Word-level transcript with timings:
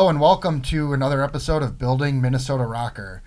Hello 0.00 0.08
and 0.08 0.18
welcome 0.18 0.62
to 0.62 0.94
another 0.94 1.22
episode 1.22 1.62
of 1.62 1.76
Building 1.76 2.22
Minnesota 2.22 2.64
RØKKR. 2.64 3.20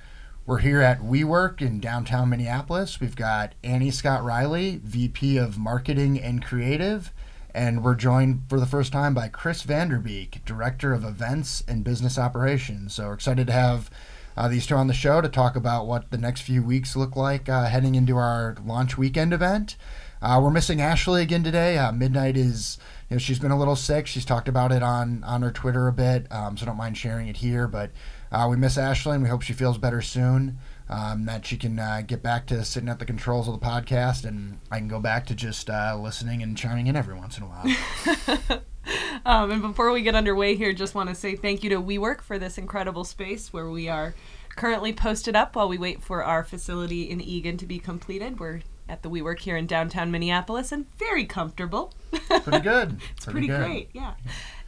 We're 0.48 0.58
here 0.58 0.82
at 0.82 1.02
WeWork 1.02 1.62
in 1.62 1.80
downtown 1.80 2.30
Minneapolis. 2.30 3.00
We've 3.00 3.16
got 3.16 3.54
Annie 3.64 3.92
Scott 3.92 4.24
Riley, 4.24 4.82
VP 4.84 5.38
of 5.38 5.60
Marketing 5.60 6.20
and 6.20 6.44
Creative, 6.44 7.14
and 7.54 7.84
we're 7.84 7.94
joined 7.94 8.46
for 8.50 8.60
the 8.60 8.66
first 8.66 8.92
time 8.92 9.14
by 9.14 9.28
Chris 9.28 9.64
Vanderbeek, 9.64 10.44
Director 10.46 10.94
of 10.94 11.04
Events 11.04 11.64
and 11.68 11.84
Business 11.84 12.18
Operations. 12.18 12.96
So 12.96 13.06
we're 13.06 13.14
excited 13.14 13.46
to 13.46 13.54
have 13.54 13.92
uh, 14.36 14.48
these 14.48 14.66
two 14.66 14.74
on 14.74 14.88
the 14.88 14.96
show 14.96 15.22
to 15.22 15.30
talk 15.30 15.56
about 15.56 15.86
what 15.86 16.10
the 16.10 16.18
next 16.18 16.42
few 16.42 16.64
weeks 16.64 16.96
look 16.96 17.16
like 17.16 17.48
uh, 17.48 17.66
heading 17.66 17.94
into 17.94 18.18
our 18.18 18.56
launch 18.66 18.98
weekend 18.98 19.32
event. 19.32 19.76
Uh, 20.24 20.40
we're 20.42 20.50
missing 20.50 20.82
Ashley 20.82 21.22
again 21.22 21.44
today. 21.44 21.78
Uh, 21.78 21.92
Midnight 21.92 22.36
is, 22.36 22.80
you 23.14 23.18
know, 23.18 23.20
she's 23.20 23.38
been 23.38 23.52
a 23.52 23.60
little 23.60 23.76
sick. 23.76 24.08
She's 24.08 24.26
talked 24.26 24.48
about 24.48 24.72
it 24.72 24.82
on 24.82 25.24
on 25.24 25.44
her 25.44 25.52
Twitter 25.52 25.88
a 25.88 25.94
bit, 25.94 26.26
um, 26.32 26.58
so 26.58 26.66
don't 26.66 26.78
mind 26.78 26.98
sharing 26.98 27.28
it 27.28 27.38
here. 27.38 27.68
But 27.68 27.92
uh, 28.32 28.48
we 28.50 28.58
miss 28.58 28.76
Ashley, 28.76 29.14
and 29.14 29.22
we 29.22 29.30
hope 29.30 29.44
she 29.44 29.54
feels 29.54 29.78
better 29.78 30.02
soon. 30.02 30.58
Um, 30.90 31.26
that 31.26 31.46
she 31.46 31.56
can 31.56 31.78
uh, 31.78 32.02
get 32.06 32.24
back 32.24 32.48
to 32.48 32.66
sitting 32.66 32.90
at 32.90 32.98
the 32.98 33.06
controls 33.06 33.48
of 33.48 33.60
the 33.60 33.64
podcast, 33.64 34.26
and 34.26 34.60
I 34.72 34.80
can 34.80 34.88
go 34.88 35.00
back 35.00 35.28
to 35.28 35.36
just 35.36 35.70
uh, 35.70 35.96
listening 36.02 36.42
and 36.42 36.58
chiming 36.58 36.88
in 36.88 36.96
every 36.96 37.14
once 37.14 37.38
in 37.38 37.44
a 37.44 37.48
while. 37.48 38.62
um, 39.26 39.52
and 39.52 39.62
before 39.62 39.92
we 39.92 40.02
get 40.02 40.16
underway 40.16 40.56
here, 40.56 40.74
just 40.74 40.96
want 40.96 41.10
to 41.10 41.16
say 41.16 41.36
thank 41.36 41.64
you 41.64 41.70
to 41.70 41.80
WeWork 41.80 42.22
for 42.22 42.40
this 42.40 42.58
incredible 42.58 43.04
space 43.04 43.54
where 43.54 43.70
we 43.70 43.88
are 43.88 44.16
currently 44.56 44.92
posted 44.92 45.36
up 45.36 45.56
while 45.56 45.70
we 45.70 45.78
wait 45.78 46.02
for 46.02 46.24
our 46.24 46.44
facility 46.44 47.04
in 47.04 47.22
Eagan 47.22 47.58
to 47.58 47.68
be 47.68 47.78
completed. 47.78 48.40
We're 48.40 48.62
at 48.94 49.02
the 49.02 49.10
WeWork 49.10 49.40
here 49.40 49.58
in 49.58 49.66
downtown 49.66 50.12
Minneapolis 50.12 50.72
and 50.72 50.86
very 50.98 51.26
comfortable. 51.26 51.92
Pretty 52.12 52.60
good. 52.60 53.02
it's 53.16 53.26
pretty, 53.26 53.48
pretty, 53.48 53.48
good. 53.48 53.60
great, 53.60 53.90
yeah. 53.92 54.14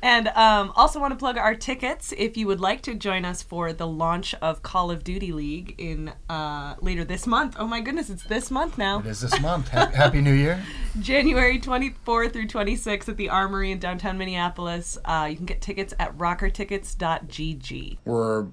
And 0.01 0.27
um, 0.29 0.73
also 0.75 0.99
want 0.99 1.13
to 1.13 1.15
plug 1.15 1.37
our 1.37 1.55
tickets 1.55 2.13
if 2.17 2.35
you 2.35 2.47
would 2.47 2.59
like 2.59 2.81
to 2.83 2.95
join 2.95 3.23
us 3.23 3.41
for 3.41 3.71
the 3.71 3.87
launch 3.87 4.33
of 4.41 4.63
Call 4.63 4.91
of 4.91 5.03
Duty 5.03 5.31
League 5.31 5.75
in 5.77 6.11
uh, 6.29 6.75
later 6.81 7.03
this 7.03 7.25
month. 7.25 7.55
Oh 7.57 7.67
my 7.67 7.81
goodness, 7.81 8.09
it's 8.09 8.23
this 8.23 8.49
month 8.49 8.77
now. 8.77 8.99
It 8.99 9.05
is 9.05 9.21
this 9.21 9.39
month. 9.39 9.69
Happy, 9.69 9.95
Happy 9.95 10.21
New 10.21 10.33
Year. 10.33 10.63
January 10.99 11.59
24th 11.59 12.33
through 12.33 12.47
26th 12.47 13.09
at 13.09 13.17
the 13.17 13.29
Armory 13.29 13.71
in 13.71 13.79
downtown 13.79 14.17
Minneapolis. 14.17 14.97
Uh, 15.05 15.27
you 15.29 15.35
can 15.35 15.45
get 15.45 15.61
tickets 15.61 15.93
at 15.99 16.17
rockertickets.gg. 16.17 17.97
We're 18.05 18.47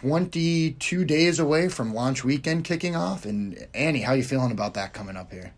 22 0.00 1.04
days 1.04 1.38
away 1.38 1.68
from 1.68 1.92
launch 1.92 2.24
weekend 2.24 2.64
kicking 2.64 2.96
off, 2.96 3.26
and 3.26 3.66
Annie, 3.74 4.00
how 4.00 4.12
are 4.12 4.16
you 4.16 4.24
feeling 4.24 4.50
about 4.50 4.72
that 4.72 4.94
coming 4.94 5.18
up 5.18 5.30
here? 5.30 5.52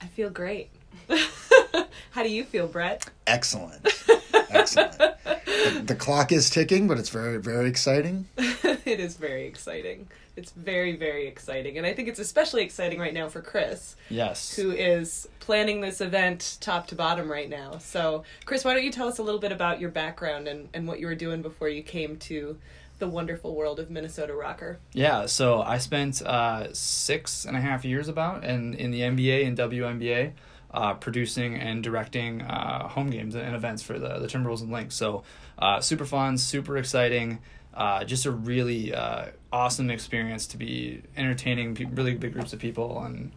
I 0.00 0.06
feel 0.06 0.30
great. 0.30 0.70
How 2.12 2.22
do 2.22 2.30
you 2.30 2.44
feel, 2.44 2.68
Brett? 2.68 3.04
Excellent. 3.26 3.84
Excellent. 4.50 4.96
The, 4.96 5.82
the 5.86 5.94
clock 5.96 6.30
is 6.30 6.48
ticking, 6.50 6.86
but 6.86 6.98
it's 6.98 7.08
very, 7.08 7.38
very 7.38 7.68
exciting. 7.68 8.26
it 8.38 9.00
is 9.00 9.16
very 9.16 9.46
exciting. 9.46 10.06
It's 10.36 10.52
very, 10.52 10.94
very 10.96 11.26
exciting. 11.26 11.76
And 11.76 11.84
I 11.86 11.92
think 11.94 12.08
it's 12.08 12.20
especially 12.20 12.62
exciting 12.62 13.00
right 13.00 13.12
now 13.12 13.28
for 13.28 13.42
Chris, 13.42 13.96
Yes. 14.08 14.54
who 14.54 14.70
is 14.70 15.28
planning 15.40 15.80
this 15.80 16.00
event 16.00 16.58
top 16.60 16.86
to 16.88 16.94
bottom 16.94 17.30
right 17.30 17.50
now. 17.50 17.78
So, 17.78 18.22
Chris, 18.44 18.64
why 18.64 18.72
don't 18.74 18.84
you 18.84 18.92
tell 18.92 19.08
us 19.08 19.18
a 19.18 19.22
little 19.22 19.40
bit 19.40 19.52
about 19.52 19.80
your 19.80 19.90
background 19.90 20.46
and, 20.46 20.68
and 20.72 20.86
what 20.86 21.00
you 21.00 21.06
were 21.08 21.14
doing 21.16 21.42
before 21.42 21.68
you 21.68 21.82
came 21.82 22.16
to 22.18 22.56
the 22.98 23.08
wonderful 23.08 23.54
world 23.54 23.80
of 23.80 23.90
Minnesota 23.90 24.32
RØKKR? 24.32 24.76
Yeah, 24.92 25.26
so 25.26 25.62
I 25.62 25.78
spent 25.78 26.22
uh, 26.22 26.72
six 26.72 27.44
and 27.44 27.56
a 27.56 27.60
half 27.60 27.84
years 27.84 28.08
about 28.08 28.44
in, 28.44 28.74
in 28.74 28.90
the 28.90 29.00
NBA 29.00 29.46
and 29.46 29.56
WNBA 29.58 30.32
uh, 30.72 30.94
producing 30.94 31.56
and 31.56 31.82
directing 31.82 32.42
uh, 32.42 32.88
home 32.88 33.10
games 33.10 33.34
and 33.34 33.54
events 33.54 33.82
for 33.82 33.98
the, 33.98 34.18
the 34.18 34.26
Timberwolves 34.26 34.60
and 34.60 34.72
Lynx. 34.72 34.94
So 34.94 35.22
uh, 35.58 35.80
super 35.80 36.04
fun, 36.04 36.36
super 36.38 36.76
exciting. 36.76 37.38
Uh, 37.72 38.04
just 38.04 38.24
a 38.26 38.30
really 38.30 38.94
uh, 38.94 39.26
awesome 39.52 39.90
experience 39.90 40.46
to 40.46 40.56
be 40.56 41.02
entertaining 41.16 41.74
pe- 41.74 41.84
really 41.86 42.14
big 42.14 42.32
groups 42.32 42.52
of 42.52 42.60
people 42.60 43.02
and 43.02 43.32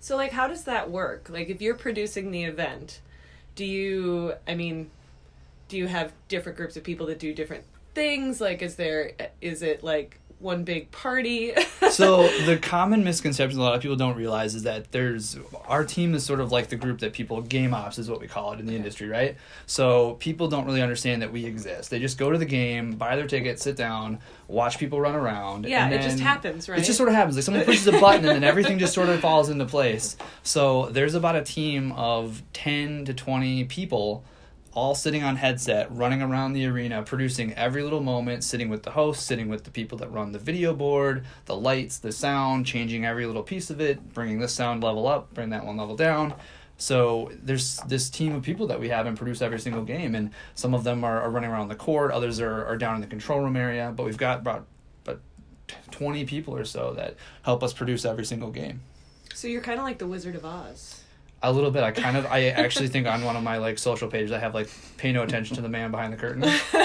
So, 0.00 0.16
like, 0.16 0.32
how 0.32 0.48
does 0.48 0.64
that 0.64 0.90
work? 0.90 1.28
Like, 1.30 1.48
if 1.48 1.62
you're 1.62 1.74
producing 1.74 2.30
the 2.30 2.44
event, 2.44 3.00
do 3.54 3.64
you, 3.64 4.34
I 4.46 4.54
mean, 4.54 4.90
do 5.68 5.76
you 5.76 5.86
have 5.86 6.12
different 6.28 6.56
groups 6.58 6.76
of 6.76 6.84
people 6.84 7.06
that 7.06 7.18
do 7.18 7.32
different 7.34 7.64
things? 7.94 8.40
Like, 8.40 8.62
is 8.62 8.76
there, 8.76 9.12
is 9.40 9.62
it 9.62 9.82
like 9.82 10.20
one 10.38 10.62
big 10.62 10.90
party? 10.92 11.52
so 11.90 12.28
the 12.44 12.56
common 12.56 13.02
misconception 13.02 13.58
a 13.58 13.62
lot 13.62 13.74
of 13.74 13.82
people 13.82 13.96
don't 13.96 14.16
realize 14.16 14.54
is 14.54 14.62
that 14.62 14.92
there's 14.92 15.36
our 15.66 15.84
team 15.84 16.14
is 16.14 16.24
sort 16.24 16.38
of 16.40 16.52
like 16.52 16.68
the 16.68 16.76
group 16.76 17.00
that 17.00 17.12
people 17.12 17.40
game 17.42 17.74
ops 17.74 17.98
is 17.98 18.08
what 18.08 18.20
we 18.20 18.28
call 18.28 18.52
it 18.52 18.60
in 18.60 18.66
the 18.66 18.76
industry 18.76 19.08
right 19.08 19.36
so 19.66 20.14
people 20.20 20.46
don't 20.46 20.64
really 20.64 20.80
understand 20.82 21.22
that 21.22 21.32
we 21.32 21.44
exist 21.44 21.90
they 21.90 21.98
just 21.98 22.18
go 22.18 22.30
to 22.30 22.38
the 22.38 22.44
game 22.44 22.92
buy 22.92 23.16
their 23.16 23.26
ticket 23.26 23.58
sit 23.58 23.74
down 23.74 24.18
watch 24.46 24.78
people 24.78 25.00
run 25.00 25.14
around 25.16 25.64
Yeah, 25.66 25.88
it 25.88 26.02
just 26.02 26.20
happens, 26.20 26.68
right? 26.68 26.78
it 26.78 26.84
just 26.84 26.98
sort 26.98 27.08
of 27.08 27.16
happens 27.16 27.34
like 27.34 27.44
somebody 27.44 27.64
pushes 27.66 27.86
a 27.88 27.92
button 27.92 28.24
and 28.24 28.36
then 28.36 28.44
everything 28.48 28.78
just 28.78 28.94
sort 28.94 29.08
of 29.08 29.18
falls 29.20 29.48
into 29.48 29.66
place 29.66 30.16
so 30.44 30.86
there's 30.90 31.14
about 31.14 31.34
a 31.34 31.42
team 31.42 31.90
of 31.92 32.42
10 32.52 33.06
to 33.06 33.14
20 33.14 33.64
people 33.64 34.22
all 34.78 34.94
sitting 34.94 35.24
on 35.24 35.34
headset, 35.34 35.90
running 35.90 36.22
around 36.22 36.52
the 36.52 36.64
arena, 36.64 37.02
producing 37.02 37.52
every 37.54 37.82
little 37.82 38.00
moment, 38.00 38.44
sitting 38.44 38.68
with 38.68 38.84
the 38.84 38.92
host, 38.92 39.26
sitting 39.26 39.48
with 39.48 39.64
the 39.64 39.72
people 39.72 39.98
that 39.98 40.08
run 40.12 40.30
the 40.30 40.38
video 40.38 40.72
board, 40.72 41.24
the 41.46 41.56
lights, 41.56 41.98
the 41.98 42.12
sound, 42.12 42.64
changing 42.64 43.04
every 43.04 43.26
little 43.26 43.42
piece 43.42 43.70
of 43.70 43.80
it, 43.80 44.14
bringing 44.14 44.38
this 44.38 44.52
sound 44.52 44.80
level 44.84 45.08
up, 45.08 45.34
bring 45.34 45.50
that 45.50 45.66
one 45.66 45.76
level 45.76 45.96
down. 45.96 46.32
So 46.76 47.32
there's 47.42 47.78
this 47.88 48.08
team 48.08 48.36
of 48.36 48.44
people 48.44 48.68
that 48.68 48.78
we 48.78 48.88
have 48.90 49.06
and 49.06 49.18
produce 49.18 49.42
every 49.42 49.58
single 49.58 49.82
game, 49.82 50.14
and 50.14 50.30
some 50.54 50.74
of 50.74 50.84
them 50.84 51.02
are, 51.02 51.22
are 51.22 51.30
running 51.30 51.50
around 51.50 51.66
the 51.66 51.74
court, 51.74 52.12
others 52.12 52.38
are, 52.38 52.64
are 52.64 52.76
down 52.76 52.94
in 52.94 53.00
the 53.00 53.08
control 53.08 53.40
room 53.40 53.56
area, 53.56 53.92
but 53.94 54.06
we've 54.06 54.16
got 54.16 54.38
about 54.38 54.64
about 55.04 55.20
20 55.90 56.24
people 56.24 56.54
or 56.54 56.64
so 56.64 56.94
that 56.94 57.16
help 57.42 57.64
us 57.64 57.72
produce 57.72 58.04
every 58.04 58.24
single 58.24 58.52
game. 58.52 58.82
so 59.34 59.48
you're 59.48 59.60
kind 59.60 59.80
of 59.80 59.84
like 59.84 59.98
the 59.98 60.06
Wizard 60.06 60.36
of 60.36 60.44
Oz. 60.44 60.97
A 61.42 61.52
little 61.52 61.70
bit. 61.70 61.84
I 61.84 61.92
kind 61.92 62.16
of. 62.16 62.26
I 62.26 62.46
actually 62.48 62.88
think 62.88 63.06
on 63.06 63.22
one 63.24 63.36
of 63.36 63.42
my 63.44 63.58
like 63.58 63.78
social 63.78 64.08
pages, 64.08 64.32
I 64.32 64.38
have 64.38 64.54
like 64.54 64.68
pay 64.96 65.12
no 65.12 65.22
attention 65.22 65.54
to 65.56 65.62
the 65.62 65.68
man 65.68 65.90
behind 65.92 66.12
the 66.12 66.16
curtain. 66.16 66.44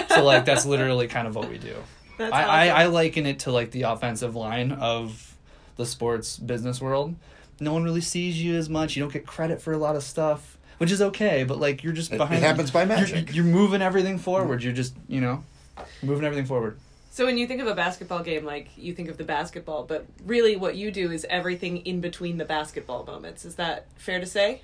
So 0.10 0.24
like 0.24 0.46
that's 0.46 0.66
literally 0.66 1.08
kind 1.08 1.28
of 1.28 1.36
what 1.36 1.50
we 1.50 1.58
do. 1.58 1.76
That's 2.20 2.32
I, 2.32 2.44
I, 2.44 2.70
awesome. 2.70 2.78
I 2.78 2.86
liken 2.94 3.26
it 3.26 3.40
to 3.40 3.52
like 3.52 3.72
the 3.72 3.82
offensive 3.84 4.36
line 4.36 4.72
of 4.72 5.36
the 5.78 5.86
sports 5.88 6.38
business 6.38 6.80
world. 6.80 7.16
No 7.60 7.74
one 7.74 7.84
really 7.84 8.02
sees 8.02 8.40
you 8.40 8.54
as 8.56 8.70
much. 8.70 8.96
You 8.96 9.02
don't 9.02 9.12
get 9.12 9.26
credit 9.26 9.60
for 9.60 9.74
a 9.74 9.78
lot 9.80 9.96
of 9.96 10.04
stuff, 10.04 10.60
which 10.78 10.92
is 10.92 11.02
okay. 11.02 11.44
But 11.44 11.60
like 11.60 11.84
you're 11.84 11.92
just 11.94 12.12
It- 12.12 12.16
it 12.16 12.18
behind. 12.20 12.44
happens 12.44 12.70
by 12.70 12.84
you're- 12.84 12.96
magic. 12.96 13.34
You're, 13.34 13.46
moving 13.46 13.82
everything 13.82 14.20
forward. 14.20 14.62
You're 14.62 14.74
just 14.74 14.94
you 15.08 15.22
know, 15.22 15.44
moving 16.04 16.24
everything 16.24 16.46
forward. 16.46 16.78
So 17.14 17.28
when 17.28 17.38
you 17.38 17.46
think 17.46 17.62
of 17.62 17.68
a 17.68 17.76
basketball 17.76 18.24
game, 18.24 18.44
like 18.44 18.70
you 18.76 18.92
think 18.96 19.08
of 19.08 19.18
the 19.18 19.24
basketball, 19.24 19.84
but 19.84 20.08
really 20.26 20.56
what 20.56 20.76
you 20.76 20.90
do 20.90 21.12
is 21.12 21.28
everything 21.30 21.78
in 21.86 22.02
between 22.02 22.40
the 22.40 22.44
basketball 22.44 23.06
moments. 23.06 23.46
Is 23.46 23.54
that 23.54 23.86
fair 23.98 24.20
to 24.20 24.26
say? 24.26 24.62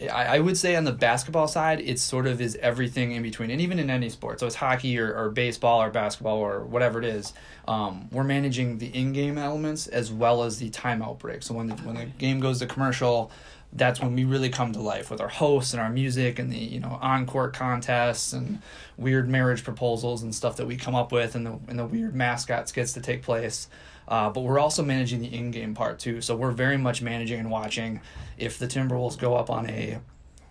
I, 0.00 0.36
I 0.36 0.38
would 0.38 0.56
say 0.56 0.74
on 0.74 0.84
the 0.84 0.92
basketball 0.92 1.48
side, 1.48 1.80
it 1.80 1.98
sort 1.98 2.26
of 2.26 2.40
is 2.40 2.56
everything 2.62 3.12
in 3.12 3.22
between, 3.22 3.50
and 3.50 3.60
even 3.60 3.78
in 3.78 3.90
any 3.90 4.08
sport. 4.08 4.40
So 4.40 4.46
it's 4.46 4.56
hockey 4.56 4.98
or, 4.98 5.14
or 5.14 5.28
baseball 5.28 5.82
or 5.82 5.90
basketball 5.90 6.38
or 6.38 6.64
whatever 6.64 6.98
it 6.98 7.04
is. 7.04 7.34
Um, 7.68 8.08
we're 8.10 8.24
managing 8.24 8.78
the 8.78 8.86
in-game 8.86 9.36
elements 9.36 9.86
as 9.86 10.10
well 10.10 10.44
as 10.44 10.58
the 10.58 10.70
timeout 10.70 11.18
break. 11.18 11.42
So 11.42 11.52
when 11.52 11.66
the, 11.66 11.74
when 11.74 11.96
the 11.96 12.06
game 12.06 12.40
goes 12.40 12.60
to 12.60 12.66
commercial, 12.66 13.30
that's 13.76 14.00
when 14.00 14.14
we 14.14 14.24
really 14.24 14.48
come 14.48 14.72
to 14.72 14.80
life 14.80 15.10
with 15.10 15.20
our 15.20 15.28
hosts 15.28 15.72
and 15.72 15.80
our 15.80 15.90
music 15.90 16.38
and 16.38 16.50
the 16.50 16.58
you 16.58 16.80
know 16.80 16.98
on-court 17.00 17.52
contests 17.54 18.32
and 18.32 18.60
weird 18.96 19.28
marriage 19.28 19.64
proposals 19.64 20.22
and 20.22 20.34
stuff 20.34 20.56
that 20.56 20.66
we 20.66 20.76
come 20.76 20.94
up 20.94 21.12
with 21.12 21.34
and 21.34 21.46
the 21.46 21.58
and 21.68 21.78
the 21.78 21.86
weird 21.86 22.14
mascot 22.14 22.68
skits 22.68 22.92
that 22.92 23.04
take 23.04 23.22
place. 23.22 23.68
Uh, 24.08 24.30
but 24.30 24.42
we're 24.42 24.58
also 24.58 24.84
managing 24.84 25.20
the 25.20 25.34
in-game 25.34 25.74
part 25.74 25.98
too. 25.98 26.20
So 26.20 26.36
we're 26.36 26.52
very 26.52 26.76
much 26.76 27.02
managing 27.02 27.40
and 27.40 27.50
watching 27.50 28.00
if 28.38 28.56
the 28.56 28.68
Timberwolves 28.68 29.18
go 29.18 29.34
up 29.34 29.50
on 29.50 29.68
a 29.68 29.98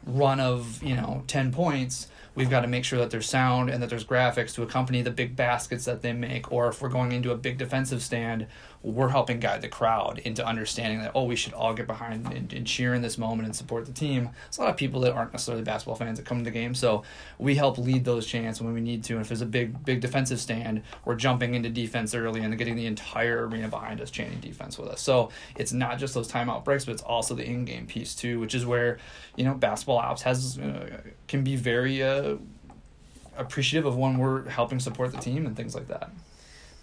run 0.06 0.40
of 0.40 0.84
you 0.84 0.96
know 0.96 1.24
10 1.28 1.52
points 1.52 2.08
we've 2.36 2.50
got 2.50 2.62
to 2.62 2.68
make 2.68 2.84
sure 2.84 3.00
that 3.00 3.10
there's 3.10 3.28
sound 3.28 3.70
and 3.70 3.82
that 3.82 3.90
there's 3.90 4.06
graphics 4.06 4.54
to 4.54 4.62
accompany 4.62 5.02
the 5.02 5.12
big 5.12 5.36
baskets 5.36 5.86
that 5.86 6.02
they 6.02 6.14
make 6.14 6.52
or 6.52 6.68
if 6.68 6.82
we're 6.82 6.90
going 6.90 7.12
into 7.12 7.32
a 7.32 7.36
big 7.36 7.58
defensive 7.58 8.04
stand 8.04 8.46
we're 8.86 9.10
helping 9.10 9.40
guide 9.40 9.62
the 9.64 9.68
crowd 9.68 10.20
into 10.20 10.46
understanding 10.46 11.00
that 11.00 11.12
oh 11.16 11.24
we 11.24 11.36
should 11.36 11.54
all 11.54 11.74
get 11.74 11.88
behind 11.88 12.32
and, 12.32 12.54
and 12.54 12.68
cheer 12.68 12.94
in 12.94 13.02
this 13.02 13.18
moment 13.18 13.48
and 13.48 13.56
support 13.56 13.86
the 13.88 13.92
team. 13.92 14.30
There's 14.44 14.60
a 14.60 14.62
lot 14.62 14.70
of 14.70 14.78
people 14.78 15.02
that 15.02 15.14
aren't 15.14 15.34
necessarily 15.34 15.64
basketball 15.64 15.96
fans 15.96 16.20
that 16.20 16.26
come 16.26 16.38
to 16.38 16.44
the 16.44 16.52
game 16.52 16.76
so 16.76 17.04
we 17.40 17.56
help 17.56 17.80
lead 17.80 18.06
those 18.06 18.28
chants 18.28 18.62
when 18.62 18.74
we 18.74 18.82
need 18.82 19.04
to. 19.06 19.14
And 19.14 19.24
if 19.24 19.30
there's 19.30 19.42
a 19.42 19.48
big 19.48 19.84
big 19.84 20.02
defensive 20.02 20.40
stand 20.40 20.84
we're 21.04 21.16
jumping 21.16 21.56
into 21.56 21.70
defense 21.70 22.14
early 22.14 22.42
and 22.42 22.56
getting 22.60 22.76
the 22.76 22.86
entire 22.86 23.48
arena 23.48 23.68
behind 23.68 24.02
us 24.02 24.12
chanting 24.12 24.40
defense 24.40 24.78
with 24.78 24.90
us. 24.90 25.02
So 25.02 25.30
it's 25.56 25.74
not 25.74 25.98
just 25.98 26.14
those 26.14 26.32
timeout 26.32 26.64
breaks 26.64 26.86
but 26.86 26.92
it's 26.94 27.04
also 27.04 27.34
the 27.34 27.44
in-game 27.44 27.88
piece 27.88 28.14
too 28.14 28.40
which 28.40 28.54
is 28.54 28.68
where 28.68 29.00
you 29.36 29.46
know 29.46 29.56
basketball 29.56 29.98
ops 29.98 30.22
has 30.22 30.60
uh, 30.60 31.02
can 31.28 31.44
be 31.44 31.56
very 31.56 32.04
uh, 32.04 32.36
appreciative 33.36 33.88
of 33.88 33.98
when 33.98 34.20
we're 34.20 34.48
helping 34.48 34.80
support 34.80 35.12
the 35.12 35.18
team 35.18 35.48
and 35.48 35.58
things 35.58 35.74
like 35.74 35.88
that 35.88 36.12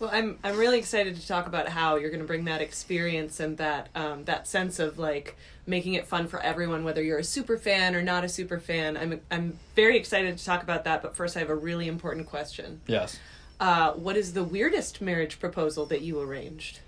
Well, 0.02 0.10
I'm 0.12 0.37
I'm 0.43 0.56
really 0.56 0.81
excited 0.81 1.14
to 1.14 1.28
talk 1.28 1.46
about 1.46 1.69
how 1.69 1.94
you're 1.94 2.10
going 2.10 2.22
to 2.22 2.26
bring 2.26 2.46
that 2.46 2.60
experience 2.60 3.38
and 3.38 3.56
that 3.58 3.88
um, 3.94 4.25
that 4.25 4.49
sense 4.49 4.81
of 4.81 4.99
like 4.99 5.37
making 5.64 5.94
it 5.94 6.08
fun 6.08 6.26
for 6.26 6.40
everyone, 6.40 6.82
whether 6.82 7.00
you're 7.00 7.20
a 7.20 7.25
super 7.25 7.56
fan 7.56 7.94
or 7.94 8.02
not 8.02 8.25
a 8.25 8.28
super 8.28 8.58
fan. 8.58 8.96
I'm 8.96 9.20
I'm 9.31 9.60
very 9.76 9.96
excited 9.96 10.37
to 10.37 10.44
talk 10.44 10.64
about 10.64 10.82
that. 10.82 11.02
But 11.02 11.14
first, 11.14 11.37
I 11.37 11.38
have 11.38 11.50
a 11.50 11.54
really 11.54 11.87
important 11.87 12.26
question. 12.26 12.81
Yes. 12.88 13.20
Uh, 13.60 13.93
what 13.93 14.16
is 14.16 14.32
the 14.32 14.43
weirdest 14.43 15.00
marriage 15.00 15.38
proposal 15.38 15.87
that 15.87 16.00
you 16.00 16.20
arranged? 16.20 16.81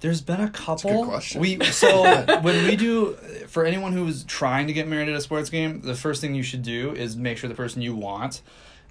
There's 0.00 0.22
been 0.22 0.40
a 0.40 0.48
couple. 0.48 1.02
good 1.02 1.10
question. 1.10 1.42
We 1.42 1.62
so 1.64 2.02
when 2.40 2.64
we 2.64 2.76
do 2.76 3.12
for 3.46 3.66
anyone 3.66 3.92
who's 3.92 4.24
trying 4.24 4.68
to 4.68 4.72
get 4.72 4.88
married 4.88 5.10
at 5.10 5.14
a 5.14 5.20
sports 5.20 5.50
game, 5.50 5.82
the 5.82 5.94
first 5.94 6.22
thing 6.22 6.34
you 6.34 6.42
should 6.42 6.62
do 6.62 6.94
is 6.94 7.14
make 7.14 7.36
sure 7.36 7.48
the 7.48 7.54
person 7.54 7.82
you 7.82 7.94
want 7.94 8.40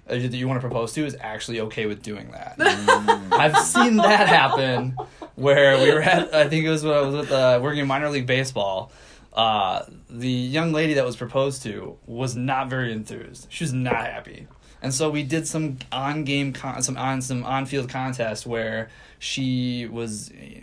that 0.06 0.32
you 0.32 0.46
want 0.46 0.60
to 0.60 0.66
propose 0.66 0.92
to 0.94 1.04
is 1.04 1.16
actually 1.20 1.60
okay 1.60 1.86
with 1.86 2.02
doing 2.02 2.30
that. 2.30 2.54
I've 3.32 3.56
seen 3.58 3.96
that 3.96 4.28
happen 4.28 4.96
where 5.34 5.82
we 5.82 5.92
were 5.92 6.02
at. 6.02 6.34
I 6.34 6.48
think 6.48 6.64
it 6.64 6.70
was 6.70 6.84
when 6.84 6.94
I 6.94 7.00
was 7.00 7.14
with 7.14 7.32
uh, 7.32 7.60
working 7.62 7.80
in 7.80 7.86
minor 7.86 8.08
league 8.08 8.26
baseball. 8.26 8.92
Uh, 9.32 9.84
the 10.08 10.30
young 10.30 10.72
lady 10.72 10.94
that 10.94 11.04
was 11.04 11.16
proposed 11.16 11.62
to 11.64 11.98
was 12.06 12.36
not 12.36 12.70
very 12.70 12.92
enthused. 12.92 13.46
She 13.50 13.64
was 13.64 13.72
not 13.72 13.96
happy, 13.96 14.46
and 14.80 14.94
so 14.94 15.10
we 15.10 15.22
did 15.22 15.46
some 15.46 15.78
on 15.92 16.24
game 16.24 16.52
con- 16.52 16.82
some 16.82 16.96
on 16.96 17.20
some 17.20 17.44
on 17.44 17.66
field 17.66 17.90
contest 17.90 18.46
where 18.46 18.88
she 19.18 19.86
was 19.90 20.32
eh, 20.40 20.60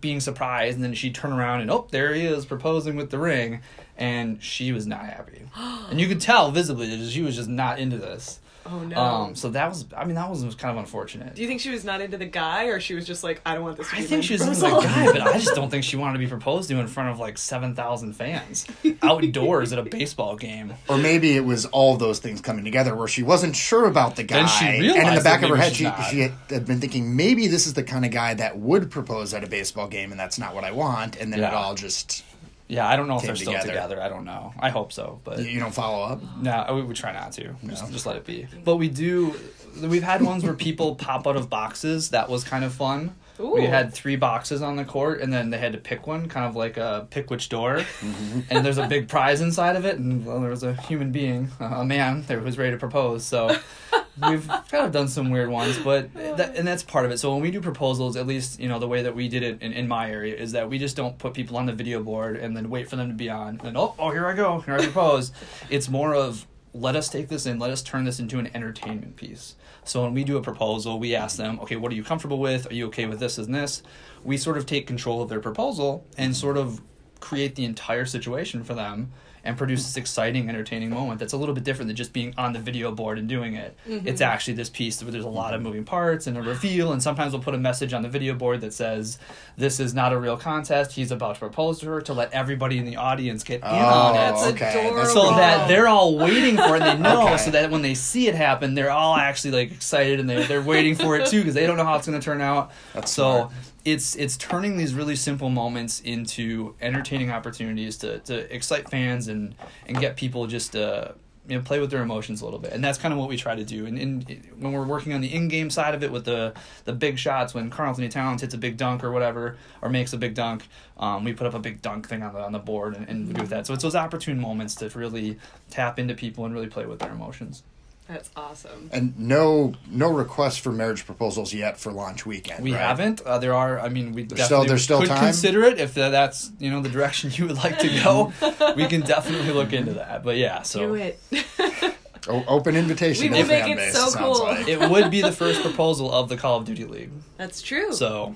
being 0.00 0.20
surprised, 0.20 0.76
and 0.76 0.84
then 0.84 0.94
she 0.94 1.10
turned 1.10 1.34
around 1.34 1.60
and 1.60 1.70
oh, 1.70 1.86
there 1.90 2.14
he 2.14 2.24
is 2.24 2.46
proposing 2.46 2.96
with 2.96 3.10
the 3.10 3.18
ring, 3.18 3.60
and 3.98 4.42
she 4.42 4.72
was 4.72 4.86
not 4.86 5.04
happy, 5.04 5.42
and 5.56 6.00
you 6.00 6.08
could 6.08 6.20
tell 6.20 6.50
visibly 6.50 6.96
that 6.96 7.10
she 7.10 7.20
was 7.20 7.36
just 7.36 7.48
not 7.48 7.78
into 7.78 7.98
this. 7.98 8.40
Oh 8.66 8.80
no. 8.80 8.96
Um, 8.96 9.34
so 9.34 9.50
that 9.50 9.68
was, 9.68 9.86
I 9.96 10.04
mean, 10.04 10.14
that 10.14 10.30
was, 10.30 10.44
was 10.44 10.54
kind 10.54 10.76
of 10.76 10.82
unfortunate. 10.82 11.34
Do 11.34 11.42
you 11.42 11.48
think 11.48 11.60
she 11.60 11.70
was 11.70 11.84
not 11.84 12.00
into 12.00 12.16
the 12.16 12.26
guy, 12.26 12.64
or 12.66 12.80
she 12.80 12.94
was 12.94 13.06
just 13.06 13.22
like, 13.22 13.40
I 13.44 13.54
don't 13.54 13.64
want 13.64 13.76
this 13.76 13.90
to 13.90 13.96
I 13.96 14.00
be 14.00 14.06
think 14.06 14.24
she 14.24 14.32
was 14.34 14.42
into 14.42 14.60
the 14.60 14.68
guy, 14.68 15.12
but 15.12 15.20
I 15.20 15.32
just 15.38 15.54
don't 15.54 15.70
think 15.70 15.84
she 15.84 15.96
wanted 15.96 16.14
to 16.14 16.18
be 16.18 16.26
proposed 16.26 16.68
to 16.70 16.78
in 16.78 16.86
front 16.86 17.10
of 17.10 17.18
like 17.18 17.36
seven 17.38 17.74
thousand 17.74 18.14
fans 18.14 18.66
outdoors 19.02 19.72
at 19.72 19.78
a 19.78 19.82
baseball 19.82 20.36
game. 20.36 20.74
Or 20.88 20.96
maybe 20.96 21.36
it 21.36 21.44
was 21.44 21.66
all 21.66 21.96
those 21.96 22.18
things 22.18 22.40
coming 22.40 22.64
together 22.64 22.94
where 22.94 23.08
she 23.08 23.22
wasn't 23.22 23.56
sure 23.56 23.86
about 23.86 24.16
the 24.16 24.22
guy. 24.22 24.36
Then 24.38 24.48
she 24.48 24.88
and 24.88 25.08
in 25.08 25.14
the 25.14 25.20
back 25.20 25.42
of 25.42 25.50
her 25.50 25.56
head, 25.56 25.74
she, 25.74 25.84
not. 25.84 26.00
she 26.10 26.20
had, 26.20 26.32
had 26.48 26.66
been 26.66 26.80
thinking, 26.80 27.16
maybe 27.16 27.46
this 27.46 27.66
is 27.66 27.74
the 27.74 27.82
kind 27.82 28.04
of 28.04 28.10
guy 28.10 28.34
that 28.34 28.58
would 28.58 28.90
propose 28.90 29.34
at 29.34 29.44
a 29.44 29.46
baseball 29.46 29.88
game, 29.88 30.10
and 30.10 30.18
that's 30.18 30.38
not 30.38 30.54
what 30.54 30.64
I 30.64 30.70
want. 30.72 31.16
And 31.16 31.32
then 31.32 31.40
it 31.40 31.52
all 31.52 31.74
just, 31.74 32.24
Yeah, 32.66 32.88
I 32.88 32.96
don't 32.96 33.08
know 33.08 33.16
if 33.16 33.22
they're 33.22 33.36
still 33.36 33.52
together. 33.52 33.68
together. 33.68 34.00
I 34.02 34.08
don't 34.08 34.24
know. 34.24 34.54
I 34.58 34.70
hope 34.70 34.92
so, 34.92 35.20
but 35.24 35.38
you, 35.38 35.44
you 35.44 35.60
don't 35.60 35.74
follow 35.74 36.02
up. 36.04 36.20
no, 36.40 36.66
we 36.74 36.82
would 36.82 36.96
try 36.96 37.12
not 37.12 37.32
to. 37.32 37.54
Just, 37.66 37.92
just 37.92 38.06
let 38.06 38.16
it 38.16 38.24
be. 38.24 38.46
But 38.64 38.76
we 38.76 38.88
do. 38.88 39.34
We've 39.82 40.02
had 40.02 40.22
ones 40.22 40.44
where 40.44 40.54
people 40.54 40.94
pop 40.94 41.26
out 41.26 41.36
of 41.36 41.50
boxes. 41.50 42.10
That 42.10 42.28
was 42.28 42.42
kind 42.44 42.64
of 42.64 42.72
fun. 42.72 43.14
We 43.38 43.64
had 43.64 43.92
three 43.92 44.16
boxes 44.16 44.62
on 44.62 44.76
the 44.76 44.84
court, 44.84 45.20
and 45.20 45.32
then 45.32 45.50
they 45.50 45.58
had 45.58 45.72
to 45.72 45.78
pick 45.78 46.06
one, 46.06 46.28
kind 46.28 46.46
of 46.46 46.54
like 46.54 46.76
a 46.76 47.06
pick 47.10 47.30
which 47.30 47.48
door. 47.48 47.78
Mm-hmm. 47.78 48.40
And 48.50 48.64
there's 48.64 48.78
a 48.78 48.86
big 48.86 49.08
prize 49.08 49.40
inside 49.40 49.74
of 49.74 49.84
it, 49.84 49.98
and 49.98 50.24
well, 50.24 50.40
there 50.40 50.50
was 50.50 50.62
a 50.62 50.74
human 50.74 51.10
being, 51.10 51.50
a 51.58 51.84
man, 51.84 52.22
there 52.28 52.38
who 52.38 52.44
was 52.44 52.58
ready 52.58 52.70
to 52.70 52.76
propose. 52.76 53.24
So 53.24 53.56
we've 54.28 54.46
kind 54.46 54.86
of 54.86 54.92
done 54.92 55.08
some 55.08 55.30
weird 55.30 55.48
ones, 55.48 55.78
but 55.78 56.12
that, 56.14 56.56
and 56.56 56.66
that's 56.66 56.82
part 56.82 57.04
of 57.04 57.10
it. 57.10 57.18
So 57.18 57.32
when 57.32 57.42
we 57.42 57.50
do 57.50 57.60
proposals, 57.60 58.16
at 58.16 58.26
least 58.26 58.60
you 58.60 58.68
know 58.68 58.78
the 58.78 58.88
way 58.88 59.02
that 59.02 59.14
we 59.14 59.28
did 59.28 59.42
it 59.42 59.60
in, 59.62 59.72
in 59.72 59.88
my 59.88 60.10
area 60.10 60.36
is 60.36 60.52
that 60.52 60.70
we 60.70 60.78
just 60.78 60.96
don't 60.96 61.18
put 61.18 61.34
people 61.34 61.56
on 61.56 61.66
the 61.66 61.72
video 61.72 62.02
board 62.02 62.36
and 62.36 62.56
then 62.56 62.70
wait 62.70 62.88
for 62.88 62.96
them 62.96 63.08
to 63.08 63.14
be 63.14 63.28
on, 63.28 63.60
and 63.64 63.76
oh, 63.76 63.94
oh, 63.98 64.10
here 64.10 64.26
I 64.26 64.34
go, 64.34 64.60
here 64.60 64.74
I 64.74 64.82
propose. 64.82 65.32
it's 65.70 65.88
more 65.88 66.14
of 66.14 66.46
let 66.74 66.96
us 66.96 67.08
take 67.08 67.28
this 67.28 67.46
in, 67.46 67.58
let 67.60 67.70
us 67.70 67.82
turn 67.82 68.04
this 68.04 68.18
into 68.18 68.38
an 68.40 68.50
entertainment 68.52 69.14
piece. 69.16 69.54
So 69.84 70.02
when 70.02 70.12
we 70.12 70.24
do 70.24 70.36
a 70.36 70.42
proposal, 70.42 70.98
we 70.98 71.14
ask 71.14 71.36
them, 71.36 71.60
okay, 71.60 71.76
what 71.76 71.92
are 71.92 71.94
you 71.94 72.02
comfortable 72.02 72.40
with? 72.40 72.68
Are 72.70 72.74
you 72.74 72.86
okay 72.88 73.06
with 73.06 73.20
this 73.20 73.38
and 73.38 73.54
this? 73.54 73.82
We 74.24 74.36
sort 74.36 74.58
of 74.58 74.66
take 74.66 74.86
control 74.86 75.22
of 75.22 75.28
their 75.28 75.40
proposal 75.40 76.04
and 76.18 76.36
sort 76.36 76.56
of 76.56 76.80
create 77.20 77.54
the 77.54 77.64
entire 77.64 78.04
situation 78.04 78.64
for 78.64 78.74
them 78.74 79.12
and 79.44 79.56
produce 79.56 79.84
this 79.84 79.96
exciting, 79.96 80.48
entertaining 80.48 80.90
moment 80.90 81.20
that's 81.20 81.32
a 81.32 81.36
little 81.36 81.54
bit 81.54 81.64
different 81.64 81.88
than 81.88 81.96
just 81.96 82.12
being 82.12 82.34
on 82.36 82.52
the 82.52 82.58
video 82.58 82.90
board 82.90 83.18
and 83.18 83.28
doing 83.28 83.54
it. 83.54 83.76
Mm-hmm. 83.86 84.08
It's 84.08 84.20
actually 84.20 84.54
this 84.54 84.70
piece 84.70 85.02
where 85.02 85.12
there's 85.12 85.24
a 85.24 85.28
lot 85.28 85.52
of 85.52 85.58
mm-hmm. 85.58 85.68
moving 85.68 85.84
parts 85.84 86.26
and 86.26 86.36
a 86.38 86.42
reveal, 86.42 86.92
and 86.92 87.02
sometimes 87.02 87.32
we'll 87.32 87.42
put 87.42 87.54
a 87.54 87.58
message 87.58 87.92
on 87.92 88.02
the 88.02 88.08
video 88.08 88.34
board 88.34 88.62
that 88.62 88.72
says, 88.72 89.18
This 89.56 89.80
is 89.80 89.94
not 89.94 90.12
a 90.12 90.18
real 90.18 90.36
contest. 90.36 90.92
He's 90.92 91.10
about 91.10 91.34
to 91.34 91.40
propose 91.40 91.80
to 91.80 91.86
her 91.86 92.00
to 92.02 92.14
let 92.14 92.32
everybody 92.32 92.78
in 92.78 92.86
the 92.86 92.96
audience 92.96 93.44
get 93.44 93.60
in 93.60 93.68
oh, 93.68 93.74
on 93.74 94.14
it. 94.14 94.18
That's 94.18 94.42
Oh, 94.42 94.48
okay. 94.50 94.88
adorable. 94.88 95.10
So 95.10 95.30
that 95.36 95.68
they're 95.68 95.88
all 95.88 96.16
waiting 96.16 96.56
for 96.56 96.76
it, 96.76 96.82
and 96.82 97.04
they 97.04 97.08
know, 97.10 97.24
Okay. 97.26 97.36
so 97.36 97.50
that 97.50 97.70
when 97.70 97.82
they 97.82 97.94
see 97.94 98.28
it 98.28 98.34
happen, 98.34 98.74
they're 98.74 98.90
all 98.90 99.16
actually 99.16 99.52
like 99.52 99.72
excited 99.72 100.20
and 100.20 100.28
they're, 100.28 100.44
they're 100.46 100.62
waiting 100.62 100.94
for 100.94 101.16
it 101.16 101.26
too 101.28 101.40
because 101.40 101.54
they 101.54 101.66
don't 101.66 101.76
know 101.76 101.84
how 101.84 101.96
it's 101.96 102.06
going 102.06 102.18
to 102.18 102.24
turn 102.24 102.40
out. 102.40 102.70
That's 102.94 103.10
so 103.10 103.50
smart. 103.50 103.52
It's 103.84 104.16
it's 104.16 104.36
turning 104.36 104.76
these 104.76 104.94
really 104.94 105.16
simple 105.16 105.50
moments 105.50 106.00
into 106.00 106.74
entertaining 106.80 107.30
opportunities 107.30 107.98
to, 107.98 108.18
to 108.20 108.54
excite 108.54 108.90
fans 108.90 109.28
and 109.28 109.54
and 109.86 109.98
get 110.00 110.16
people 110.16 110.46
just 110.46 110.74
uh 110.74 111.12
you 111.46 111.56
know 111.56 111.62
play 111.62 111.78
with 111.78 111.90
their 111.90 112.02
emotions 112.02 112.40
a 112.40 112.44
little 112.44 112.58
bit. 112.58 112.72
And 112.72 112.82
that's 112.82 112.96
kind 112.96 113.12
of 113.12 113.20
what 113.20 113.28
we 113.28 113.36
try 113.36 113.54
to 113.54 113.64
do. 113.64 113.84
And, 113.86 114.24
when 114.58 114.72
we're 114.72 114.86
working 114.86 115.12
on 115.12 115.20
the 115.20 115.34
in-game 115.34 115.68
side 115.68 115.94
of 115.94 116.02
it 116.02 116.10
with 116.10 116.24
the 116.24 116.54
the 116.84 116.92
big 116.92 117.18
shots 117.18 117.52
when 117.52 117.68
Karl-Anthony 117.70 118.08
Towns 118.08 118.40
hits 118.40 118.54
a 118.54 118.58
big 118.58 118.76
dunk 118.76 119.04
or 119.04 119.12
whatever 119.12 119.56
or 119.82 119.90
makes 119.90 120.12
a 120.12 120.16
big 120.16 120.34
dunk 120.34 120.66
um, 120.96 121.24
we 121.24 121.32
put 121.34 121.46
up 121.46 121.54
a 121.54 121.58
big 121.58 121.82
dunk 121.82 122.08
thing 122.08 122.22
on 122.22 122.32
the 122.32 122.40
on 122.40 122.52
the 122.52 122.58
board 122.58 122.96
and, 122.96 123.08
and 123.08 123.34
do 123.34 123.46
that. 123.46 123.66
So 123.66 123.74
it's 123.74 123.82
those 123.82 123.94
opportune 123.94 124.40
moments 124.40 124.74
to 124.76 124.88
really 124.90 125.38
tap 125.70 125.98
into 125.98 126.14
people 126.14 126.46
and 126.46 126.54
really 126.54 126.68
play 126.68 126.86
with 126.86 127.00
their 127.00 127.12
emotions 127.12 127.62
That's 128.06 128.30
awesome. 128.36 128.90
And 128.92 129.18
no, 129.18 129.72
no 129.90 130.10
requests 130.10 130.58
for 130.58 130.70
marriage 130.70 131.06
proposals 131.06 131.54
yet 131.54 131.78
for 131.78 131.90
launch 131.90 132.26
weekend. 132.26 132.62
We 132.62 132.72
right? 132.72 132.80
haven't. 132.80 133.22
Uh, 133.22 133.38
there 133.38 133.54
are. 133.54 133.80
I 133.80 133.88
mean, 133.88 134.12
we 134.12 134.24
There's 134.24 134.40
definitely 134.40 134.44
still- 134.44 134.64
there's 134.68 134.82
still 134.84 135.00
could 135.00 135.08
time? 135.08 135.24
consider 135.24 135.64
it 135.64 135.80
if 135.80 135.94
that's 135.94 136.50
you 136.58 136.70
know 136.70 136.82
the 136.82 136.90
direction 136.90 137.30
you 137.34 137.46
would 137.46 137.56
like 137.56 137.78
to 137.78 137.88
go. 138.02 138.32
we 138.76 138.86
can 138.86 139.00
definitely 139.00 139.52
look 139.52 139.72
into 139.72 139.94
that. 139.94 140.22
But 140.22 140.36
yeah, 140.36 140.62
so 140.62 140.80
Do 140.88 140.94
it. 140.94 141.18
O- 142.26 142.42
open 142.48 142.74
invitation. 142.74 143.22
We 143.24 143.28
to 143.28 143.42
will 143.42 143.48
make 143.48 143.66
it 143.68 143.76
base, 143.76 143.92
so 143.94 144.10
cool. 144.18 144.38
like. 144.44 144.66
it 144.66 144.80
would 144.80 145.10
be 145.10 145.20
the 145.20 145.30
first 145.32 145.60
proposal 145.60 146.10
of 146.10 146.30
the 146.30 146.38
Call 146.38 146.56
of 146.58 146.64
Duty 146.64 146.84
League. 146.86 147.10
That's 147.36 147.60
true. 147.60 147.92
So 147.92 148.34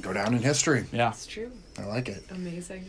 Go 0.00 0.12
down 0.12 0.34
in 0.34 0.42
history. 0.42 0.86
yeah, 0.92 1.06
That's 1.10 1.24
true. 1.24 1.52
I 1.80 1.84
like 1.86 2.08
it. 2.08 2.24
Amazing. 2.30 2.86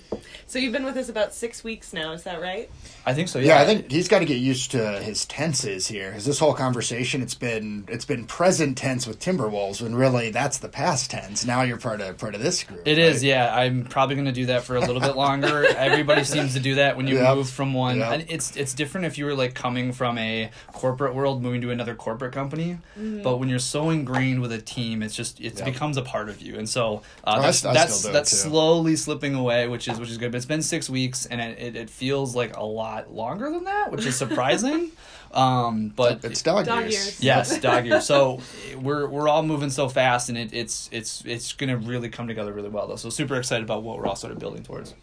So 0.48 0.58
you've 0.58 0.74
been 0.74 0.84
with 0.84 0.98
us 0.98 1.10
about 1.10 1.34
six 1.34 1.64
weeks 1.64 1.94
now, 1.94 2.12
is 2.14 2.24
that 2.24 2.42
right? 2.42 2.70
I 3.06 3.14
think 3.14 3.28
so. 3.28 3.38
Yeah, 3.40 3.56
Yeah, 3.58 3.62
I 3.62 3.66
think 3.66 3.92
he's 3.92 4.08
got 4.08 4.20
to 4.20 4.26
get 4.26 4.40
used 4.40 4.72
to 4.72 5.00
his 5.00 5.26
tenses 5.26 5.88
here. 5.88 6.10
Because 6.10 6.26
this 6.26 6.40
whole 6.40 6.54
conversation, 6.54 7.22
it's 7.22 7.36
been 7.36 7.86
it's 7.88 8.06
been 8.06 8.26
present 8.26 8.78
tense 8.78 9.06
with 9.06 9.20
Timberwolves, 9.20 9.82
when 9.82 9.94
really 9.96 10.32
that's 10.32 10.58
the 10.58 10.70
past 10.70 11.12
tense. 11.12 11.46
Now 11.46 11.62
you're 11.62 11.78
part 11.78 12.02
of 12.02 12.18
part 12.18 12.34
of 12.36 12.42
this 12.42 12.64
group. 12.64 12.82
It 12.86 12.92
right? 12.92 12.98
is, 13.00 13.24
yeah. 13.24 13.56
I'm 13.56 13.86
probably 13.86 14.16
going 14.16 14.26
to 14.26 14.32
do 14.32 14.48
that 14.48 14.64
for 14.64 14.76
a 14.76 14.80
little 14.80 15.02
bit 15.02 15.16
longer. 15.16 15.66
Everybody 15.78 16.24
seems 16.24 16.54
to 16.56 16.60
do 16.60 16.76
that 16.76 16.98
when 16.98 17.08
you 17.08 17.16
Yep. 17.20 17.36
move 17.38 17.50
from 17.50 17.74
one. 17.74 18.00
Yep. 18.00 18.12
And 18.12 18.26
it's 18.30 18.56
it's 18.56 18.74
different 18.74 19.06
if 19.06 19.18
you 19.18 19.26
were 19.26 19.36
like 19.36 19.54
coming 19.54 19.94
from 19.94 20.18
a 20.18 20.50
corporate 20.74 21.14
world, 21.14 21.44
moving 21.44 21.62
to 21.62 21.70
another 21.72 21.94
corporate 21.96 22.34
company. 22.34 22.78
But 22.98 23.38
when 23.38 23.50
you're 23.50 23.60
so 23.60 23.90
ingrained 23.92 24.42
with 24.42 24.52
a 24.52 24.62
team, 24.62 25.04
it's 25.04 25.16
just 25.16 25.40
it 25.40 25.58
Yep. 25.58 25.66
becomes 25.66 25.98
a 25.98 26.02
part 26.02 26.30
of 26.30 26.42
you. 26.42 26.58
And 26.58 26.68
so 26.68 27.04
uh, 27.24 27.36
Oh, 27.38 27.42
that's 27.42 27.60
st- 27.60 27.72
I 27.72 27.74
that's 27.80 27.94
still 27.96 28.10
do 28.12 28.14
it, 28.16 28.20
that's 28.20 28.44
too. 28.44 28.50
Slowly 28.80 28.96
slipping 28.96 29.36
away, 29.36 29.68
which 29.68 29.88
is 29.88 30.00
which 30.00 30.10
is 30.10 30.18
good. 30.18 30.32
But 30.32 30.38
it's 30.38 30.46
been 30.46 30.62
six 30.62 30.90
weeks, 30.90 31.26
and 31.26 31.42
it, 31.42 31.60
it, 31.60 31.76
it 31.76 31.90
feels 31.90 32.36
like 32.36 32.56
a 32.56 32.64
lot 32.64 33.14
longer 33.14 33.52
than 33.52 33.66
that, 33.66 33.92
which 33.92 34.06
is 34.06 34.16
surprising. 34.16 34.92
um, 35.34 35.90
but 35.96 36.24
It's 36.24 36.42
dog, 36.42 36.66
Dog 36.66 36.84
years. 36.84 36.94
years. 36.94 37.24
Yes, 37.24 37.60
dog 37.60 37.86
years. 37.86 38.06
So 38.06 38.40
we're 38.82 39.08
we're 39.08 39.28
all 39.28 39.44
moving 39.44 39.70
so 39.70 39.90
fast, 39.90 40.30
and 40.30 40.38
it, 40.38 40.54
it's 40.54 40.90
it's 40.92 41.24
it's 41.26 41.54
gonna 41.54 41.78
really 41.78 42.10
come 42.10 42.28
together 42.28 42.54
really 42.54 42.70
well 42.70 42.88
though. 42.88 42.96
So 42.96 43.10
super 43.10 43.36
excited 43.36 43.64
about 43.64 43.84
what 43.84 43.98
we're 43.98 44.08
all 44.08 44.16
sort 44.16 44.32
of 44.32 44.40
building 44.40 44.64
towards. 44.64 44.96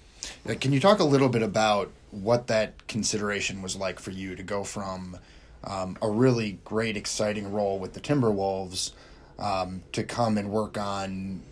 Can 0.61 0.73
you 0.73 0.81
talk 0.81 0.99
a 0.99 1.05
little 1.05 1.29
bit 1.29 1.43
about 1.43 1.93
what 2.11 2.47
that 2.49 2.87
consideration 2.89 3.63
was 3.63 3.77
like 3.77 4.01
for 4.01 4.11
you 4.11 4.35
to 4.35 4.43
go 4.43 4.65
from 4.65 5.19
um, 5.63 5.97
a 6.03 6.11
really 6.11 6.59
great, 6.65 6.97
exciting 6.97 7.53
role 7.53 7.79
with 7.79 7.93
the 7.93 8.01
Timberwolves 8.01 8.93
um, 9.39 9.83
to 9.93 10.03
come 10.03 10.37
and 10.39 10.51
work 10.51 10.79
on 10.79 11.43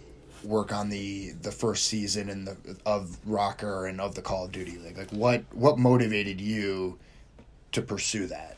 work 0.44 0.72
on 0.72 0.90
the 0.90 1.30
the 1.42 1.50
first 1.50 1.86
season 1.86 2.28
and 2.28 2.46
the 2.46 2.56
of 2.86 3.18
RØKKR 3.26 3.88
and 3.88 4.00
of 4.00 4.14
the 4.14 4.22
Call 4.22 4.44
of 4.44 4.52
Duty 4.52 4.78
League? 4.78 4.98
Like 4.98 5.10
what 5.10 5.44
what 5.52 5.78
motivated 5.78 6.40
you 6.40 6.98
to 7.72 7.82
pursue 7.82 8.26
that? 8.26 8.56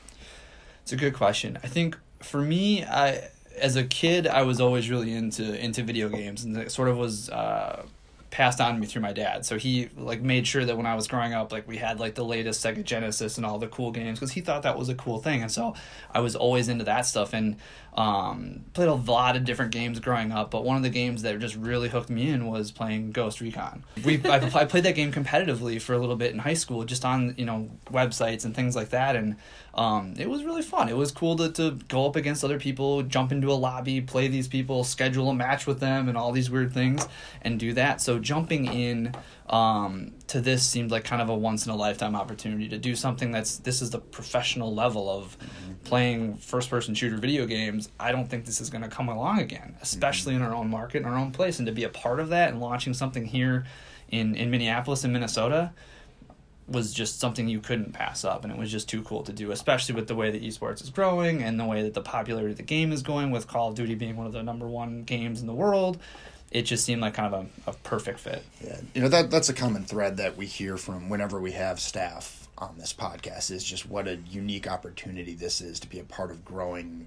It's 0.82 0.92
a 0.92 0.96
good 0.96 1.14
question. 1.14 1.58
I 1.64 1.68
think 1.68 1.96
for 2.20 2.40
me, 2.40 2.84
I 2.84 3.28
as 3.58 3.76
a 3.76 3.84
kid, 3.84 4.26
I 4.26 4.42
was 4.42 4.60
always 4.60 4.90
really 4.90 5.12
into 5.12 5.58
into 5.58 5.82
video 5.82 6.08
games, 6.08 6.44
and 6.44 6.56
it 6.56 6.70
sort 6.70 6.88
of 6.88 6.96
was 6.96 7.30
uh, 7.30 7.84
passed 8.30 8.60
on 8.60 8.74
to 8.74 8.80
me 8.80 8.86
through 8.86 9.02
my 9.02 9.12
dad. 9.12 9.46
So 9.46 9.56
he 9.56 9.88
like 9.96 10.20
made 10.20 10.46
sure 10.46 10.64
that 10.64 10.76
when 10.76 10.86
I 10.86 10.94
was 10.94 11.08
growing 11.08 11.32
up, 11.32 11.52
like 11.52 11.66
we 11.66 11.78
had 11.78 11.98
like 11.98 12.14
the 12.14 12.24
latest 12.24 12.64
Sega 12.64 12.84
Genesis 12.84 13.36
and 13.36 13.46
all 13.46 13.58
the 13.58 13.68
cool 13.68 13.90
games 13.90 14.18
because 14.18 14.32
he 14.32 14.40
thought 14.40 14.62
that 14.62 14.78
was 14.78 14.88
a 14.88 14.94
cool 14.94 15.18
thing, 15.18 15.42
and 15.42 15.50
so 15.50 15.74
I 16.12 16.20
was 16.20 16.36
always 16.36 16.68
into 16.68 16.84
that 16.84 17.06
stuff 17.06 17.32
and 17.32 17.56
um, 17.96 18.64
played 18.74 18.88
a 18.88 18.94
lot 18.94 19.36
of 19.36 19.44
different 19.44 19.72
games 19.72 20.00
growing 20.00 20.30
up. 20.30 20.50
But 20.50 20.64
one 20.64 20.76
of 20.76 20.82
the 20.82 20.90
games 20.90 21.22
that 21.22 21.38
just 21.38 21.56
really 21.56 21.88
hooked 21.88 22.10
me 22.10 22.28
in 22.28 22.46
was 22.46 22.70
playing 22.70 23.12
Ghost 23.12 23.40
Recon. 23.40 23.84
We 24.04 24.22
I, 24.26 24.36
I 24.36 24.64
played 24.66 24.84
that 24.84 24.94
game 24.94 25.12
competitively 25.12 25.80
for 25.80 25.94
a 25.94 25.98
little 25.98 26.16
bit 26.16 26.32
in 26.32 26.38
high 26.38 26.54
school, 26.54 26.84
just 26.84 27.04
on 27.04 27.34
you 27.38 27.46
know 27.46 27.70
websites 27.86 28.44
and 28.44 28.54
things 28.54 28.76
like 28.76 28.90
that, 28.90 29.16
and 29.16 29.36
um, 29.74 30.14
it 30.18 30.28
was 30.28 30.44
really 30.44 30.62
fun. 30.62 30.88
It 30.88 30.96
was 30.96 31.10
cool 31.10 31.36
to, 31.36 31.50
to 31.52 31.72
go 31.88 32.06
up 32.06 32.16
against 32.16 32.44
other 32.44 32.58
people, 32.58 33.02
jump 33.02 33.32
into 33.32 33.50
a 33.50 33.54
lobby, 33.54 34.00
play 34.00 34.28
these 34.28 34.48
people, 34.48 34.84
schedule 34.84 35.30
a 35.30 35.34
match 35.34 35.66
with 35.66 35.80
them, 35.80 36.08
and 36.08 36.16
all 36.16 36.32
these 36.32 36.50
weird 36.50 36.72
things, 36.72 37.06
and 37.42 37.58
do 37.58 37.72
that. 37.74 38.00
So 38.00 38.18
jumping 38.18 38.66
in 38.66 39.14
um, 39.48 40.12
to 40.26 40.40
this 40.40 40.66
seemed 40.66 40.90
like 40.90 41.04
kind 41.04 41.22
of 41.22 41.28
a 41.28 41.34
once 41.34 41.66
in 41.66 41.72
a 41.72 41.76
lifetime 41.76 42.16
opportunity 42.16 42.68
to 42.68 42.78
do 42.78 42.96
something 42.96 43.30
that's 43.30 43.58
this 43.58 43.80
is 43.80 43.90
the 43.90 43.98
professional 43.98 44.74
level 44.74 45.08
of 45.08 45.36
playing 45.84 46.36
first 46.36 46.68
person 46.68 46.94
shooter 46.94 47.16
video 47.16 47.46
games. 47.46 47.88
I 48.00 48.10
don't 48.10 48.28
think 48.28 48.44
this 48.44 48.60
is 48.60 48.70
going 48.70 48.82
to 48.82 48.88
come 48.88 49.08
along 49.08 49.38
again, 49.38 49.76
especially 49.82 50.34
in 50.34 50.42
our 50.42 50.54
own 50.54 50.68
market, 50.68 50.98
in 50.98 51.04
our 51.04 51.16
own 51.16 51.30
place, 51.30 51.58
and 51.58 51.66
to 51.66 51.72
be 51.72 51.84
a 51.84 51.88
part 51.88 52.18
of 52.18 52.30
that 52.30 52.50
and 52.50 52.60
launching 52.60 52.92
something 52.92 53.24
here 53.24 53.64
in 54.08 54.34
in 54.34 54.50
Minneapolis 54.50 55.04
and 55.04 55.12
Minnesota 55.12 55.72
was 56.68 56.92
just 56.92 57.20
something 57.20 57.46
you 57.46 57.60
couldn't 57.60 57.92
pass 57.92 58.24
up. 58.24 58.42
And 58.42 58.52
it 58.52 58.58
was 58.58 58.72
just 58.72 58.88
too 58.88 59.02
cool 59.02 59.22
to 59.22 59.32
do 59.32 59.52
especially 59.52 59.94
with 59.94 60.08
the 60.08 60.16
way 60.16 60.32
that 60.32 60.42
esports 60.42 60.82
is 60.82 60.90
growing 60.90 61.44
and 61.44 61.60
the 61.60 61.64
way 61.64 61.82
that 61.82 61.94
the 61.94 62.00
popularity 62.00 62.50
of 62.50 62.56
the 62.56 62.64
game 62.64 62.90
is 62.90 63.02
going 63.02 63.30
with 63.30 63.46
call 63.46 63.68
of 63.68 63.76
duty 63.76 63.94
being 63.94 64.16
one 64.16 64.26
of 64.26 64.32
the 64.32 64.42
number 64.42 64.66
one 64.66 65.04
games 65.04 65.40
in 65.40 65.46
the 65.46 65.54
world 65.54 66.00
it 66.50 66.62
just 66.62 66.84
seemed 66.84 67.02
like 67.02 67.14
kind 67.14 67.34
of 67.34 67.46
a, 67.66 67.70
a 67.70 67.74
perfect 67.74 68.20
fit 68.20 68.42
Yeah, 68.64 68.80
you 68.94 69.02
know 69.02 69.08
that 69.08 69.30
that's 69.30 69.48
a 69.48 69.54
common 69.54 69.84
thread 69.84 70.16
that 70.18 70.36
we 70.36 70.46
hear 70.46 70.76
from 70.76 71.08
whenever 71.08 71.40
we 71.40 71.52
have 71.52 71.80
staff 71.80 72.48
on 72.58 72.76
this 72.78 72.92
podcast 72.92 73.50
is 73.50 73.62
just 73.62 73.88
what 73.88 74.08
a 74.08 74.16
unique 74.30 74.66
opportunity 74.66 75.34
this 75.34 75.60
is 75.60 75.78
to 75.80 75.88
be 75.88 75.98
a 75.98 76.04
part 76.04 76.30
of 76.30 76.44
growing 76.44 77.06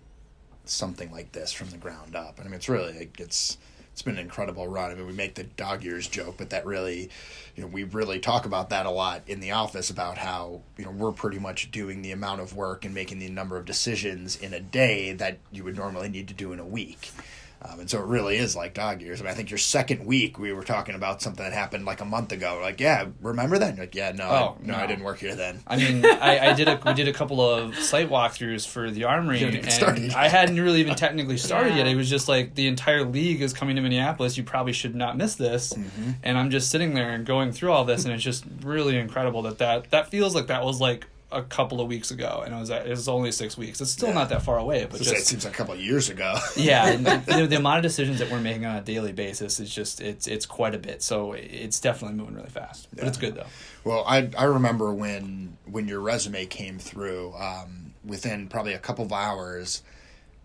something 0.66 1.12
like 1.12 1.32
this 1.32 1.52
from 1.52 1.70
the 1.70 1.78
ground 1.78 2.16
up. 2.16 2.38
And 2.38 2.48
I 2.48 2.50
mean, 2.50 2.58
it's 2.58 2.70
really 2.70 2.98
like, 2.98 3.20
it's 3.20 3.58
it's 3.92 4.02
been 4.04 4.16
an 4.16 4.22
incredible 4.22 4.68
run. 4.68 4.92
I 4.92 4.94
mean, 4.94 5.08
we 5.08 5.14
make 5.14 5.36
the 5.36 5.44
dog 5.44 5.84
years 5.84 6.08
joke, 6.08 6.36
but 6.38 6.52
that 6.52 6.66
really, 6.66 7.10
you 7.56 7.64
know, 7.64 7.68
we 7.68 7.84
really 7.84 8.20
talk 8.20 8.46
about 8.46 8.70
that 8.70 8.86
a 8.86 8.90
lot 8.90 9.24
in 9.28 9.42
the 9.42 9.52
office 9.52 9.90
about 9.90 10.18
how 10.18 10.62
you 10.78 10.86
know 10.86 10.92
we're 10.92 11.12
pretty 11.12 11.40
much 11.40 11.72
doing 11.72 12.02
the 12.02 12.12
amount 12.12 12.40
of 12.40 12.56
work 12.56 12.86
and 12.86 12.94
making 12.94 13.20
the 13.20 13.30
number 13.30 13.58
of 13.58 13.66
decisions 13.66 14.38
in 14.38 14.54
a 14.54 14.60
day 14.60 15.14
that 15.14 15.40
you 15.52 15.64
would 15.64 15.76
normally 15.76 16.08
need 16.08 16.28
to 16.30 16.34
do 16.34 16.54
in 16.54 16.60
a 16.60 16.66
week. 16.66 17.12
Um, 17.62 17.82
and 17.82 17.90
so 17.90 18.00
it 18.00 18.06
really 18.06 18.38
is 18.38 18.56
like 18.56 18.74
dog 18.74 19.02
years. 19.02 19.20
I 19.20 19.26
mean, 19.26 19.32
I 19.32 19.36
think 19.36 19.52
your 19.52 19.58
second 19.58 20.06
week 20.06 20.40
we 20.40 20.54
were 20.54 20.64
talking 20.64 20.96
about 20.96 21.22
something 21.22 21.44
that 21.44 21.52
happened 21.52 21.84
like 21.84 22.00
a 22.00 22.06
month 22.06 22.32
ago. 22.32 22.56
We're 22.56 22.62
like, 22.62 22.80
yeah, 22.80 23.08
remember 23.22 23.58
that? 23.60 23.72
And 23.72 23.80
like, 23.80 23.96
yeah, 23.96 24.14
no, 24.14 24.24
Oh, 24.30 24.58
I, 24.64 24.66
no, 24.66 24.76
I 24.76 24.88
didn't 24.88 25.04
work 25.04 25.20
here 25.20 25.36
then. 25.36 25.60
I 25.68 25.76
mean, 25.76 26.06
I, 26.06 26.52
I 26.52 26.54
did 26.54 26.70
a 26.70 26.80
we 26.86 26.94
did 26.94 27.10
a 27.10 27.14
couple 27.14 27.42
of 27.42 27.76
site 27.76 28.10
walkthroughs 28.10 28.66
for 28.66 28.90
the 28.90 29.04
Armory, 29.04 29.40
You 29.42 29.48
even 29.48 29.66
and 29.68 30.00
yet. 30.06 30.16
I 30.16 30.30
hadn't 30.30 30.58
really 30.60 30.80
even 30.80 30.96
technically 31.06 31.36
started 31.38 31.72
Yeah. 31.72 31.80
yet. 31.80 31.88
It 31.88 31.96
was 31.98 32.10
just 32.10 32.30
like 32.30 32.56
the 32.56 32.68
entire 32.68 33.04
league 33.04 33.42
is 33.42 33.52
coming 33.52 33.76
to 33.76 33.82
Minneapolis. 33.82 34.38
You 34.38 34.44
probably 34.44 34.72
should 34.74 34.96
not 34.96 35.18
miss 35.18 35.36
this. 35.36 35.74
Mm-hmm. 35.74 36.12
And 36.24 36.38
I'm 36.38 36.52
just 36.52 36.70
sitting 36.70 36.94
there 36.94 37.12
and 37.12 37.26
going 37.26 37.52
through 37.52 37.74
all 37.74 37.84
this, 37.84 38.06
and 38.06 38.14
it's 38.14 38.24
just 38.24 38.46
really 38.64 38.98
incredible 38.98 39.42
that 39.42 39.58
that 39.58 39.92
that 39.92 40.10
feels 40.10 40.34
like 40.34 40.48
that 40.48 40.64
was 40.64 40.80
like 40.80 41.08
a 41.32 41.44
couple 41.44 41.80
of 41.80 41.88
weeks 41.88 42.12
ago, 42.12 42.42
and 42.46 42.54
it 42.56 42.58
was 42.58 42.70
it 42.70 42.88
was 42.90 43.08
only 43.08 43.32
six 43.32 43.58
weeks. 43.58 43.80
It's 43.82 43.92
still 43.92 44.10
Yeah. 44.10 44.16
not 44.16 44.30
that 44.30 44.42
far 44.42 44.58
away, 44.58 44.88
but 44.90 45.00
say 45.04 45.12
it 45.12 45.16
just 45.16 45.28
seems 45.28 45.46
like 45.46 45.54
a 45.54 45.58
couple 45.58 45.74
of 45.76 45.80
years 45.80 46.10
ago. 46.10 46.36
yeah, 46.56 46.88
and 46.90 47.06
the, 47.06 47.48
the 47.48 47.56
amount 47.58 47.78
of 47.78 47.84
decisions 47.84 48.20
that 48.20 48.32
we're 48.32 48.40
making 48.40 48.66
on 48.66 48.76
a 48.78 48.82
daily 48.82 49.12
basis 49.12 49.60
is 49.60 49.74
just 49.74 50.02
it's 50.02 50.28
it's 50.28 50.46
quite 50.46 50.74
a 50.74 50.80
bit. 50.80 51.02
So 51.04 51.34
it's 51.34 51.80
definitely 51.80 52.18
moving 52.18 52.36
really 52.36 52.50
fast, 52.50 52.88
but 52.96 53.08
it's 53.08 53.18
good 53.18 53.36
though. 53.36 53.48
Well, 53.84 54.04
I 54.08 54.30
I 54.38 54.46
remember 54.46 54.94
when 54.94 55.58
when 55.66 55.88
your 55.88 56.00
resume 56.00 56.46
came 56.46 56.80
through. 56.80 57.34
Um, 57.36 57.86
within 58.06 58.48
probably 58.48 58.74
a 58.74 58.80
couple 58.80 59.04
of 59.04 59.12
hours, 59.12 59.84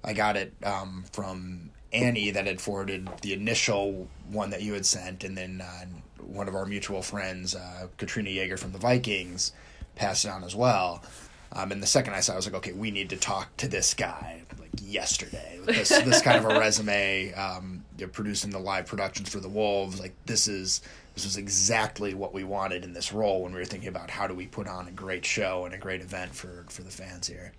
I 0.03 0.12
got 0.12 0.37
it 0.37 0.53
um, 0.64 1.05
from 1.12 1.71
Annie 1.93 2.33
that 2.33 2.47
had 2.47 2.61
forwarded 2.61 3.09
the 3.23 3.33
initial 3.33 4.09
one 4.29 4.50
that 4.50 4.61
you 4.61 4.75
had 4.75 4.85
sent, 4.85 5.23
and 5.23 5.38
then 5.38 5.62
uh, 5.62 5.85
one 6.21 6.49
of 6.49 6.55
our 6.57 6.67
mutual 6.67 7.00
friends, 7.00 7.55
uh, 7.55 7.87
Katrina 7.97 8.29
Yeager 8.29 8.59
from 8.59 8.73
the 8.73 8.79
Vikings, 8.79 9.53
passed 9.97 10.25
it 10.25 10.29
on 10.29 10.45
as 10.45 10.55
well. 10.55 11.03
Um, 11.53 11.71
and 11.71 11.81
the 11.83 11.87
second 11.87 12.15
I 12.15 12.21
saw, 12.21 12.33
it, 12.33 12.35
I 12.35 12.39
was 12.39 12.47
like, 12.47 12.55
okay, 12.57 12.73
we 12.73 12.91
need 12.91 13.11
to 13.11 13.17
talk 13.17 13.57
to 13.59 13.69
this 13.69 13.95
guy 13.95 14.43
like 14.59 14.71
yesterday. 14.83 15.61
This 15.65 15.89
this 15.89 16.21
kind 16.21 16.39
of 16.45 16.45
a 16.51 16.59
resume, 16.61 17.33
um, 17.35 17.85
you 17.99 18.07
know, 18.07 18.11
producing 18.13 18.51
the 18.51 18.59
live 18.59 18.87
productions 18.87 19.29
for 19.29 19.39
the 19.41 19.49
Wolves. 19.49 20.01
Like 20.01 20.15
this 20.27 20.49
is 20.49 20.81
this 21.15 21.25
was 21.25 21.37
exactly 21.37 22.13
what 22.15 22.35
we 22.35 22.43
wanted 22.43 22.83
in 22.83 22.93
this 22.93 23.13
role 23.13 23.43
when 23.43 23.53
we 23.53 23.61
were 23.61 23.65
thinking 23.65 23.89
about 23.89 24.11
how 24.11 24.27
do 24.27 24.35
we 24.35 24.47
put 24.47 24.67
on 24.67 24.89
a 24.89 24.91
great 24.91 25.25
show 25.25 25.65
and 25.65 25.73
a 25.75 25.79
great 25.79 26.01
event 26.01 26.35
for 26.35 26.65
for 26.71 26.83
the 26.83 26.91
fans 26.91 27.29
here. 27.29 27.53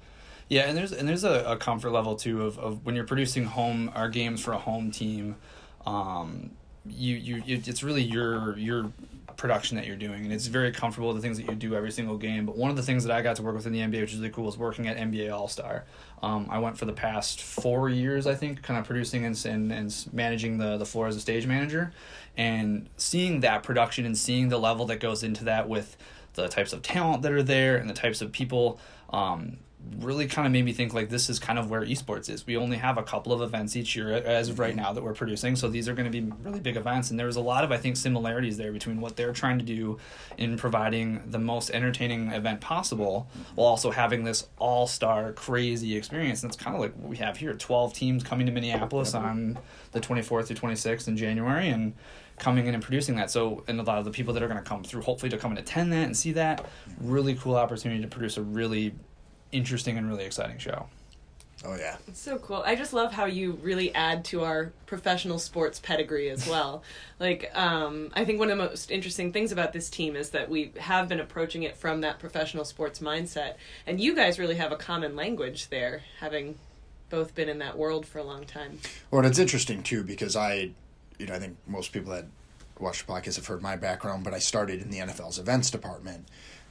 Yeah, 0.49 0.63
and 0.63 0.77
there's 0.77 0.91
and 0.91 1.07
there's 1.07 1.23
a, 1.23 1.43
a 1.47 1.55
comfort 1.57 1.91
level 1.91 2.15
too 2.17 2.43
of, 2.45 2.59
of 2.59 2.85
when 2.85 2.95
you're 2.95 3.05
producing 3.05 3.45
home 3.45 3.89
our 3.95 4.09
games 4.09 4.41
for 4.43 4.51
a 4.51 4.57
home 4.59 4.91
team, 4.91 5.37
um, 5.85 6.51
you 6.85 7.15
you 7.15 7.43
you- 7.45 7.61
it's 7.65 7.81
really 7.81 8.03
your 8.03 8.57
your 8.57 8.91
production 9.37 9.77
that 9.77 9.85
you're 9.85 9.95
doing, 9.95 10.23
and 10.23 10.33
it's 10.33 10.47
very 10.47 10.71
comfortable 10.71 11.13
the 11.13 11.21
things 11.21 11.37
that 11.37 11.47
you 11.47 11.55
do 11.55 11.75
every 11.75 11.91
single 11.91 12.17
game. 12.17 12.45
But 12.45 12.57
one 12.57 12.69
of 12.69 12.75
the 12.75 12.83
things 12.83 13.03
that 13.03 13.15
I 13.15 13.21
got 13.21 13.35
to 13.37 13.43
work 13.43 13.55
with 13.55 13.65
in 13.65 13.73
the 13.73 13.79
NBA, 13.79 14.01
which 14.01 14.13
is 14.13 14.19
really 14.19 14.31
cool, 14.31 14.47
is 14.47 14.57
working 14.57 14.87
at 14.87 14.97
NBA 14.97 15.31
All 15.33 15.47
Star. 15.47 15.85
Um, 16.23 16.47
I 16.49 16.59
went 16.59 16.77
for 16.77 16.85
the 16.85 16.93
past 16.93 17.41
four 17.41 17.89
years, 17.89 18.27
I 18.27 18.35
think, 18.35 18.61
kind 18.61 18.79
of 18.79 18.85
producing 18.85 19.25
and 19.25 19.45
and, 19.45 19.71
and 19.71 20.09
managing 20.13 20.57
the 20.57 20.77
the 20.77 20.85
floor 20.85 21.07
as 21.07 21.15
a 21.15 21.21
stage 21.21 21.45
manager, 21.47 21.93
and 22.37 22.89
seeing 22.97 23.41
that 23.41 23.63
production 23.63 24.05
and 24.05 24.17
seeing 24.17 24.49
the 24.49 24.57
level 24.57 24.85
that 24.87 24.99
goes 24.99 25.23
into 25.23 25.43
that 25.45 25.67
with 25.67 25.97
the 26.33 26.47
types 26.47 26.73
of 26.73 26.81
talent 26.81 27.21
that 27.23 27.31
are 27.31 27.43
there 27.43 27.77
and 27.77 27.89
the 27.89 27.93
types 27.93 28.21
of 28.21 28.31
people 28.31 28.79
um, 29.11 29.57
really 29.99 30.27
kind 30.27 30.45
of 30.45 30.51
made 30.51 30.65
me 30.65 30.73
think 30.73 30.93
like 30.93 31.09
this 31.09 31.29
is 31.29 31.39
kind 31.39 31.57
of 31.57 31.69
where 31.69 31.81
esports 31.81 32.29
is. 32.29 32.45
We 32.45 32.57
only 32.57 32.77
have 32.77 32.97
a 32.97 33.03
couple 33.03 33.33
of 33.33 33.41
events 33.41 33.75
each 33.75 33.95
year 33.95 34.11
as 34.11 34.49
of 34.49 34.59
right 34.59 34.73
mm-hmm. 34.73 34.81
now 34.81 34.93
that 34.93 35.03
we're 35.03 35.13
producing, 35.13 35.55
so 35.55 35.67
these 35.67 35.87
are 35.87 35.93
going 35.93 36.11
to 36.11 36.21
be 36.21 36.31
really 36.43 36.59
big 36.59 36.75
events. 36.75 37.11
And 37.11 37.19
there's 37.19 37.35
a 37.35 37.41
lot 37.41 37.63
of 37.63 37.71
I 37.71 37.77
think 37.77 37.97
similarities 37.97 38.57
there 38.57 38.71
between 38.71 39.01
what 39.01 39.15
they're 39.15 39.33
trying 39.33 39.59
to 39.59 39.65
do 39.65 39.97
in 40.37 40.57
providing 40.57 41.23
the 41.27 41.39
most 41.39 41.69
entertaining 41.71 42.31
event 42.31 42.61
possible, 42.61 43.27
while 43.55 43.67
also 43.67 43.91
having 43.91 44.23
this 44.23 44.47
all 44.57 44.87
star 44.87 45.31
crazy 45.33 45.95
experience. 45.95 46.43
And 46.43 46.51
it's 46.51 46.61
kind 46.61 46.75
of 46.75 46.81
like 46.81 46.95
what 46.95 47.09
we 47.09 47.17
have 47.17 47.37
here: 47.37 47.53
twelve 47.53 47.93
teams 47.93 48.23
coming 48.23 48.45
to 48.45 48.51
Minneapolis 48.51 49.13
on 49.13 49.57
the 49.91 50.01
24th 50.01 50.47
to 50.47 50.55
26th 50.55 51.07
in 51.07 51.15
January, 51.15 51.69
and 51.69 51.93
coming 52.37 52.67
in 52.67 52.73
and 52.73 52.83
producing 52.83 53.15
that. 53.15 53.31
So, 53.31 53.63
and 53.67 53.79
a 53.79 53.83
lot 53.83 53.97
of 53.97 54.05
the 54.05 54.11
people 54.11 54.33
that 54.33 54.43
are 54.43 54.47
going 54.47 54.61
to 54.61 54.69
come 54.69 54.83
through, 54.83 55.01
hopefully, 55.01 55.29
to 55.29 55.37
come 55.37 55.51
and 55.51 55.59
attend 55.59 55.91
that 55.93 56.05
and 56.05 56.15
see 56.15 56.33
that, 56.33 56.65
really 56.99 57.35
cool 57.35 57.55
opportunity 57.55 58.01
to 58.01 58.07
produce 58.07 58.37
a 58.37 58.41
really 58.41 58.93
interesting 59.51 59.97
and 59.97 60.07
really 60.07 60.25
exciting 60.25 60.57
show. 60.57 60.87
Oh 61.63 61.75
yeah, 61.75 61.97
It's 62.07 62.19
so 62.19 62.37
cool. 62.37 62.61
I 62.65 62.75
just 62.75 62.93
love 62.93 63.11
how 63.11 63.25
you 63.25 63.53
really 63.63 63.93
add 63.95 64.25
to 64.25 64.43
our 64.43 64.71
professional 64.85 65.39
sports 65.39 65.79
pedigree 65.79 66.29
as 66.29 66.47
well. 66.47 66.83
like, 67.19 67.49
um, 67.55 68.11
I 68.13 68.23
think 68.23 68.39
one 68.39 68.51
of 68.51 68.57
the 68.57 68.63
most 68.63 68.91
interesting 68.91 69.31
things 69.31 69.51
about 69.51 69.73
this 69.73 69.89
team 69.89 70.15
is 70.15 70.29
that 70.31 70.49
we 70.49 70.73
have 70.77 71.07
been 71.07 71.19
approaching 71.19 71.63
it 71.63 71.75
from 71.75 72.01
that 72.01 72.19
professional 72.19 72.65
sports 72.65 72.99
mindset. 72.99 73.55
And 73.87 73.99
you 73.99 74.15
guys 74.15 74.37
really 74.37 74.55
have 74.55 74.71
a 74.71 74.75
common 74.75 75.15
language 75.15 75.69
there, 75.69 76.03
having 76.19 76.59
both 77.09 77.33
been 77.33 77.49
in 77.49 77.59
that 77.59 77.77
world 77.77 78.05
for 78.05 78.19
a 78.19 78.23
long 78.23 78.45
time. 78.45 78.79
Well, 79.09 79.19
and 79.19 79.27
it's 79.27 79.39
interesting 79.39 79.81
too 79.81 80.03
because 80.03 80.35
I, 80.35 80.71
you 81.17 81.25
know, 81.25 81.33
I 81.33 81.39
think 81.39 81.57
most 81.65 81.91
people 81.93 82.11
that 82.11 82.25
watch 82.79 83.05
the 83.05 83.11
podcast 83.11 83.37
have 83.37 83.47
heard 83.47 83.61
my 83.61 83.75
background, 83.75 84.23
but 84.23 84.33
I 84.33 84.39
started 84.39 84.81
in 84.81 84.89
the 84.89 84.99
NFL's 84.99 85.39
events 85.39 85.71
department. 85.71 86.27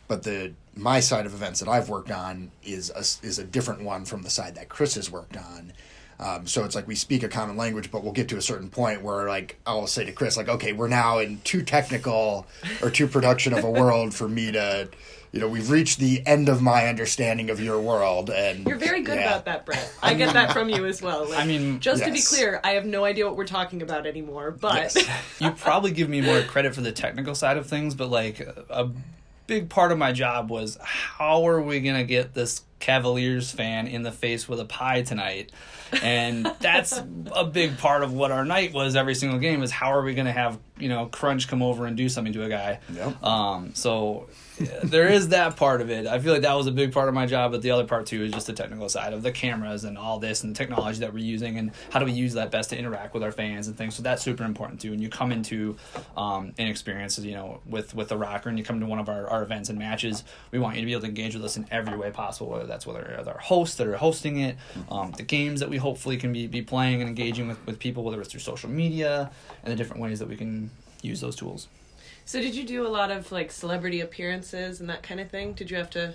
But 0.07 0.23
the 0.23 0.53
my 0.77 1.01
side 1.01 1.27
of 1.27 1.35
events 1.35 1.61
that 1.61 1.69
I've 1.69 1.89
worked 1.89 2.11
on 2.11 2.51
is 2.65 2.91
a, 2.91 3.01
is 3.27 3.39
a 3.39 3.45
different 3.45 3.83
one 3.83 4.05
from 4.05 4.23
the 4.23 4.31
side 4.31 4.57
that 4.57 4.69
Chris 4.69 4.95
has 4.95 5.11
worked 5.11 5.37
on. 5.37 5.73
Um, 6.21 6.47
so 6.47 6.65
it's 6.65 6.75
like 6.75 6.87
we 6.87 6.95
speak 6.95 7.23
a 7.23 7.29
common 7.29 7.57
language, 7.57 7.91
but 7.91 8.03
we'll 8.03 8.13
get 8.13 8.29
to 8.29 8.37
a 8.37 8.43
certain 8.43 8.71
point 8.71 9.03
where 9.03 9.29
like 9.29 9.59
I'll 9.67 9.87
say 9.87 10.05
to 10.05 10.13
Chris, 10.13 10.37
like, 10.37 10.49
okay, 10.49 10.73
we're 10.73 10.89
now 10.89 11.19
in 11.19 11.41
too 11.43 11.63
technical 11.63 12.47
or 12.83 12.91
too 12.91 13.07
production 13.07 13.53
of 13.53 13.65
a 13.65 13.71
world 13.71 14.15
for 14.15 14.29
me 14.29 14.53
to, 14.53 14.89
you 15.33 15.41
know, 15.41 15.49
we've 15.49 15.71
reached 15.71 15.99
the 15.99 16.25
end 16.25 16.49
of 16.49 16.63
my 16.63 16.87
understanding 16.87 17.51
of 17.51 17.61
your 17.61 17.81
world, 17.81 18.31
and 18.31 18.65
You're 18.65 18.79
very 18.79 19.03
good 19.03 19.19
yeah. 19.19 19.27
about 19.31 19.45
that, 19.47 19.67
Brett. 19.67 19.93
I 20.01 20.15
get 20.15 20.33
that 20.35 20.53
from 20.53 20.69
you 20.69 20.87
as 20.87 21.03
well. 21.03 21.29
Like, 21.29 21.41
I 21.41 21.45
mean, 21.45 21.81
just 21.81 22.05
to 22.05 22.13
be 22.13 22.23
clear, 22.23 22.61
I 22.63 22.73
have 22.73 22.87
no 22.87 23.05
idea 23.05 23.27
what 23.27 23.37
we're 23.37 23.45
talking 23.45 23.83
about 23.83 24.07
anymore, 24.07 24.53
but 24.53 24.95
Yes. 24.95 25.09
you 25.41 25.51
probably 25.51 25.91
give 25.91 26.09
me 26.09 26.21
more 26.21 26.43
credit 26.43 26.75
for 26.75 26.83
the 26.83 26.93
technical 26.93 27.35
side 27.35 27.57
of 27.57 27.67
things, 27.67 27.97
but 27.97 28.11
like 28.11 28.39
a 28.39 28.91
big 29.47 29.69
part 29.69 29.93
of 29.93 29.99
my 29.99 30.13
job 30.13 30.51
was 30.51 30.79
how 30.81 31.47
are 31.47 31.61
we 31.61 31.81
going 31.81 31.97
to 31.97 32.05
get 32.05 32.35
this 32.35 32.63
Cavaliers 32.79 33.51
fan 33.51 33.87
in 33.87 34.03
the 34.03 34.13
face 34.13 34.49
with 34.49 34.61
a 34.61 34.65
pie 34.65 35.03
tonight. 35.03 35.53
And 36.03 36.51
that's 36.61 37.01
a 37.33 37.45
big 37.45 37.79
part 37.79 38.03
of 38.03 38.13
what 38.13 38.31
our 38.31 38.45
night 38.45 38.73
was 38.73 38.97
every 38.97 39.15
single 39.15 39.39
game 39.39 39.63
is 39.63 39.71
how 39.71 39.93
are 39.93 40.03
we 40.03 40.15
going 40.15 40.27
to 40.27 40.33
have, 40.33 40.59
you 40.79 40.89
know, 40.89 41.07
Crunch 41.07 41.47
come 41.49 41.63
over 41.63 41.87
and 41.87 41.97
do 41.97 42.09
something 42.09 42.33
to 42.33 42.45
a 42.45 42.49
guy. 42.49 42.81
Yep. 42.93 43.23
Um, 43.23 43.75
so 43.75 44.29
there 44.83 45.09
is 45.09 45.29
that 45.29 45.57
part 45.57 45.81
of 45.81 45.91
it. 45.91 46.07
I 46.07 46.19
feel 46.19 46.33
like 46.33 46.43
that 46.43 46.55
was 46.55 46.67
a 46.67 46.73
big 46.73 46.93
part 46.93 47.09
of 47.09 47.15
my 47.15 47.27
job, 47.27 47.53
but 47.53 47.63
the 47.63 47.71
other 47.71 47.85
part 47.85 48.07
too 48.07 48.25
is 48.25 48.33
just 48.33 48.47
the 48.47 48.53
technical 48.53 48.89
side 48.89 49.13
of 49.13 49.23
the 49.23 49.33
cameras 49.33 49.85
and 49.85 49.97
all 49.97 50.19
this 50.19 50.43
and 50.43 50.55
the 50.55 50.59
technology 50.59 51.01
that 51.01 51.13
we're 51.13 51.25
using 51.25 51.59
and 51.59 51.73
how 51.91 51.99
do 51.99 52.05
we 52.05 52.13
use 52.13 52.35
that 52.35 52.51
best 52.51 52.71
to 52.71 52.79
interact 52.79 53.15
with 53.15 53.23
our 53.23 53.33
fans 53.33 53.69
and 53.69 53.77
things. 53.77 53.95
So 53.95 54.03
that's 54.03 54.23
super 54.23 54.45
important 54.45 54.81
too. 54.81 54.93
And 54.93 55.01
you 55.01 55.09
come 55.09 55.33
into 55.33 55.77
um, 56.17 56.55
an 56.59 56.67
experience, 56.67 57.19
you 57.19 57.35
know, 57.35 57.61
with 57.67 57.95
with 57.95 58.09
the 58.09 58.17
RØKKR 58.17 58.47
and 58.47 58.59
you 58.59 58.65
come 58.65 58.81
to 58.81 58.87
one 58.87 58.99
of 58.99 59.09
our, 59.09 59.29
our 59.29 59.43
events 59.43 59.69
and 59.69 59.79
matches, 59.79 60.25
we 60.51 60.59
want 60.59 60.77
you 60.77 60.83
to 60.83 60.87
be 60.87 60.93
able 60.93 61.03
to 61.03 61.09
engage 61.09 61.35
with 61.35 61.45
us 61.45 61.57
in 61.57 61.67
every 61.71 61.97
way 61.97 62.11
possible, 62.11 62.64
whether 62.65 62.73
that's 62.73 62.87
whether 62.87 63.01
it's 63.19 63.29
our 63.29 63.39
hosts 63.39 63.77
that 63.77 63.87
are 63.87 63.97
hosting 63.97 64.39
it, 64.41 64.57
um, 64.91 65.13
the 65.13 65.23
games 65.23 65.61
that 65.61 65.69
we 65.69 65.77
hopefully 65.77 66.17
can 66.17 66.33
be, 66.33 66.47
be 66.47 66.63
playing 66.63 67.01
and 67.01 67.09
engaging 67.09 67.47
with, 67.47 67.65
with 67.67 67.79
people, 67.79 68.03
whether 68.03 68.21
it's 68.21 68.31
through 68.31 68.41
social 68.41 68.71
media 68.71 69.31
and 69.63 69.71
the 69.73 69.77
different 69.77 70.01
ways 70.01 70.19
that 70.19 70.29
we 70.29 70.37
can 70.37 70.71
use 71.03 71.21
those 71.21 71.37
tools. 71.37 71.69
So 72.25 72.41
did 72.41 72.55
you 72.55 72.65
do 72.65 72.87
a 72.87 72.89
lot 72.89 73.11
of 73.11 73.31
like 73.31 73.53
celebrity 73.53 74.01
appearances 74.01 74.81
and 74.81 74.89
that 74.89 75.03
kind 75.03 75.21
of 75.21 75.31
thing? 75.31 75.53
Did 75.53 75.71
you 75.71 75.77
have 75.77 75.91
to 75.91 76.15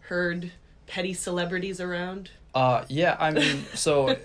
herd 0.00 0.52
petty 0.86 1.14
celebrities 1.14 1.80
around? 1.80 2.30
Uh, 2.56 2.86
yeah, 2.88 3.14
I 3.20 3.32
mean, 3.32 3.66
so 3.74 4.16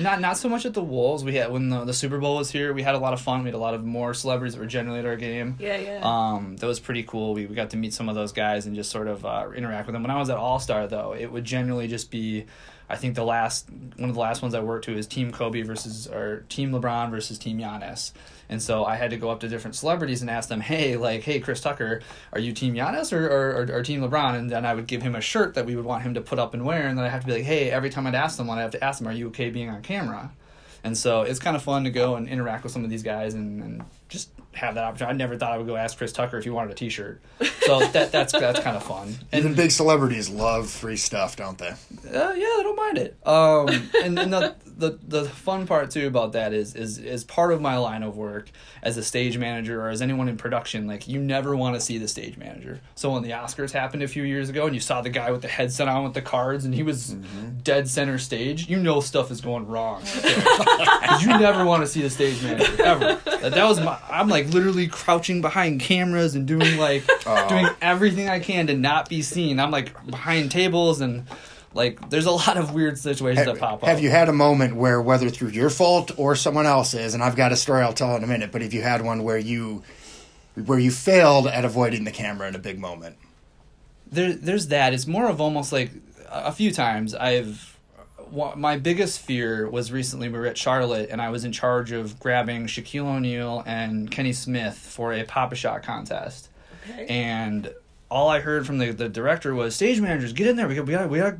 not 0.00 0.18
not 0.18 0.38
so 0.38 0.48
much 0.48 0.64
at 0.64 0.72
the 0.72 0.82
Wolves. 0.82 1.22
We 1.22 1.34
had 1.34 1.52
when 1.52 1.68
the, 1.68 1.84
the 1.84 1.92
Super 1.92 2.18
Bowl 2.18 2.36
was 2.36 2.50
here, 2.50 2.72
we 2.72 2.82
had 2.82 2.94
a 2.94 2.98
lot 2.98 3.12
of 3.12 3.20
fun. 3.20 3.42
We 3.42 3.48
had 3.48 3.54
a 3.54 3.58
lot 3.58 3.74
of 3.74 3.84
more 3.84 4.14
celebrities 4.14 4.54
that 4.54 4.60
were 4.60 4.66
generally 4.66 5.00
at 5.00 5.04
our 5.04 5.16
game. 5.16 5.56
Yeah, 5.58 5.76
yeah. 5.76 6.00
Um, 6.02 6.56
that 6.56 6.66
was 6.66 6.80
pretty 6.80 7.02
cool. 7.02 7.34
We, 7.34 7.44
we 7.44 7.54
got 7.54 7.70
to 7.70 7.76
meet 7.76 7.92
some 7.92 8.08
of 8.08 8.14
those 8.14 8.32
guys 8.32 8.64
and 8.64 8.74
just 8.74 8.90
sort 8.90 9.06
of 9.06 9.26
uh, 9.26 9.50
interact 9.54 9.86
with 9.86 9.92
them. 9.92 10.02
When 10.02 10.10
I 10.10 10.18
was 10.18 10.30
at 10.30 10.38
All 10.38 10.58
Star, 10.60 10.86
though, 10.86 11.14
it 11.14 11.30
would 11.30 11.44
generally 11.44 11.86
just 11.86 12.10
be, 12.10 12.46
I 12.88 12.96
think 12.96 13.14
the 13.14 13.24
last 13.24 13.68
one 13.70 14.08
of 14.10 14.14
the 14.14 14.20
last 14.20 14.42
ones 14.42 14.54
I 14.54 14.60
worked 14.60 14.84
to 14.86 14.96
is 14.96 15.06
Team 15.06 15.32
Kobe 15.32 15.62
versus 15.62 16.06
or 16.06 16.44
Team 16.48 16.70
LeBron 16.70 17.10
versus 17.10 17.38
Team 17.38 17.58
Giannis. 17.58 18.12
And 18.48 18.62
so 18.62 18.84
I 18.84 18.96
had 18.96 19.10
to 19.10 19.16
go 19.16 19.30
up 19.30 19.40
to 19.40 19.48
different 19.48 19.74
celebrities 19.74 20.20
and 20.20 20.30
ask 20.30 20.48
them, 20.48 20.60
hey, 20.60 20.96
like, 20.96 21.22
hey, 21.22 21.40
Chris 21.40 21.60
Tucker, 21.60 22.02
are 22.32 22.38
you 22.38 22.52
Team 22.52 22.74
Giannis 22.74 23.12
or, 23.12 23.26
or, 23.26 23.62
or, 23.62 23.78
or 23.78 23.82
Team 23.82 24.02
LeBron? 24.02 24.34
And 24.38 24.50
then 24.50 24.66
I 24.66 24.74
would 24.74 24.86
give 24.86 25.00
him 25.00 25.14
a 25.14 25.20
shirt 25.20 25.54
that 25.54 25.64
we 25.64 25.76
would 25.76 25.86
want 25.86 26.02
him 26.02 26.14
to 26.14 26.20
put 26.20 26.38
up 26.38 26.52
and 26.52 26.64
wear. 26.64 26.86
And 26.86 26.98
then 26.98 27.06
I 27.06 27.08
have 27.08 27.22
to 27.22 27.26
be 27.26 27.32
like, 27.32 27.44
hey, 27.44 27.70
every 27.70 27.88
time 27.88 28.06
I'd 28.06 28.14
ask 28.14 28.36
someone, 28.36 28.58
I 28.58 28.62
have 28.62 28.72
to 28.72 28.84
ask 28.84 28.98
them, 28.98 29.08
are 29.08 29.12
you 29.12 29.28
okay 29.28 29.48
being 29.48 29.70
on 29.70 29.80
camera? 29.80 30.30
And 30.84 30.98
so 30.98 31.22
it's 31.22 31.38
kind 31.38 31.56
of 31.56 31.62
fun 31.62 31.84
to 31.84 31.90
go 31.90 32.16
and 32.16 32.28
interact 32.28 32.62
with 32.62 32.72
some 32.72 32.84
of 32.84 32.90
these 32.90 33.02
guys 33.02 33.32
and, 33.32 33.62
and 33.62 33.84
just 34.10 34.30
have 34.54 34.74
that 34.76 34.84
opportunity. 34.84 35.14
I 35.14 35.16
never 35.16 35.36
thought 35.36 35.52
I 35.52 35.58
would 35.58 35.66
go 35.66 35.76
ask 35.76 35.96
Chris 35.96 36.12
Tucker 36.12 36.38
if 36.38 36.44
he 36.44 36.50
wanted 36.50 36.72
a 36.72 36.74
T-shirt. 36.74 37.20
So 37.60 37.78
that 37.92 38.12
that's 38.12 38.32
that's 38.32 38.60
kind 38.60 38.76
of 38.76 38.82
fun. 38.82 39.14
Even 39.32 39.54
big 39.54 39.70
celebrities 39.70 40.30
love 40.30 40.70
free 40.70 40.96
stuff, 40.96 41.36
don't 41.36 41.58
they? 41.58 41.70
Uh, 41.70 42.32
yeah, 42.32 42.54
they 42.56 42.62
don't 42.62 42.76
mind 42.76 42.98
it. 42.98 43.16
Um, 43.26 43.68
and, 44.02 44.18
and 44.18 44.32
the, 44.32 44.54
the 44.76 44.98
the 45.06 45.24
fun 45.24 45.66
part 45.66 45.90
too 45.90 46.06
about 46.06 46.32
that 46.32 46.52
is 46.52 46.74
is 46.74 46.98
is 46.98 47.24
part 47.24 47.52
of 47.52 47.60
my 47.60 47.76
line 47.76 48.02
of 48.02 48.16
work 48.16 48.50
as 48.82 48.96
a 48.96 49.02
stage 49.02 49.38
manager 49.38 49.80
or 49.80 49.88
as 49.88 50.02
anyone 50.02 50.28
in 50.28 50.36
production. 50.36 50.86
Like 50.86 51.08
you 51.08 51.20
never 51.20 51.56
want 51.56 51.74
to 51.74 51.80
see 51.80 51.98
the 51.98 52.08
stage 52.08 52.36
manager. 52.36 52.80
So 52.94 53.12
when 53.12 53.22
the 53.22 53.30
Oscars 53.30 53.72
happened 53.72 54.02
a 54.02 54.08
few 54.08 54.22
years 54.22 54.48
ago, 54.48 54.66
and 54.66 54.74
you 54.74 54.80
saw 54.80 55.00
the 55.00 55.10
guy 55.10 55.30
with 55.30 55.42
the 55.42 55.48
headset 55.48 55.88
on 55.88 56.04
with 56.04 56.14
the 56.14 56.22
cards, 56.22 56.64
and 56.64 56.74
he 56.74 56.82
was 56.82 57.10
dead 57.62 57.88
center 57.88 58.18
stage, 58.18 58.68
you 58.68 58.78
know 58.78 59.00
stuff 59.00 59.30
is 59.30 59.40
going 59.40 59.66
wrong. 59.66 60.02
you 61.20 61.26
never 61.26 61.64
want 61.64 61.82
to 61.82 61.86
see 61.86 62.02
the 62.02 62.10
stage 62.10 62.42
manager 62.42 62.82
ever. 62.82 63.20
That, 63.24 63.52
that 63.52 63.64
was 63.64 63.80
my. 63.80 63.98
I'm 64.10 64.28
like 64.28 64.43
literally 64.52 64.86
crouching 64.88 65.40
behind 65.40 65.80
cameras 65.80 66.34
and 66.34 66.46
doing 66.46 66.76
like 66.78 67.04
Oh. 67.26 67.48
doing 67.48 67.68
everything 67.80 68.28
I 68.28 68.38
can 68.40 68.66
to 68.66 68.74
not 68.76 69.08
be 69.08 69.22
seen. 69.22 69.58
I'm 69.58 69.70
like 69.70 69.94
behind 70.06 70.50
tables 70.50 71.00
and 71.00 71.24
like 71.72 72.10
there's 72.10 72.26
a 72.26 72.30
lot 72.30 72.56
of 72.56 72.74
weird 72.74 72.98
situations 72.98 73.46
Have, 73.46 73.54
that 73.56 73.60
pop 73.60 73.82
up. 73.82 73.88
have 73.88 74.00
you 74.00 74.10
had 74.10 74.28
a 74.28 74.32
moment 74.32 74.76
where, 74.76 75.00
whether 75.00 75.28
through 75.30 75.48
your 75.48 75.70
fault 75.70 76.12
or 76.16 76.36
someone 76.36 76.66
else's, 76.66 77.14
and 77.14 77.22
I've 77.22 77.34
got 77.36 77.50
a 77.50 77.56
story 77.56 77.82
I'll 77.82 77.92
tell 77.92 78.14
in 78.16 78.22
a 78.22 78.26
minute, 78.26 78.52
but 78.52 78.62
if 78.62 78.72
you 78.74 78.82
had 78.82 79.02
one 79.02 79.22
where 79.24 79.38
you 79.38 79.82
where 80.66 80.78
you 80.78 80.90
failed 80.92 81.46
at 81.48 81.64
avoiding 81.64 82.04
the 82.04 82.12
camera 82.12 82.46
in 82.48 82.54
a 82.54 82.58
big 82.60 82.78
moment? 82.78 83.16
there 84.10 84.32
there's 84.34 84.68
that. 84.68 84.92
It's 84.94 85.06
more 85.06 85.28
of 85.28 85.40
almost 85.40 85.72
like 85.72 85.90
a 86.30 86.52
few 86.52 86.70
times 86.70 87.14
I've 87.14 87.73
my 88.32 88.76
biggest 88.76 89.20
fear 89.20 89.68
was 89.68 89.92
recently 89.92 90.28
we 90.28 90.38
were 90.38 90.46
at 90.46 90.58
Charlotte 90.58 91.10
and 91.10 91.20
I 91.20 91.30
was 91.30 91.44
in 91.44 91.52
charge 91.52 91.92
of 91.92 92.18
grabbing 92.18 92.66
Shaquille 92.66 93.06
O'Neal 93.06 93.62
and 93.66 94.10
Kenny 94.10 94.32
Smith 94.32 94.76
for 94.76 95.12
a 95.12 95.24
Papa 95.24 95.54
Shot 95.54 95.82
contest. 95.82 96.48
Okay. 96.90 97.06
And 97.06 97.72
all 98.14 98.28
I 98.28 98.38
heard 98.38 98.64
from 98.64 98.78
the, 98.78 98.92
the 98.92 99.08
director 99.08 99.56
was 99.56 99.74
stage 99.74 100.00
managers 100.00 100.32
get 100.32 100.46
in 100.46 100.54
there. 100.54 100.68
We 100.68 100.76
got 100.76 100.86
we 100.86 100.92
got 100.92 101.10
we 101.10 101.18
got 101.18 101.34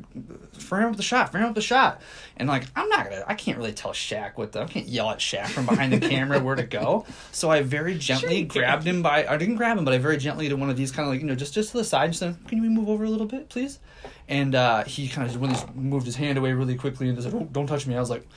frame 0.51 0.89
up 0.89 0.97
the 0.97 1.03
shot 1.03 1.31
frame 1.31 1.45
up 1.45 1.55
the 1.55 1.61
shot. 1.61 2.01
And 2.35 2.49
like 2.49 2.65
I'm 2.75 2.89
not 2.89 3.05
gonna 3.05 3.23
I 3.25 3.33
can't 3.33 3.57
really 3.57 3.71
tell 3.71 3.91
Shaq 3.91 4.33
what 4.35 4.51
the 4.51 4.63
I 4.63 4.65
can't 4.65 4.85
yell 4.85 5.09
at 5.09 5.19
Shaq 5.19 5.47
from 5.47 5.65
behind 5.67 5.93
the 5.93 6.01
camera 6.01 6.37
where 6.41 6.55
to 6.55 6.63
go. 6.63 7.05
So 7.31 7.49
I 7.49 7.61
very 7.61 7.97
gently 7.97 8.45
can. 8.45 8.47
grabbed 8.47 8.83
him 8.83 9.01
by 9.01 9.25
I 9.25 9.37
didn't 9.37 9.55
grab 9.55 9.77
him 9.77 9.85
but 9.85 9.93
I 9.93 9.97
very 9.99 10.17
gently 10.17 10.49
did 10.49 10.59
one 10.59 10.69
of 10.69 10.75
these 10.75 10.91
kind 10.91 11.07
of 11.07 11.13
like 11.13 11.21
you 11.21 11.27
know 11.27 11.35
just 11.35 11.53
just 11.53 11.71
to 11.71 11.77
the 11.77 11.83
side 11.83 12.11
just 12.11 12.19
said 12.19 12.35
can 12.47 12.61
you 12.61 12.69
move 12.69 12.89
over 12.89 13.05
a 13.05 13.09
little 13.09 13.25
bit 13.25 13.47
please? 13.47 13.79
And 14.27 14.55
uh, 14.55 14.83
he 14.83 15.07
kind 15.07 15.25
of 15.27 15.33
just, 15.33 15.39
when 15.39 15.53
he 15.53 15.79
moved 15.79 16.05
his 16.05 16.15
hand 16.15 16.37
away 16.37 16.51
really 16.51 16.75
quickly 16.75 17.07
and 17.07 17.17
just 17.17 17.29
said 17.29 17.39
oh, 17.39 17.47
don't 17.51 17.67
touch 17.67 17.87
me 17.87 17.95
I 17.95 17.99
was 18.01 18.09
like 18.09 18.27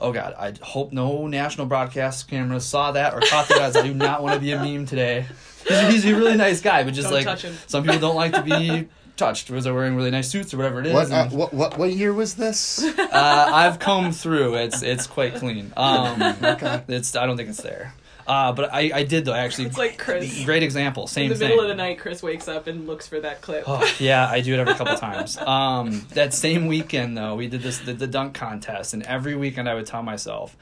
oh 0.00 0.12
god 0.12 0.34
I 0.38 0.54
hope 0.62 0.92
no 0.92 1.26
national 1.26 1.66
broadcast 1.66 2.28
cameras 2.28 2.64
saw 2.64 2.92
that 2.92 3.14
or 3.14 3.20
caught 3.20 3.48
that 3.48 3.60
as 3.60 3.76
I 3.76 3.86
do 3.86 3.94
not 3.94 4.22
want 4.22 4.34
to 4.34 4.40
be 4.40 4.52
a 4.52 4.58
meme 4.62 4.86
today 4.86 5.26
he's, 5.68 5.80
he's 5.92 6.04
a 6.06 6.14
really 6.14 6.36
nice 6.36 6.60
guy 6.60 6.84
but 6.84 6.94
just 6.94 7.08
Don't 7.08 7.14
like 7.18 7.24
touch 7.24 7.42
him. 7.42 7.54
some 7.66 7.82
people 7.84 7.98
don't 8.00 8.16
like 8.16 8.32
to 8.32 8.42
be 8.42 8.88
touched 9.16 9.48
because 9.48 9.64
they're 9.64 9.74
wearing 9.74 9.96
really 9.96 10.10
nice 10.10 10.30
suits 10.30 10.54
or 10.54 10.56
whatever 10.56 10.80
it 10.80 10.86
is 10.86 10.94
What, 10.94 11.10
uh, 11.12 11.28
what 11.28 11.52
what 11.52 11.78
what 11.78 11.92
year 11.92 12.12
was 12.14 12.34
this? 12.36 12.82
uh, 12.82 13.06
I've 13.52 13.78
combed 13.78 14.16
through 14.16 14.54
it's 14.54 14.82
it's 14.82 15.06
quite 15.06 15.34
clean 15.34 15.72
um, 15.76 16.22
Okay. 16.42 16.82
it's 16.88 17.14
I 17.14 17.26
don't 17.26 17.36
think 17.36 17.50
it's 17.50 17.62
there 17.62 17.92
uh, 18.26 18.52
but 18.52 18.72
I, 18.72 18.90
I 18.94 19.02
did 19.04 19.24
though 19.24 19.34
actually 19.34 19.66
It's 19.66 19.78
like 19.78 19.98
Chris. 19.98 20.44
great 20.44 20.62
example 20.62 21.06
same 21.06 21.24
thing. 21.24 21.24
In 21.24 21.30
the 21.30 21.38
thing 21.38 21.48
middle 21.50 21.62
of 21.64 21.68
the 21.68 21.74
night, 21.74 21.98
Chris 21.98 22.22
wakes 22.22 22.48
up 22.48 22.66
and 22.66 22.86
looks 22.86 23.06
for 23.06 23.20
that 23.20 23.40
clip. 23.40 23.64
Oh, 23.66 23.88
yeah, 23.98 24.28
I 24.28 24.40
do 24.40 24.54
it 24.54 24.58
every 24.58 24.74
couple 24.74 24.96
times. 24.98 25.36
Um, 25.38 26.06
that 26.14 26.34
same 26.34 26.66
weekend 26.66 27.16
though, 27.16 27.36
we 27.36 27.48
did 27.48 27.62
this 27.62 27.78
the, 27.78 27.92
the 27.92 28.06
dunk 28.06 28.34
contest, 28.34 28.94
and 28.94 29.02
every 29.04 29.34
weekend 29.36 29.68
I 29.68 29.74
would 29.74 29.86
tell 29.86 30.02
myself, 30.02 30.56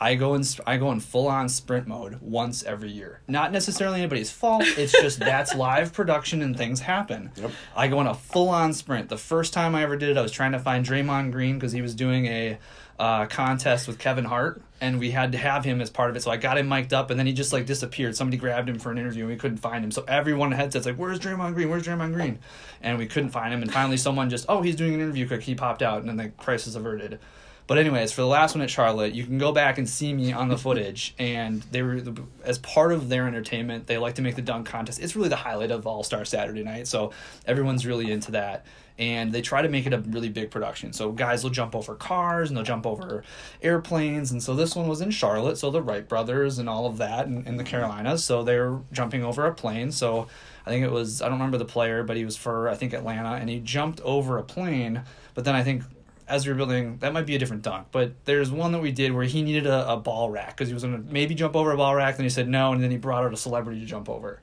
I 0.00 0.14
go 0.14 0.34
in 0.34 0.44
I 0.64 0.76
go 0.76 0.92
in 0.92 1.00
full 1.00 1.26
on 1.26 1.48
sprint 1.48 1.88
mode 1.88 2.20
once 2.20 2.62
every 2.62 2.90
year. 2.90 3.20
Not 3.26 3.50
necessarily 3.50 3.98
anybody's 3.98 4.30
fault. 4.30 4.62
It's 4.64 4.92
just 4.92 5.18
that's 5.18 5.56
live 5.56 5.92
production 5.92 6.40
and 6.40 6.56
things 6.56 6.80
happen. 6.80 7.32
Yep. 7.34 7.50
I 7.74 7.88
go 7.88 8.00
in 8.00 8.06
a 8.06 8.14
full 8.14 8.48
on 8.48 8.72
sprint. 8.72 9.08
The 9.08 9.18
first 9.18 9.52
time 9.52 9.74
I 9.74 9.82
ever 9.82 9.96
did 9.96 10.10
it, 10.10 10.16
I 10.16 10.22
was 10.22 10.30
trying 10.30 10.52
to 10.52 10.60
find 10.60 10.86
Draymond 10.86 11.32
Green 11.32 11.56
because 11.56 11.72
he 11.72 11.82
was 11.82 11.96
doing 11.96 12.26
a 12.26 12.58
uh, 12.98 13.26
contest 13.26 13.86
with 13.86 13.98
Kevin 13.98 14.24
Hart, 14.24 14.60
and 14.80 14.98
we 14.98 15.10
had 15.10 15.32
to 15.32 15.38
have 15.38 15.64
him 15.64 15.80
as 15.80 15.90
part 15.90 16.10
of 16.10 16.16
it. 16.16 16.22
So 16.22 16.30
I 16.30 16.36
got 16.36 16.58
him 16.58 16.68
mic'd 16.68 16.92
up, 16.92 17.10
and 17.10 17.18
then 17.18 17.26
he 17.26 17.32
just 17.32 17.52
like 17.52 17.66
disappeared. 17.66 18.16
Somebody 18.16 18.36
grabbed 18.36 18.68
him 18.68 18.78
for 18.78 18.90
an 18.90 18.98
interview, 18.98 19.24
and 19.24 19.30
we 19.30 19.38
couldn't 19.38 19.58
find 19.58 19.84
him. 19.84 19.90
So 19.90 20.04
everyone 20.08 20.50
had 20.52 20.60
headsets 20.60 20.86
like, 20.86 20.96
"Where's 20.96 21.20
Draymond 21.20 21.54
Green? 21.54 21.70
Where's 21.70 21.84
Draymond 21.84 22.14
Green?" 22.14 22.38
And 22.82 22.98
we 22.98 23.06
couldn't 23.06 23.30
find 23.30 23.54
him. 23.54 23.62
And 23.62 23.72
finally, 23.72 23.96
someone 23.96 24.30
just, 24.30 24.46
"Oh, 24.48 24.62
he's 24.62 24.76
doing 24.76 24.94
an 24.94 25.00
interview." 25.00 25.28
Quick, 25.28 25.42
he 25.42 25.54
popped 25.54 25.82
out, 25.82 26.00
and 26.00 26.08
then 26.08 26.16
the 26.16 26.28
crisis 26.30 26.74
averted. 26.74 27.18
But 27.68 27.76
anyways, 27.76 28.12
for 28.12 28.22
the 28.22 28.26
last 28.26 28.54
one 28.54 28.62
at 28.62 28.70
Charlotte, 28.70 29.14
you 29.14 29.24
can 29.24 29.36
go 29.36 29.52
back 29.52 29.76
and 29.76 29.86
see 29.86 30.14
me 30.14 30.32
on 30.32 30.48
the 30.48 30.56
footage, 30.56 31.14
and 31.18 31.62
they 31.70 31.82
were 31.82 32.02
as 32.42 32.58
part 32.58 32.92
of 32.92 33.10
their 33.10 33.26
entertainment. 33.26 33.86
They 33.86 33.98
like 33.98 34.14
to 34.14 34.22
make 34.22 34.36
the 34.36 34.42
dunk 34.42 34.66
contest. 34.66 35.00
It's 35.00 35.14
really 35.14 35.28
the 35.28 35.36
highlight 35.36 35.70
of 35.70 35.86
All 35.86 36.02
Star 36.02 36.24
Saturday 36.24 36.64
night, 36.64 36.88
so 36.88 37.12
everyone's 37.46 37.84
really 37.84 38.10
into 38.10 38.32
that. 38.32 38.64
And 38.98 39.32
they 39.32 39.42
try 39.42 39.62
to 39.62 39.68
make 39.68 39.86
it 39.86 39.92
a 39.92 39.98
really 39.98 40.28
big 40.28 40.50
production. 40.50 40.92
So 40.92 41.12
guys 41.12 41.44
will 41.44 41.50
jump 41.50 41.76
over 41.76 41.94
cars 41.94 42.50
and 42.50 42.56
they'll 42.56 42.64
jump 42.64 42.84
over 42.84 43.22
airplanes. 43.62 44.32
And 44.32 44.42
so 44.42 44.54
this 44.54 44.74
one 44.74 44.88
was 44.88 45.00
in 45.00 45.12
Charlotte, 45.12 45.56
so 45.56 45.70
the 45.70 45.80
Wright 45.80 46.08
brothers 46.08 46.58
and 46.58 46.68
all 46.68 46.86
of 46.86 46.98
that 46.98 47.26
in, 47.26 47.46
in 47.46 47.56
the 47.56 47.62
mm-hmm. 47.62 47.70
Carolinas. 47.70 48.24
So 48.24 48.42
they're 48.42 48.78
jumping 48.90 49.24
over 49.24 49.46
a 49.46 49.54
plane. 49.54 49.92
So 49.92 50.26
I 50.66 50.70
think 50.70 50.84
it 50.84 50.90
was 50.90 51.22
I 51.22 51.26
don't 51.26 51.38
remember 51.38 51.58
the 51.58 51.64
player, 51.64 52.02
but 52.02 52.16
he 52.16 52.24
was 52.24 52.36
for 52.36 52.68
I 52.68 52.74
think 52.74 52.92
Atlanta, 52.92 53.34
and 53.34 53.48
he 53.48 53.60
jumped 53.60 54.00
over 54.02 54.36
a 54.36 54.42
plane. 54.42 55.02
But 55.34 55.44
then 55.44 55.54
I 55.54 55.62
think 55.62 55.82
as 56.28 56.46
we 56.46 56.52
were 56.52 56.58
building, 56.58 56.98
that 56.98 57.12
might 57.12 57.24
be 57.24 57.34
a 57.34 57.38
different 57.38 57.62
dunk, 57.62 57.86
but 57.90 58.12
there's 58.26 58.50
one 58.50 58.72
that 58.72 58.80
we 58.80 58.92
did 58.92 59.12
where 59.12 59.24
he 59.24 59.42
needed 59.42 59.66
a, 59.66 59.92
a 59.92 59.96
ball 59.96 60.28
rack 60.28 60.48
because 60.48 60.68
he 60.68 60.74
was 60.74 60.82
going 60.82 61.02
to 61.02 61.12
maybe 61.12 61.34
jump 61.34 61.56
over 61.56 61.72
a 61.72 61.76
ball 61.76 61.94
rack. 61.94 62.18
Then 62.18 62.24
he 62.24 62.30
said 62.30 62.48
no, 62.48 62.72
and 62.72 62.82
then 62.82 62.90
he 62.90 62.98
brought 62.98 63.24
out 63.24 63.32
a 63.32 63.36
celebrity 63.36 63.80
to 63.80 63.86
jump 63.86 64.10
over, 64.10 64.40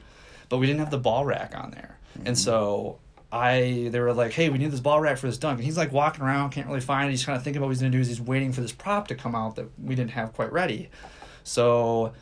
but 0.49 0.57
we 0.57 0.65
didn't 0.65 0.79
have 0.79 0.89
the 0.89 0.97
ball 0.97 1.25
rack 1.25 1.53
on 1.55 1.71
there, 1.71 1.97
and 2.15 2.25
mm-hmm. 2.25 2.33
so 2.35 2.97
I 3.35 3.89
they 3.91 3.99
were 3.99 4.13
like, 4.13 4.31
hey, 4.31 4.49
we 4.49 4.57
need 4.57 4.71
this 4.71 4.79
ball 4.79 5.01
rack 5.01 5.17
for 5.17 5.27
this 5.27 5.37
dunk, 5.37 5.57
and 5.57 5.65
he's 5.65 5.77
like 5.77 5.91
walking 5.91 6.23
around, 6.23 6.51
can't 6.51 6.67
really 6.67 6.79
find 6.79 7.09
it. 7.09 7.11
He's 7.11 7.25
kind 7.25 7.35
of 7.37 7.43
thinking 7.43 7.57
about 7.57 7.67
what 7.67 7.75
he's 7.75 7.81
to 7.81 7.89
do. 7.89 7.99
Is 7.99 8.07
he's 8.07 8.21
waiting 8.21 8.51
for 8.51 8.61
this 8.61 8.71
prop 8.71 9.07
to 9.09 9.15
come 9.15 9.35
out 9.35 9.55
that 9.57 9.67
we 9.77 9.95
didn't 9.95 10.11
have 10.11 10.33
quite 10.33 10.51
ready, 10.51 10.89
so 11.43 12.13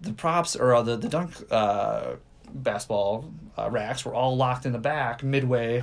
the 0.00 0.12
props 0.12 0.54
or 0.54 0.74
uh, 0.74 0.82
the 0.82 0.96
the 0.96 1.08
dunk 1.08 1.32
uh, 1.50 2.14
basketball 2.54 3.32
uh, 3.58 3.68
racks 3.70 4.04
were 4.04 4.14
all 4.14 4.36
locked 4.36 4.66
in 4.66 4.72
the 4.72 4.78
back 4.78 5.22
midway 5.22 5.82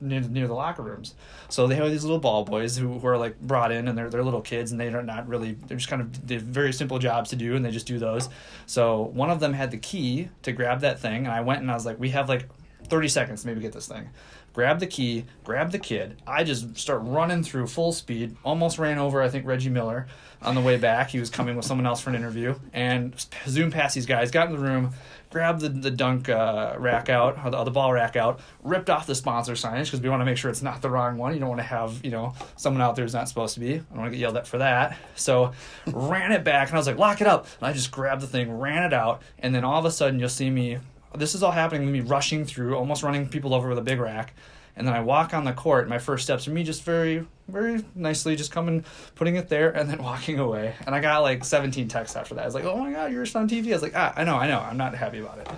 near, 0.00 0.20
near 0.20 0.46
the 0.46 0.54
locker 0.54 0.82
rooms. 0.82 1.14
So 1.48 1.66
they 1.66 1.74
have 1.76 1.90
these 1.90 2.04
little 2.04 2.18
ball 2.18 2.44
boys 2.44 2.76
who, 2.76 2.98
who 2.98 3.06
are 3.06 3.18
like 3.18 3.40
brought 3.40 3.72
in 3.72 3.88
and 3.88 3.96
they're, 3.96 4.10
they're 4.10 4.22
little 4.22 4.40
kids 4.40 4.70
and 4.70 4.80
they're 4.80 5.02
not 5.02 5.28
really, 5.28 5.52
they're 5.52 5.76
just 5.76 5.88
kind 5.88 6.02
of, 6.02 6.26
they 6.26 6.34
have 6.34 6.42
very 6.42 6.72
simple 6.72 6.98
jobs 6.98 7.30
to 7.30 7.36
do 7.36 7.56
and 7.56 7.64
they 7.64 7.70
just 7.70 7.86
do 7.86 7.98
those. 7.98 8.28
So 8.66 9.02
one 9.02 9.30
of 9.30 9.40
them 9.40 9.52
had 9.52 9.70
the 9.70 9.78
key 9.78 10.28
to 10.42 10.52
grab 10.52 10.80
that 10.80 11.00
thing 11.00 11.24
and 11.24 11.34
I 11.34 11.40
went 11.40 11.60
and 11.60 11.70
I 11.70 11.74
was 11.74 11.86
like, 11.86 11.98
we 11.98 12.10
have 12.10 12.28
like 12.28 12.48
30 12.86 13.08
seconds 13.08 13.42
to 13.42 13.46
maybe 13.46 13.60
get 13.60 13.72
this 13.72 13.88
thing. 13.88 14.10
Grab 14.54 14.78
the 14.78 14.86
key, 14.86 15.24
grab 15.42 15.72
the 15.72 15.80
kid. 15.80 16.16
I 16.28 16.44
just 16.44 16.76
start 16.78 17.00
running 17.02 17.42
through 17.42 17.66
full 17.66 17.90
speed. 17.90 18.36
Almost 18.44 18.78
ran 18.78 18.98
over, 18.98 19.20
I 19.20 19.28
think, 19.28 19.46
Reggie 19.46 19.68
Miller 19.68 20.06
on 20.42 20.54
the 20.54 20.60
way 20.60 20.76
back. 20.76 21.10
He 21.10 21.18
was 21.18 21.28
coming 21.28 21.56
with 21.56 21.64
someone 21.64 21.86
else 21.86 22.00
for 22.00 22.10
an 22.10 22.16
interview. 22.16 22.54
And 22.72 23.14
zoom 23.48 23.72
past 23.72 23.96
these 23.96 24.06
guys, 24.06 24.30
got 24.30 24.46
in 24.46 24.52
the 24.52 24.60
room, 24.60 24.92
grabbed 25.30 25.60
the, 25.60 25.70
the 25.70 25.90
dunk 25.90 26.28
uh, 26.28 26.76
rack 26.78 27.08
out, 27.08 27.36
or 27.44 27.50
the, 27.50 27.64
the 27.64 27.72
ball 27.72 27.92
rack 27.92 28.14
out, 28.14 28.38
ripped 28.62 28.88
off 28.88 29.08
the 29.08 29.16
sponsor 29.16 29.54
signage 29.54 29.86
because 29.86 30.00
we 30.00 30.08
want 30.08 30.20
to 30.20 30.24
make 30.24 30.36
sure 30.36 30.52
it's 30.52 30.62
not 30.62 30.82
the 30.82 30.90
wrong 30.90 31.18
one. 31.18 31.34
You 31.34 31.40
don't 31.40 31.48
want 31.48 31.60
to 31.60 31.66
have, 31.66 32.04
you 32.04 32.12
know, 32.12 32.32
someone 32.54 32.80
out 32.80 32.94
there 32.94 33.04
who's 33.04 33.12
not 33.12 33.28
supposed 33.28 33.54
to 33.54 33.60
be. 33.60 33.74
I 33.74 33.78
don't 33.78 33.98
want 33.98 34.06
to 34.06 34.10
get 34.12 34.20
yelled 34.20 34.36
at 34.36 34.46
for 34.46 34.58
that. 34.58 34.96
So 35.16 35.50
ran 35.88 36.30
it 36.30 36.44
back 36.44 36.68
and 36.68 36.76
I 36.76 36.78
was 36.78 36.86
like, 36.86 36.98
lock 36.98 37.20
it 37.20 37.26
up. 37.26 37.48
And 37.58 37.66
I 37.66 37.72
just 37.72 37.90
grabbed 37.90 38.22
the 38.22 38.28
thing, 38.28 38.56
ran 38.56 38.84
it 38.84 38.92
out, 38.92 39.20
and 39.40 39.52
then 39.52 39.64
all 39.64 39.80
of 39.80 39.84
a 39.84 39.90
sudden 39.90 40.20
you'll 40.20 40.28
see 40.28 40.48
me 40.48 40.78
this 41.16 41.34
is 41.34 41.42
all 41.42 41.52
happening 41.52 41.84
with 41.84 41.92
me 41.92 42.00
rushing 42.00 42.44
through, 42.44 42.76
almost 42.76 43.02
running 43.02 43.28
people 43.28 43.54
over 43.54 43.68
with 43.68 43.78
a 43.78 43.82
big 43.82 44.00
rack. 44.00 44.34
And 44.76 44.88
then 44.88 44.94
I 44.94 45.00
walk 45.00 45.32
on 45.34 45.44
the 45.44 45.52
court. 45.52 45.88
My 45.88 45.98
first 45.98 46.24
steps 46.24 46.48
are 46.48 46.50
me 46.50 46.64
just 46.64 46.82
very, 46.82 47.24
very 47.46 47.84
nicely 47.94 48.34
just 48.34 48.50
coming, 48.50 48.84
putting 49.14 49.36
it 49.36 49.48
there, 49.48 49.70
and 49.70 49.88
then 49.88 50.02
walking 50.02 50.40
away. 50.40 50.74
And 50.84 50.94
I 50.96 51.00
got 51.00 51.20
like 51.20 51.44
17 51.44 51.86
texts 51.86 52.16
after 52.16 52.34
that. 52.34 52.42
I 52.42 52.44
was 52.44 52.54
like, 52.56 52.64
"Oh 52.64 52.76
my 52.78 52.90
god, 52.90 53.12
you're 53.12 53.22
just 53.22 53.36
on 53.36 53.48
TV." 53.48 53.68
I 53.68 53.74
was 53.74 53.82
like, 53.82 53.92
"Ah, 53.94 54.12
I 54.16 54.24
know, 54.24 54.34
I 54.34 54.48
know. 54.48 54.58
I'm 54.58 54.76
not 54.76 54.92
happy 54.96 55.20
about 55.20 55.38
it." 55.38 55.48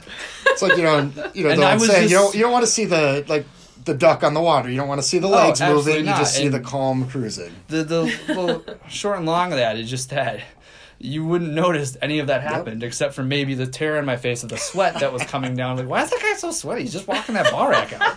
It's 0.46 0.60
like 0.60 0.76
you 0.76 0.82
know, 0.82 1.10
you 1.32 1.44
know, 1.44 1.50
And 1.52 1.62
the 1.62 1.64
I 1.66 1.72
old 1.72 1.80
was 1.80 1.90
saying, 1.90 2.10
you 2.10 2.16
don't 2.16 2.34
you 2.34 2.42
don't 2.42 2.52
want 2.52 2.66
to 2.66 2.70
see 2.70 2.84
the 2.84 3.24
like 3.26 3.46
the 3.86 3.94
duck 3.94 4.22
on 4.22 4.34
the 4.34 4.42
water. 4.42 4.68
You 4.68 4.76
don't 4.76 4.88
want 4.88 5.00
to 5.00 5.06
see 5.06 5.18
the 5.18 5.28
legs 5.28 5.62
Oh, 5.62 5.72
moving. 5.74 6.00
You 6.00 6.04
just 6.04 6.34
see 6.34 6.48
the 6.48 6.60
calm 6.60 7.08
cruising. 7.08 7.54
The 7.68 7.84
the 7.84 8.18
well, 8.28 8.62
short 8.90 9.16
and 9.16 9.24
long 9.24 9.50
of 9.52 9.56
that 9.58 9.78
is 9.78 9.88
just 9.88 10.10
that 10.10 10.40
you 10.98 11.24
wouldn't 11.24 11.52
notice 11.52 11.96
any 12.00 12.18
of 12.20 12.28
that 12.28 12.42
happened 12.42 12.82
except 12.82 13.14
for 13.14 13.22
maybe 13.22 13.54
the 13.54 13.66
tear 13.66 13.96
in 13.98 14.04
my 14.04 14.16
face 14.16 14.42
of 14.42 14.48
the 14.48 14.56
sweat 14.56 15.00
that 15.00 15.12
was 15.12 15.22
coming 15.24 15.54
down. 15.54 15.76
Like, 15.76 15.88
why 15.88 16.02
is 16.02 16.10
that 16.10 16.20
guy 16.20 16.32
so 16.34 16.50
sweaty? 16.50 16.82
He's 16.82 16.92
just 16.92 17.06
walking 17.06 17.34
that 17.34 17.50
ball 17.50 17.68
rack 17.68 17.92
out. 18.00 18.16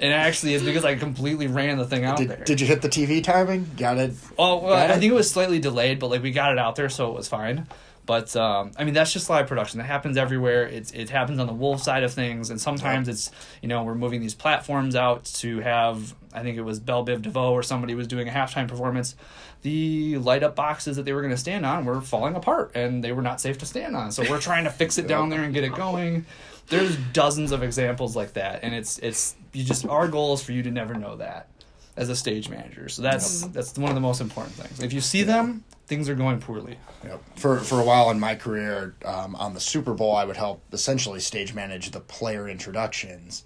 And 0.00 0.12
actually, 0.12 0.54
it's 0.54 0.64
because 0.64 0.84
I 0.84 0.96
completely 0.96 1.46
ran 1.46 1.78
the 1.78 1.86
thing 1.86 2.04
out 2.04 2.18
there. 2.18 2.26
Did, 2.36 2.44
did 2.44 2.60
you 2.60 2.66
hit 2.66 2.82
the 2.82 2.88
TV 2.88 3.24
timing? 3.24 3.70
Got 3.76 3.96
it. 3.98 4.12
Oh 4.38 4.58
well, 4.58 4.70
Got 4.74 4.90
I 4.90 4.94
it? 4.94 4.98
think 5.00 5.12
it 5.12 5.14
was 5.14 5.30
slightly 5.30 5.58
delayed, 5.60 5.98
but 5.98 6.10
like 6.10 6.22
we 6.22 6.30
got 6.30 6.52
it 6.52 6.58
out 6.58 6.76
there, 6.76 6.88
so 6.90 7.08
it 7.10 7.14
was 7.16 7.28
fine. 7.28 7.66
But 8.06 8.36
um, 8.36 8.72
I 8.76 8.84
mean, 8.84 8.92
that's 8.92 9.12
just 9.12 9.30
live 9.30 9.46
production. 9.46 9.78
That 9.78 9.84
happens 9.84 10.16
everywhere. 10.16 10.66
It's 10.66 10.92
it 10.92 11.08
happens 11.08 11.38
on 11.38 11.46
the 11.46 11.54
Wolf 11.54 11.82
side 11.82 12.02
of 12.02 12.12
things, 12.12 12.50
and 12.50 12.60
sometimes 12.60 13.08
it's 13.08 13.30
you 13.62 13.68
know 13.68 13.82
we're 13.82 13.94
moving 13.94 14.20
these 14.20 14.34
platforms 14.34 14.94
out 14.94 15.24
to 15.36 15.60
have. 15.60 16.14
I 16.32 16.42
think 16.42 16.58
it 16.58 16.62
was 16.62 16.80
Bell 16.80 17.06
Biv 17.06 17.22
DeVoe 17.22 17.52
or 17.52 17.62
somebody 17.62 17.94
was 17.94 18.06
doing 18.06 18.28
a 18.28 18.32
halftime 18.32 18.68
performance. 18.68 19.14
The 19.62 20.18
light 20.18 20.42
up 20.42 20.54
boxes 20.54 20.96
that 20.96 21.04
they 21.04 21.12
were 21.12 21.22
going 21.22 21.32
to 21.32 21.38
stand 21.38 21.64
on 21.64 21.86
were 21.86 22.00
falling 22.02 22.34
apart, 22.34 22.72
and 22.74 23.02
they 23.02 23.12
were 23.12 23.22
not 23.22 23.40
safe 23.40 23.56
to 23.58 23.66
stand 23.66 23.96
on. 23.96 24.12
So 24.12 24.28
we're 24.28 24.40
trying 24.50 24.64
to 24.64 24.70
fix 24.70 24.98
it 24.98 25.06
down 25.06 25.30
there 25.30 25.42
and 25.42 25.54
get 25.54 25.64
it 25.64 25.74
going. 25.74 26.26
There's 26.66 26.96
dozens 27.12 27.52
of 27.52 27.62
examples 27.62 28.16
like 28.16 28.34
that, 28.34 28.60
and 28.62 28.74
it's 28.74 28.98
it's 28.98 29.34
you 29.54 29.64
just 29.64 29.86
our 29.86 30.08
goal 30.08 30.34
is 30.34 30.42
for 30.42 30.52
you 30.52 30.62
to 30.62 30.70
never 30.70 30.94
know 30.94 31.16
that 31.16 31.48
as 31.96 32.08
a 32.08 32.16
stage 32.16 32.48
manager. 32.48 32.88
So 32.88 33.02
that's 33.02 33.42
that's 33.48 33.78
one 33.78 33.90
of 33.90 33.94
the 33.94 34.00
most 34.00 34.20
important 34.20 34.54
things. 34.54 34.80
If 34.80 34.92
you 34.92 35.00
see 35.00 35.22
them, 35.22 35.64
things 35.86 36.08
are 36.08 36.14
going 36.14 36.40
poorly. 36.40 36.78
Yep. 37.04 37.22
For 37.36 37.58
for 37.58 37.80
a 37.80 37.84
while 37.84 38.10
in 38.10 38.18
my 38.18 38.34
career, 38.34 38.94
um, 39.04 39.34
on 39.36 39.54
the 39.54 39.60
Super 39.60 39.94
Bowl, 39.94 40.14
I 40.14 40.24
would 40.24 40.36
help 40.36 40.62
essentially 40.72 41.20
stage 41.20 41.54
manage 41.54 41.90
the 41.90 42.00
player 42.00 42.48
introductions. 42.48 43.44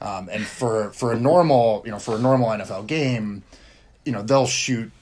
Um, 0.00 0.28
and 0.30 0.44
for 0.44 0.90
for 0.92 1.12
a 1.12 1.18
normal, 1.18 1.82
you 1.84 1.90
know, 1.90 1.98
for 1.98 2.16
a 2.16 2.18
normal 2.18 2.48
NFL 2.48 2.86
game, 2.86 3.42
you 4.04 4.12
know, 4.12 4.22
they'll 4.22 4.46
shoot 4.46 4.92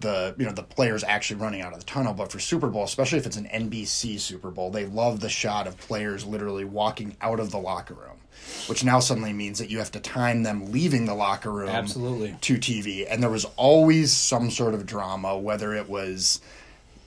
the 0.00 0.34
you 0.38 0.46
know 0.46 0.52
the 0.52 0.62
players 0.62 1.02
actually 1.04 1.40
running 1.40 1.60
out 1.60 1.72
of 1.72 1.78
the 1.78 1.84
tunnel. 1.84 2.14
But 2.14 2.30
for 2.30 2.38
Super 2.38 2.68
Bowl, 2.68 2.84
especially 2.84 3.18
if 3.18 3.26
it's 3.26 3.36
an 3.36 3.46
NBC 3.46 4.18
Super 4.20 4.50
Bowl, 4.50 4.70
they 4.70 4.86
love 4.86 5.20
the 5.20 5.28
shot 5.28 5.66
of 5.66 5.76
players 5.78 6.24
literally 6.24 6.64
walking 6.64 7.16
out 7.20 7.40
of 7.40 7.50
the 7.50 7.58
locker 7.58 7.94
room, 7.94 8.18
which 8.66 8.84
now 8.84 9.00
suddenly 9.00 9.32
means 9.32 9.58
that 9.58 9.70
you 9.70 9.78
have 9.78 9.92
to 9.92 10.00
time 10.00 10.42
them 10.42 10.72
leaving 10.72 11.06
the 11.06 11.14
locker 11.14 11.50
room 11.50 11.68
Absolutely. 11.68 12.36
to 12.40 12.56
TV. 12.56 13.06
And 13.08 13.22
there 13.22 13.30
was 13.30 13.44
always 13.56 14.12
some 14.12 14.50
sort 14.50 14.74
of 14.74 14.86
drama, 14.86 15.36
whether 15.38 15.74
it 15.74 15.88
was 15.88 16.40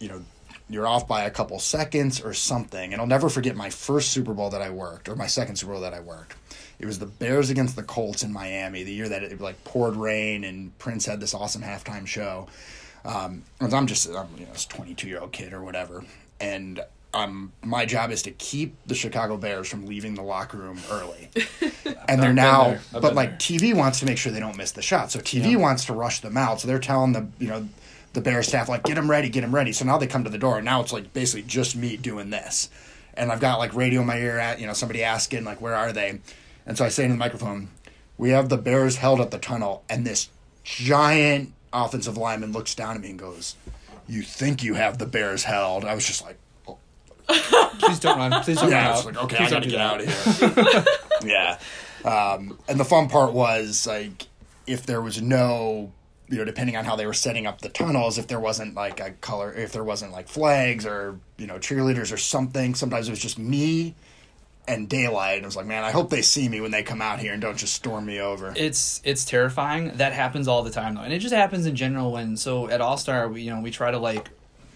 you 0.02 0.10
know, 0.10 0.22
you're 0.70 0.88
off 0.88 1.08
by 1.08 1.24
a 1.24 1.32
couple 1.32 1.60
seconds 1.60 2.22
or 2.22 2.34
something. 2.34 2.92
And 2.92 3.02
I'll 3.02 3.08
never 3.08 3.30
forget 3.30 3.56
my 3.56 3.70
first 3.70 4.12
Super 4.12 4.34
Bowl 4.34 4.50
that 4.50 4.62
I 4.62 4.70
worked, 4.70 5.08
or 5.10 5.16
my 5.16 5.28
second 5.28 5.58
Super 5.58 5.74
Bowl 5.74 5.82
that 5.82 5.94
I 5.94 6.00
worked. 6.00 6.36
It 6.80 6.86
was 6.86 6.98
the 6.98 7.06
Bears 7.06 7.50
against 7.50 7.76
the 7.76 7.84
Colts 7.84 8.24
in 8.24 8.34
Miami, 8.34 8.84
the 8.84 8.94
year 8.94 9.08
that 9.10 9.22
it 9.22 9.40
like 9.40 9.64
poured 9.64 9.96
rain 9.96 10.44
and 10.44 10.78
Prince 10.80 11.06
had 11.06 11.20
this 11.20 11.34
awesome 11.34 11.62
halftime 11.62 12.08
show. 12.08 12.48
Um, 13.04 13.44
and 13.60 13.74
I'm 13.74 13.88
just, 13.88 14.08
I'm, 14.10 14.28
you 14.38 14.46
know, 14.46 14.54
this 14.54 14.66
22 14.66 15.08
year 15.08 15.20
old 15.20 15.32
kid 15.32 15.54
or 15.54 15.64
whatever, 15.64 16.04
and 16.40 16.82
um, 17.14 17.52
my 17.62 17.86
job 17.86 18.12
is 18.12 18.22
to 18.24 18.32
keep 18.32 18.76
the 18.86 18.96
Chicago 18.96 19.38
Bears 19.38 19.68
from 19.68 19.86
leaving 19.86 20.16
the 20.16 20.22
locker 20.22 20.58
room 20.58 20.80
early. 20.90 21.30
And 22.08 22.22
they're 22.22 22.34
now, 22.34 22.78
but 22.92 23.16
like 23.16 23.40
there. 23.40 23.60
TV 23.60 23.74
wants 23.74 24.00
to 24.00 24.06
make 24.06 24.18
sure 24.18 24.34
they 24.34 24.40
don't 24.40 24.58
miss 24.58 24.72
the 24.72 24.82
shot. 24.82 25.12
So 25.12 25.20
TV 25.20 25.56
wants 25.56 25.86
to 25.86 25.94
rush 25.94 26.20
them 26.20 26.36
out. 26.36 26.60
So 26.60 26.68
they're 26.68 26.80
telling 26.80 27.14
the 27.14 27.28
you 27.40 27.48
know 27.48 27.70
the 28.12 28.22
Bears 28.22 28.48
staff 28.48 28.68
like 28.68 28.84
get 28.84 28.96
them 28.96 29.10
ready, 29.10 29.30
get 29.30 29.42
them 29.42 29.56
ready. 29.56 29.72
So 29.72 29.86
now 29.86 29.98
they 29.98 30.08
come 30.08 30.26
to 30.26 30.30
the 30.30 30.38
door. 30.38 30.58
And 30.58 30.66
now 30.66 30.82
it's 30.82 30.92
like 30.92 31.14
basically 31.14 31.44
just 31.44 31.76
me 31.76 31.96
doing 31.96 32.30
this, 32.30 32.70
and 33.14 33.32
I've 33.32 33.40
got 33.40 33.60
like 33.60 33.74
radio 33.74 34.02
in 34.02 34.08
my 34.08 34.18
ear 34.18 34.38
at 34.40 34.60
you 34.60 34.68
know 34.68 34.74
somebody 34.74 35.04
asking 35.04 35.46
like 35.46 35.62
where 35.62 35.76
are 35.76 35.94
they, 35.94 36.20
and 36.66 36.78
so 36.78 36.84
I 36.84 36.90
say 36.90 37.06
in 37.06 37.12
the 37.12 37.18
microphone, 37.18 37.70
we 38.18 38.32
have 38.32 38.50
the 38.50 38.58
Bears 38.58 38.98
held 38.98 39.22
at 39.22 39.32
the 39.32 39.40
tunnel, 39.40 39.84
and 39.90 40.06
this 40.06 40.28
giant 40.64 41.54
offensive 41.74 42.18
lineman 42.18 42.52
looks 42.52 42.76
down 42.76 42.96
at 42.96 43.02
me 43.02 43.12
and 43.12 43.20
goes, 43.20 43.56
"You 44.08 44.22
think 44.22 44.64
you 44.64 44.76
have 44.76 44.98
the 44.98 45.06
Bears 45.06 45.44
held?" 45.44 45.86
I 45.86 45.96
was 45.96 46.06
just 46.06 46.24
like. 46.24 46.38
oh, 46.68 46.78
Please 47.80 48.00
don't 48.00 48.18
run. 48.18 48.44
Please 48.44 48.60
don't 48.60 48.70
yeah, 48.70 48.78
run 48.78 48.86
I 48.86 48.90
out. 48.90 48.96
was 48.96 49.06
like, 49.06 49.24
okay, 49.24 49.38
Please 49.38 49.48
I 49.48 49.50
gotta 49.50 49.70
get 49.70 49.80
out 49.80 50.02
of 50.02 50.76
here. 50.76 50.86
yeah. 51.24 51.60
Um, 52.04 52.58
and 52.68 52.80
the 52.80 52.86
fun 52.86 53.08
part 53.10 53.34
was 53.34 53.88
like 53.88 54.28
if 54.68 54.86
there 54.86 55.02
was 55.02 55.22
no 55.22 55.92
you 56.30 56.38
know, 56.38 56.46
depending 56.46 56.78
on 56.78 56.86
how 56.86 56.96
they 56.96 57.06
were 57.06 57.14
setting 57.14 57.46
up 57.46 57.60
the 57.60 57.68
tunnels, 57.68 58.18
if 58.18 58.28
there 58.28 58.40
wasn't 58.40 58.74
like 58.74 59.02
a 59.02 59.12
color 59.12 59.54
if 59.54 59.74
there 59.74 59.84
wasn't 59.84 60.14
like 60.14 60.30
flags 60.30 60.86
or, 60.86 61.20
you 61.38 61.46
know, 61.46 61.56
cheerleaders 61.56 62.14
or 62.14 62.18
something, 62.18 62.74
sometimes 62.74 63.10
it 63.10 63.12
was 63.12 63.20
just 63.20 63.38
me 63.38 63.96
and 64.68 64.88
daylight. 64.88 65.38
And 65.38 65.46
I 65.46 65.48
was 65.48 65.56
like, 65.56 65.66
man, 65.66 65.84
I 65.84 65.92
hope 65.92 66.10
they 66.10 66.22
see 66.22 66.48
me 66.48 66.62
when 66.62 66.72
they 66.72 66.84
come 66.84 67.02
out 67.02 67.20
here 67.20 67.34
and 67.34 67.42
don't 67.42 67.58
just 67.58 67.74
storm 67.74 68.06
me 68.06 68.20
over. 68.20 68.54
It's 68.56 69.02
it's 69.04 69.26
terrifying. 69.26 69.98
That 69.98 70.14
happens 70.14 70.48
all 70.48 70.64
the 70.64 70.70
time 70.70 70.96
though, 70.96 71.02
and 71.02 71.14
it 71.14 71.20
just 71.20 71.34
happens 71.34 71.66
in 71.66 71.76
general. 71.76 72.12
When 72.12 72.38
so 72.38 72.70
at 72.70 72.82
All 72.82 72.98
Star, 72.98 73.28
we 73.28 73.42
you 73.42 73.52
know 73.54 73.62
we 73.62 73.72
try 73.72 73.92
to 73.92 74.00
like 74.00 74.30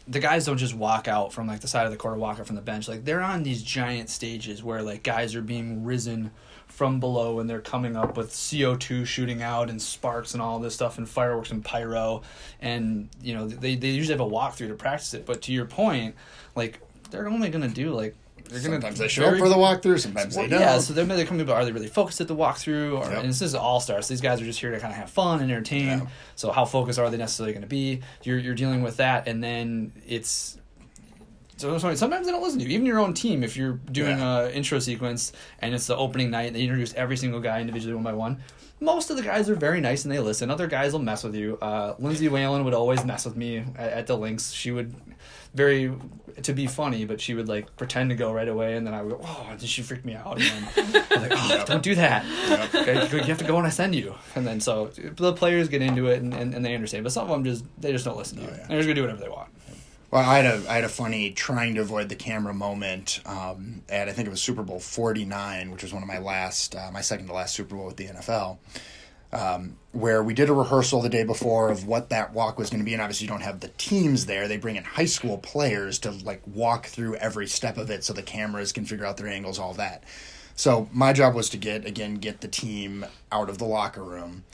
the 0.08 0.20
guys 0.20 0.46
don't 0.46 0.58
just 0.58 0.76
walk 0.76 1.08
out 1.08 1.34
from 1.34 1.48
like 1.48 1.62
the 1.62 1.68
side 1.68 1.86
of 1.86 1.92
the 1.92 1.98
court 1.98 2.16
or 2.16 2.18
walk 2.18 2.40
out 2.40 2.48
from 2.48 2.56
the 2.56 2.62
bench. 2.62 2.88
Like 2.88 3.06
they're 3.06 3.22
on 3.22 3.44
these 3.44 3.64
giant 3.64 4.10
stages 4.10 4.64
where 4.64 4.82
like 4.82 5.04
guys 5.04 5.36
are 5.36 5.42
being 5.42 5.84
risen 5.84 6.32
from 6.68 7.00
below 7.00 7.40
and 7.40 7.50
they're 7.50 7.62
coming 7.62 7.96
up 7.96 8.18
with 8.18 8.36
CO 8.50 8.76
two 8.76 9.06
shooting 9.06 9.42
out 9.42 9.70
and 9.70 9.82
sparks 9.82 10.34
and 10.34 10.42
all 10.42 10.60
this 10.60 10.74
stuff 10.76 10.98
and 10.98 11.08
fireworks 11.08 11.52
and 11.52 11.64
pyro 11.64 12.22
and 12.60 13.08
you 13.22 13.34
know 13.34 13.48
they 13.48 13.76
they 13.76 13.90
usually 13.90 14.18
have 14.18 14.26
a 14.26 14.30
walkthrough 14.30 14.68
to 14.68 14.76
practice 14.76 15.14
it. 15.14 15.26
But 15.26 15.42
to 15.44 15.54
your 15.54 15.66
point, 15.66 16.16
like 16.56 16.80
they're 17.10 17.28
only 17.28 17.50
gonna 17.50 17.70
do 17.70 17.92
like 17.92 18.16
they're 18.50 18.62
gonna 18.62 18.76
sometimes 18.76 19.00
they 19.00 19.08
show 19.08 19.24
very- 19.24 19.40
up 19.40 19.44
for 19.44 19.50
the 19.50 19.56
walkthrough, 19.56 20.00
sometimes 20.00 20.36
well, 20.36 20.46
they 20.46 20.50
don't. 20.50 20.60
yeah, 20.62 20.80
so 20.80 20.94
they're, 20.94 21.06
they're 21.06 21.26
coming, 21.26 21.46
but 21.46 21.54
are 21.54 21.66
they 21.66 21.72
really 21.72 21.88
focused 21.88 22.22
at 22.22 22.28
the 22.28 22.36
walkthrough? 22.36 23.00
Or, 23.00 23.10
Yep. 23.12 23.20
And 23.22 23.30
this 23.30 23.42
is 23.42 23.56
all 23.56 23.80
stars. 23.80 24.08
These 24.08 24.22
guys 24.22 24.42
are 24.42 24.46
just 24.46 24.60
here 24.60 24.72
to 24.72 24.80
kind 24.80 24.92
of 24.94 24.98
have 24.98 25.10
fun 25.10 25.42
and 25.42 25.52
entertain. 25.52 25.88
Yeah. 25.88 26.08
So 26.36 26.52
how 26.52 26.66
focused 26.66 27.00
are 27.00 27.10
they 27.10 27.18
necessarily 27.18 27.54
going 27.54 27.62
to 27.64 27.68
be? 27.68 28.02
You're 28.24 28.38
you're 28.40 28.56
dealing 28.56 28.82
with 28.82 28.98
that, 28.98 29.28
and 29.28 29.44
then 29.44 29.92
it's. 30.08 30.58
So 31.58 31.78
sorry, 31.78 31.96
sometimes 31.96 32.26
they 32.26 32.32
don't 32.34 32.44
listen 32.44 32.60
to 32.60 32.66
you. 32.66 32.72
Even 32.72 32.86
your 32.86 33.00
own 33.00 33.14
team, 33.14 33.44
if 33.44 33.56
you're 33.56 33.74
doing 33.92 34.18
Yeah. 34.20 34.48
a 34.48 34.52
intro 34.52 34.80
sequence 34.80 35.32
and 35.60 35.74
it's 35.74 35.88
the 35.88 35.96
opening 35.96 36.30
night, 36.30 36.48
and 36.48 36.56
they 36.56 36.62
introduce 36.62 36.94
every 36.96 37.16
single 37.18 37.40
guy 37.40 37.62
individually 37.62 37.96
one 37.96 38.04
by 38.04 38.14
one. 38.14 38.40
Most 38.82 39.10
of 39.10 39.16
the 39.16 39.24
guys 39.24 39.50
are 39.50 39.56
very 39.56 39.80
nice 39.80 40.04
and 40.04 40.14
they 40.14 40.20
listen. 40.20 40.52
Other 40.52 40.68
guys 40.68 40.92
will 40.92 41.00
mess 41.00 41.24
with 41.24 41.34
you. 41.34 41.58
Uh, 41.62 41.94
Lindsay 41.98 42.28
Whalen 42.28 42.66
would 42.66 42.74
always 42.74 43.06
mess 43.06 43.24
with 43.24 43.38
me 43.38 43.64
at, 43.78 43.94
at 43.94 44.08
the 44.08 44.18
Lynx. 44.18 44.52
She 44.52 44.72
would 44.72 44.94
very 45.54 45.94
to 46.44 46.52
be 46.52 46.68
funny, 46.68 47.06
but 47.06 47.22
she 47.22 47.34
would 47.34 47.48
like 47.48 47.74
pretend 47.78 48.10
to 48.10 48.16
go 48.18 48.34
right 48.34 48.50
away, 48.50 48.76
and 48.76 48.86
then 48.86 48.94
I 48.94 49.02
would 49.02 49.12
go, 49.12 49.22
"Oh!" 49.24 49.48
And 49.50 49.62
she 49.62 49.82
freaked 49.82 50.04
me 50.04 50.14
out. 50.16 50.42
And 50.42 50.68
then 50.76 51.06
I 51.10 51.20
was 51.20 51.30
like, 51.30 51.32
"Oh, 51.34 51.64
don't 51.66 51.82
do 51.84 51.96
that! 51.96 52.26
Okay, 52.76 53.08
You 53.10 53.24
have 53.24 53.38
to 53.38 53.46
go 53.46 53.56
when 53.56 53.66
I 53.66 53.70
send 53.70 53.96
you." 53.96 54.14
And 54.36 54.46
then 54.46 54.60
so 54.60 54.88
the 54.94 55.32
players 55.32 55.70
get 55.70 55.82
into 55.82 56.08
it 56.08 56.22
and, 56.22 56.34
and, 56.34 56.54
and 56.54 56.66
they 56.66 56.76
understand, 56.76 57.06
but 57.06 57.14
some 57.14 57.24
of 57.24 57.30
them 57.30 57.46
just 57.46 57.64
they 57.80 57.94
just 57.94 58.04
don't 58.04 58.18
listen 58.18 58.40
to 58.40 58.44
you. 58.44 58.50
Oh, 58.52 58.56
yeah. 58.58 58.68
They're 58.68 58.78
just 58.80 58.88
gonna 58.88 58.96
do 58.96 59.02
whatever 59.04 59.22
they 59.22 59.30
want. 59.30 59.48
Well, 60.16 60.24
I 60.24 60.38
had 60.38 60.46
a 60.46 60.72
I 60.72 60.76
had 60.76 60.86
a 60.86 60.90
funny 60.90 61.32
trying 61.32 61.76
to 61.76 61.82
avoid 61.82 62.08
the 62.08 62.16
camera 62.16 62.54
moment 62.54 63.20
um, 63.26 63.82
at 63.90 64.08
I 64.08 64.14
think 64.14 64.30
it 64.30 64.32
was 64.32 64.42
Super 64.42 64.64
Bowl 64.64 64.80
forty 64.80 65.26
nine, 65.26 65.72
which 65.72 65.84
was 65.84 65.94
one 65.94 66.02
of 66.04 66.08
my 66.08 66.20
last 66.20 66.74
uh, 66.74 66.90
my 66.90 67.02
second 67.02 67.28
to 67.28 67.34
last 67.34 67.54
Super 67.54 67.76
Bowl 67.76 67.88
with 67.88 67.98
the 67.98 68.06
NFL, 68.08 68.58
um, 69.34 69.76
where 69.92 70.24
we 70.24 70.34
did 70.34 70.48
a 70.48 70.54
rehearsal 70.54 71.02
the 71.02 71.10
day 71.10 71.26
before 71.26 71.70
of 71.70 71.86
what 71.86 72.12
that 72.12 72.32
walk 72.32 72.58
was 72.58 72.70
going 72.70 72.80
to 72.80 72.86
be, 72.86 72.94
and 72.94 73.02
obviously 73.02 73.26
you 73.26 73.30
don't 73.30 73.42
have 73.42 73.60
the 73.60 73.68
teams 73.78 74.26
there. 74.26 74.48
They 74.48 74.56
bring 74.56 74.78
in 74.78 74.86
high 74.86 75.04
school 75.04 75.38
players 75.38 76.00
to 76.00 76.12
like 76.12 76.42
walk 76.48 76.86
through 76.86 77.16
every 77.16 77.48
step 77.48 77.78
of 77.78 77.90
it, 77.90 78.06
so 78.06 78.14
the 78.14 78.24
cameras 78.24 78.72
can 78.72 78.86
figure 78.86 79.06
out 79.06 79.18
their 79.18 79.28
angles, 79.28 79.60
all 79.60 79.74
that. 79.74 80.06
So 80.56 80.88
my 80.94 81.12
job 81.12 81.36
was 81.36 81.50
to 81.50 81.58
get 81.58 81.86
again 81.86 82.16
get 82.16 82.40
the 82.40 82.48
team 82.48 83.06
out 83.34 83.50
of 83.50 83.58
the 83.58 83.66
locker 83.66 84.02
room 84.02 84.46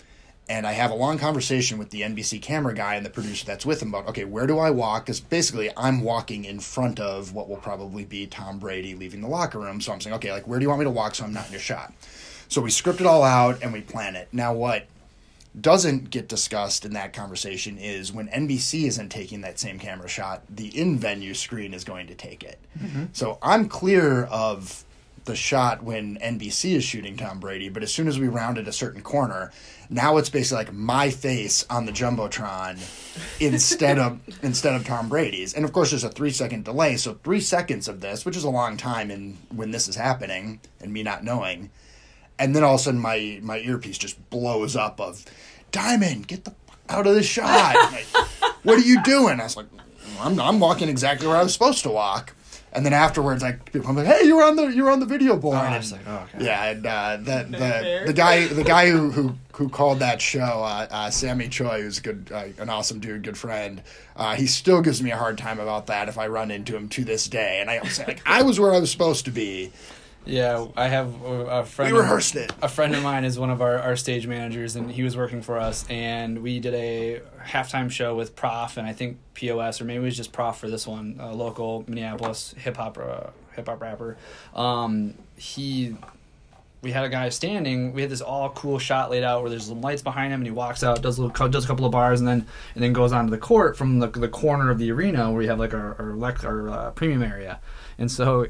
and 0.51 0.67
I 0.67 0.73
have 0.73 0.91
a 0.91 0.95
long 0.95 1.17
conversation 1.17 1.77
with 1.77 1.91
the 1.91 2.01
NBC 2.01 2.41
camera 2.41 2.73
guy 2.73 2.95
and 2.95 3.05
the 3.05 3.09
producer 3.09 3.45
that's 3.45 3.65
with 3.65 3.81
him 3.81 3.87
about 3.87 4.09
okay, 4.09 4.25
where 4.25 4.45
do 4.45 4.59
I 4.59 4.69
walk? 4.69 5.05
Because 5.05 5.21
basically, 5.21 5.71
I'm 5.77 6.01
walking 6.01 6.43
in 6.43 6.59
front 6.59 6.99
of 6.99 7.33
what 7.33 7.47
will 7.47 7.55
probably 7.55 8.03
be 8.03 8.27
Tom 8.27 8.59
Brady 8.59 8.93
leaving 8.93 9.21
the 9.21 9.29
locker 9.29 9.59
room. 9.59 9.79
So 9.79 9.93
I'm 9.93 10.01
saying, 10.01 10.13
okay, 10.17 10.33
like 10.33 10.45
where 10.47 10.59
do 10.59 10.63
you 10.63 10.69
want 10.69 10.79
me 10.79 10.85
to 10.85 10.91
walk 10.91 11.15
so 11.15 11.23
I'm 11.23 11.31
not 11.31 11.45
in 11.45 11.53
your 11.53 11.61
shot? 11.61 11.93
So 12.49 12.59
we 12.59 12.69
script 12.69 12.99
it 12.99 13.07
all 13.07 13.23
out 13.23 13.63
and 13.63 13.71
we 13.71 13.79
plan 13.79 14.17
it. 14.17 14.27
Now, 14.33 14.53
what 14.53 14.87
doesn't 15.59 16.09
get 16.09 16.27
discussed 16.27 16.83
in 16.83 16.91
that 16.93 17.13
conversation 17.13 17.77
is 17.77 18.11
when 18.11 18.27
NBC 18.27 18.87
isn't 18.87 19.07
taking 19.07 19.39
that 19.41 19.57
same 19.57 19.79
camera 19.79 20.09
shot, 20.09 20.43
the 20.49 20.67
in 20.77 20.97
venue 20.97 21.33
screen 21.33 21.73
is 21.73 21.85
going 21.85 22.07
to 22.07 22.15
take 22.15 22.43
it. 22.43 22.59
Mm-hmm. 22.77 23.05
So 23.13 23.37
I'm 23.41 23.69
clear 23.69 24.25
of 24.25 24.83
the 25.25 25.35
shot 25.35 25.83
when 25.83 26.17
NBC 26.17 26.75
is 26.75 26.83
shooting 26.83 27.17
Tom 27.17 27.39
Brady, 27.39 27.69
but 27.69 27.83
as 27.83 27.93
soon 27.93 28.07
as 28.07 28.19
we 28.19 28.27
rounded 28.27 28.67
a 28.67 28.71
certain 28.71 29.01
corner, 29.01 29.51
now 29.89 30.17
it's 30.17 30.29
basically 30.29 30.65
like 30.65 30.73
my 30.73 31.09
face 31.09 31.65
on 31.69 31.85
the 31.85 31.91
jumbotron 31.91 32.79
instead 33.39 33.99
of 33.99 34.19
instead 34.43 34.75
of 34.75 34.85
Tom 34.85 35.09
Brady's. 35.09 35.53
And 35.53 35.65
of 35.65 35.73
course, 35.73 35.91
there's 35.91 36.03
a 36.03 36.09
three 36.09 36.31
second 36.31 36.65
delay, 36.65 36.97
so 36.97 37.13
three 37.23 37.41
seconds 37.41 37.87
of 37.87 38.01
this, 38.01 38.25
which 38.25 38.37
is 38.37 38.43
a 38.43 38.49
long 38.49 38.77
time, 38.77 39.11
in 39.11 39.37
when 39.53 39.71
this 39.71 39.87
is 39.87 39.95
happening, 39.95 40.59
and 40.79 40.91
me 40.91 41.03
not 41.03 41.23
knowing, 41.23 41.69
and 42.39 42.55
then 42.55 42.63
all 42.63 42.75
of 42.75 42.81
a 42.81 42.83
sudden 42.83 42.99
my 42.99 43.39
my 43.41 43.59
earpiece 43.59 43.97
just 43.97 44.29
blows 44.29 44.75
up 44.75 44.99
of 44.99 45.25
Diamond, 45.71 46.27
get 46.27 46.45
the 46.45 46.53
out 46.89 47.07
of 47.07 47.15
the 47.15 47.23
shot. 47.23 47.75
Like, 47.91 48.05
what 48.63 48.77
are 48.77 48.87
you 48.87 49.01
doing? 49.01 49.39
I 49.39 49.43
was 49.43 49.57
like, 49.57 49.65
I'm 50.19 50.39
I'm 50.39 50.59
walking 50.59 50.87
exactly 50.87 51.27
where 51.27 51.37
I 51.37 51.43
was 51.43 51.53
supposed 51.53 51.83
to 51.83 51.89
walk. 51.89 52.35
And 52.73 52.85
then 52.85 52.93
afterwards, 52.93 53.43
like 53.43 53.65
people 53.71 53.85
come 53.87 53.97
like, 53.97 54.05
"Hey, 54.07 54.23
you 54.25 54.37
were 54.37 54.43
on 54.43 54.55
the 54.55 54.67
you 54.67 54.85
were 54.85 54.91
on 54.91 55.01
the 55.01 55.05
video 55.05 55.35
board." 55.35 55.57
I 55.57 55.65
And- 55.67 55.75
was 55.75 55.91
like, 55.91 56.01
oh, 56.07 56.25
okay. 56.33 56.45
yeah, 56.45 56.69
and 56.69 56.85
uh, 56.85 57.17
the 57.17 57.45
the 57.49 58.03
the 58.07 58.13
guy 58.13 58.47
the 58.47 58.63
guy 58.63 58.89
who 58.89 59.11
who, 59.11 59.35
who 59.53 59.67
called 59.67 59.99
that 59.99 60.21
show, 60.21 60.39
uh, 60.39 60.87
uh, 60.89 61.09
Sammy 61.09 61.49
Choi, 61.49 61.81
who's 61.81 61.97
a 61.97 62.01
good, 62.01 62.29
uh, 62.31 62.45
an 62.59 62.69
awesome 62.69 62.99
dude, 62.99 63.23
good 63.23 63.37
friend. 63.37 63.81
Uh, 64.15 64.35
he 64.35 64.47
still 64.47 64.81
gives 64.81 65.03
me 65.03 65.11
a 65.11 65.17
hard 65.17 65.37
time 65.37 65.59
about 65.59 65.87
that 65.87 66.07
if 66.07 66.17
I 66.17 66.27
run 66.27 66.49
into 66.49 66.75
him 66.75 66.87
to 66.89 67.03
this 67.03 67.27
day. 67.27 67.59
And 67.59 67.69
I 67.69 67.77
always 67.79 67.93
say 67.97 68.05
like, 68.05 68.21
I 68.25 68.41
was 68.43 68.57
where 68.59 68.73
I 68.73 68.79
was 68.79 68.89
supposed 68.89 69.25
to 69.25 69.31
be. 69.31 69.71
Yeah, 70.25 70.67
I 70.77 70.87
have 70.87 71.23
a 71.23 71.65
friend. 71.65 71.93
We 71.93 71.99
rehearsed 71.99 72.35
it. 72.35 72.53
A 72.61 72.67
friend 72.67 72.95
of 72.95 73.01
mine 73.01 73.25
is 73.25 73.39
one 73.39 73.49
of 73.49 73.61
our, 73.61 73.79
our 73.79 73.95
stage 73.95 74.27
managers, 74.27 74.75
and 74.75 74.91
he 74.91 75.01
was 75.01 75.17
working 75.17 75.41
for 75.41 75.57
us. 75.57 75.85
And 75.89 76.43
we 76.43 76.59
did 76.59 76.75
a 76.75 77.21
halftime 77.43 77.89
show 77.89 78.15
with 78.15 78.35
Prof, 78.35 78.77
and 78.77 78.87
I 78.87 78.93
think 78.93 79.17
POS, 79.33 79.81
or 79.81 79.85
maybe 79.85 80.01
it 80.01 80.05
was 80.05 80.17
just 80.17 80.31
Prof 80.31 80.57
for 80.57 80.69
this 80.69 80.85
one, 80.85 81.17
a 81.19 81.33
local 81.33 81.83
Minneapolis 81.87 82.53
hip 82.57 82.77
hop 82.77 82.99
uh, 82.99 83.31
hip 83.55 83.67
hop 83.67 83.81
rapper. 83.81 84.15
Um, 84.53 85.15
he, 85.37 85.95
we 86.83 86.91
had 86.91 87.03
a 87.03 87.09
guy 87.09 87.29
standing. 87.29 87.91
We 87.91 88.01
had 88.01 88.11
this 88.11 88.21
all 88.21 88.49
cool 88.51 88.77
shot 88.77 89.09
laid 89.09 89.23
out 89.23 89.41
where 89.41 89.49
there's 89.49 89.65
some 89.65 89.81
lights 89.81 90.03
behind 90.03 90.31
him, 90.33 90.41
and 90.41 90.47
he 90.47 90.51
walks 90.51 90.83
out, 90.83 91.01
does 91.01 91.17
a 91.17 91.23
little, 91.23 91.47
does 91.47 91.65
a 91.65 91.67
couple 91.67 91.85
of 91.85 91.91
bars, 91.91 92.19
and 92.19 92.27
then 92.27 92.45
and 92.75 92.83
then 92.83 92.93
goes 92.93 93.11
onto 93.11 93.31
the 93.31 93.39
court 93.39 93.75
from 93.75 93.97
the 93.97 94.07
the 94.07 94.29
corner 94.29 94.69
of 94.69 94.77
the 94.77 94.91
arena 94.91 95.29
where 95.29 95.39
we 95.39 95.47
have 95.47 95.57
like 95.57 95.73
our 95.73 95.95
our, 95.99 96.35
our 96.45 96.69
uh, 96.69 96.91
premium 96.91 97.23
area, 97.23 97.59
and 97.97 98.11
so 98.11 98.45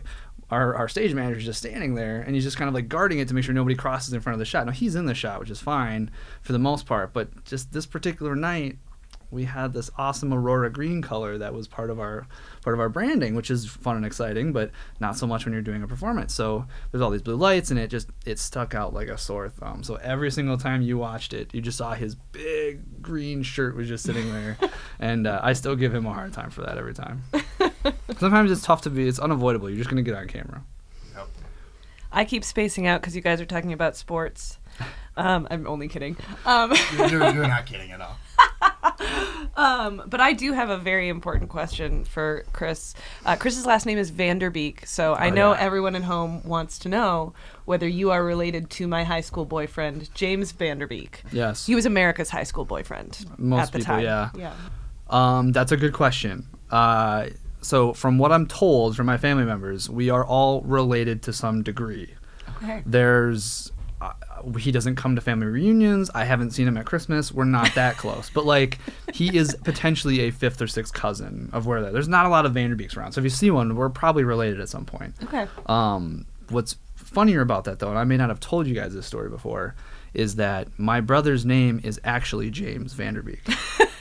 our, 0.52 0.76
our 0.76 0.88
stage 0.88 1.14
manager 1.14 1.40
is 1.40 1.46
just 1.46 1.60
standing 1.60 1.96
there 1.96 2.22
and 2.22 2.36
he's 2.36 2.44
just 2.44 2.58
kind 2.58 2.68
of 2.68 2.74
like 2.74 2.90
guarding 2.90 3.20
it 3.20 3.28
to 3.30 3.34
make 3.34 3.44
sure 3.44 3.54
nobody 3.54 3.76
crosses 3.76 4.14
in 4.14 4.20
front 4.20 4.34
of 4.34 4.40
the 4.40 4.46
shot. 4.46 4.66
Now 4.66 4.74
he's 4.74 4.96
in 4.96 5.06
the 5.06 5.16
shot, 5.16 5.40
which 5.40 5.50
is 5.50 5.62
fine 5.62 6.12
for 6.42 6.52
the 6.52 6.60
most 6.60 6.86
part, 6.86 7.14
but 7.14 7.46
just 7.46 7.72
this 7.72 7.86
particular 7.86 8.36
night, 8.36 8.78
we 9.32 9.46
had 9.46 9.74
this 9.74 9.90
awesome 9.98 10.34
aurora 10.34 10.70
green 10.70 11.02
color 11.02 11.38
that 11.38 11.54
was 11.54 11.68
part 11.68 11.90
of 11.90 12.00
our 12.00 12.28
part 12.64 12.74
of 12.74 12.80
our 12.80 12.90
branding, 12.90 13.34
which 13.34 13.50
is 13.50 13.66
fun 13.66 13.96
and 13.96 14.06
exciting, 14.06 14.52
but 14.54 14.72
not 15.00 15.18
so 15.18 15.26
much 15.26 15.46
when 15.46 15.54
you're 15.54 15.62
doing 15.62 15.82
a 15.82 15.88
performance. 15.88 16.34
So 16.34 16.66
there's 16.92 17.02
all 17.02 17.10
these 17.10 17.22
blue 17.22 17.36
lights, 17.36 17.72
and 17.72 17.80
it 17.80 17.88
just 17.88 18.10
it 18.26 18.38
stuck 18.40 18.76
out 18.76 18.94
like 18.94 19.08
a 19.08 19.18
sore 19.18 19.50
thumb. 19.50 19.84
So 19.84 19.96
every 19.96 20.30
single 20.32 20.58
time 20.58 20.82
you 20.82 20.98
watched 20.98 21.34
it, 21.34 21.54
you 21.54 21.62
just 21.62 21.78
saw 21.78 21.94
his 21.94 22.16
big 22.16 23.02
green 23.02 23.42
shirt 23.42 23.76
was 23.76 23.88
just 23.88 24.04
sitting 24.04 24.32
there, 24.34 24.58
and 25.00 25.26
uh, 25.26 25.40
I 25.42 25.54
still 25.54 25.76
give 25.76 25.96
him 25.96 26.06
a 26.06 26.14
hard 26.14 26.34
time 26.34 26.50
for 26.50 26.62
that 26.62 26.78
every 26.78 26.94
time. 26.94 27.24
Sometimes 28.20 28.52
it's 28.52 28.62
tough 28.64 28.82
to 28.82 28.90
be. 28.90 29.08
It's 29.08 29.20
unavoidable. 29.20 29.70
You're 29.70 29.78
just 29.80 29.90
gonna 29.90 30.04
get 30.04 30.16
on 30.16 30.28
camera. 30.28 30.64
I 32.14 32.26
keep 32.26 32.44
spacing 32.44 32.88
out 32.88 33.00
because 33.00 33.16
you 33.16 33.22
guys 33.22 33.40
are 33.40 33.46
talking 33.46 33.74
about 33.74 33.96
sports. 33.96 34.58
Um, 35.18 35.46
I'm 35.52 35.68
only 35.68 35.90
kidding. 35.90 36.16
Um, 36.46 36.74
You're, 36.98 37.08
you're, 37.10 37.34
you're 37.34 37.48
not 37.48 37.66
kidding 37.66 37.92
at 37.92 38.00
all. 38.00 38.18
um, 39.56 40.04
but 40.08 40.20
I 40.22 40.34
do 40.34 40.54
have 40.54 40.70
a 40.70 40.78
very 40.78 41.10
important 41.10 41.50
question 41.50 42.04
for 42.06 42.46
Chris. 42.54 42.94
Uh, 43.26 43.36
Chris's 43.36 43.66
last 43.66 43.86
name 43.86 43.98
is 43.98 44.12
Vanderbeek, 44.12 44.88
so 44.88 45.14
I 45.14 45.28
Oh, 45.30 45.34
know 45.34 45.54
yeah. 45.54 45.60
everyone 45.60 45.96
at 45.96 46.04
home 46.04 46.42
wants 46.44 46.80
to 46.80 46.90
know 46.90 47.34
whether 47.66 47.88
you 47.88 48.12
are 48.12 48.24
related 48.24 48.70
to 48.72 48.88
my 48.88 49.04
high 49.04 49.22
school 49.22 49.46
boyfriend, 49.46 50.14
James 50.14 50.52
Van 50.52 50.80
Der 50.80 50.88
Beek. 50.88 51.24
Yes. 51.32 51.66
He 51.66 51.76
was 51.76 51.86
America's 51.86 52.30
high 52.30 52.44
school 52.44 52.66
boyfriend 52.66 53.26
Most 53.38 53.62
at 53.68 53.72
the 53.74 53.80
people, 53.80 53.96
time. 53.96 54.04
yeah. 54.04 54.30
Yeah. 54.36 54.54
Um, 55.10 55.52
that's 55.52 55.72
a 55.72 55.78
good 55.78 55.94
question. 55.94 56.48
Uh, 56.70 57.28
so, 57.62 57.94
from 57.94 58.18
what 58.18 58.32
I'm 58.32 58.48
told 58.48 58.96
from 58.96 59.06
my 59.06 59.18
family 59.18 59.44
members, 59.44 59.90
we 59.90 60.10
are 60.10 60.26
all 60.26 60.62
related 60.62 61.22
to 61.24 61.34
some 61.34 61.62
degree. 61.64 62.16
Okay. 62.58 62.82
There's, 62.86 63.72
uh, 64.02 64.14
he 64.58 64.72
doesn't 64.72 64.96
come 64.96 65.16
to 65.16 65.22
family 65.22 65.46
reunions. 65.46 66.10
I 66.16 66.26
haven't 66.26 66.52
seen 66.52 66.68
him 66.68 66.76
at 66.78 66.86
Christmas. 66.86 67.32
We're 67.32 67.46
not 67.46 67.74
that 67.76 67.98
close, 67.98 68.30
but 68.30 68.46
like, 68.46 68.80
he 69.14 69.38
is 69.38 69.56
potentially 69.64 70.22
a 70.22 70.32
fifth 70.32 70.62
or 70.62 70.68
sixth 70.68 70.94
cousin 70.94 71.50
of 71.54 71.68
where. 71.68 71.92
There's 71.92 72.08
not 72.08 72.26
a 72.26 72.30
lot 72.30 72.46
of 72.46 72.54
Vanderbeeks 72.54 72.98
around, 72.98 73.12
so 73.14 73.20
if 73.22 73.24
you 73.24 73.30
see 73.30 73.52
one, 73.52 73.76
we're 73.76 73.90
probably 73.90 74.24
related 74.24 74.60
at 74.60 74.70
some 74.70 74.86
point. 74.86 75.14
Okay. 75.24 75.48
Um, 75.68 76.26
what's 76.50 76.78
funnier 76.96 77.42
about 77.42 77.66
that, 77.66 77.80
though, 77.80 77.90
and 77.90 78.00
I 78.00 78.04
may 78.04 78.18
not 78.18 78.30
have 78.30 78.40
told 78.40 78.68
you 78.68 78.74
guys 78.74 78.94
this 78.94 79.06
story 79.06 79.30
before, 79.30 79.76
is 80.14 80.36
that 80.36 80.68
my 80.78 81.02
brother's 81.02 81.46
name 81.46 81.80
is 81.84 82.00
actually 82.04 82.50
James 82.50 82.94
Vanderbeek, 82.94 83.40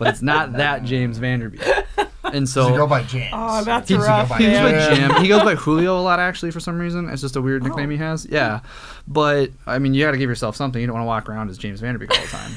but 0.00 0.08
it's 0.08 0.22
not 0.22 0.54
that 0.54 0.82
James 0.82 1.20
Vanderbeek. 1.20 1.86
And 2.24 2.46
Does 2.46 2.54
he 2.68 2.76
go 2.76 2.86
by 2.86 3.02
James? 3.04 3.30
Oh, 3.32 3.64
that's 3.64 3.88
He's- 3.88 4.00
rough. 4.04 4.28
by 4.28 4.38
he 4.38 4.46
goes 4.46 4.58
by 4.60 4.70
Yeah. 4.70 4.94
Jim. 4.94 5.22
He 5.22 5.28
goes 5.28 5.42
by 5.42 5.54
Julio 5.56 5.98
a 5.98 6.02
lot 6.02 6.18
actually 6.20 6.50
for 6.52 6.60
some 6.60 6.78
reason. 6.78 7.08
It's 7.08 7.22
just 7.22 7.34
a 7.36 7.40
weird 7.42 7.62
nickname 7.64 7.90
he 7.90 7.96
has. 7.96 8.24
Yeah, 8.30 8.60
but 9.08 9.50
I 9.66 9.78
mean, 9.78 9.94
you 9.94 10.04
got 10.04 10.12
to 10.12 10.18
give 10.18 10.28
yourself 10.28 10.54
something. 10.56 10.80
You 10.80 10.86
don't 10.86 10.94
want 10.94 11.04
to 11.04 11.08
walk 11.08 11.28
around 11.28 11.50
as 11.50 11.58
James 11.58 11.80
Vanderbeek 11.80 12.10
all 12.10 12.22
the 12.22 12.28
time. 12.28 12.52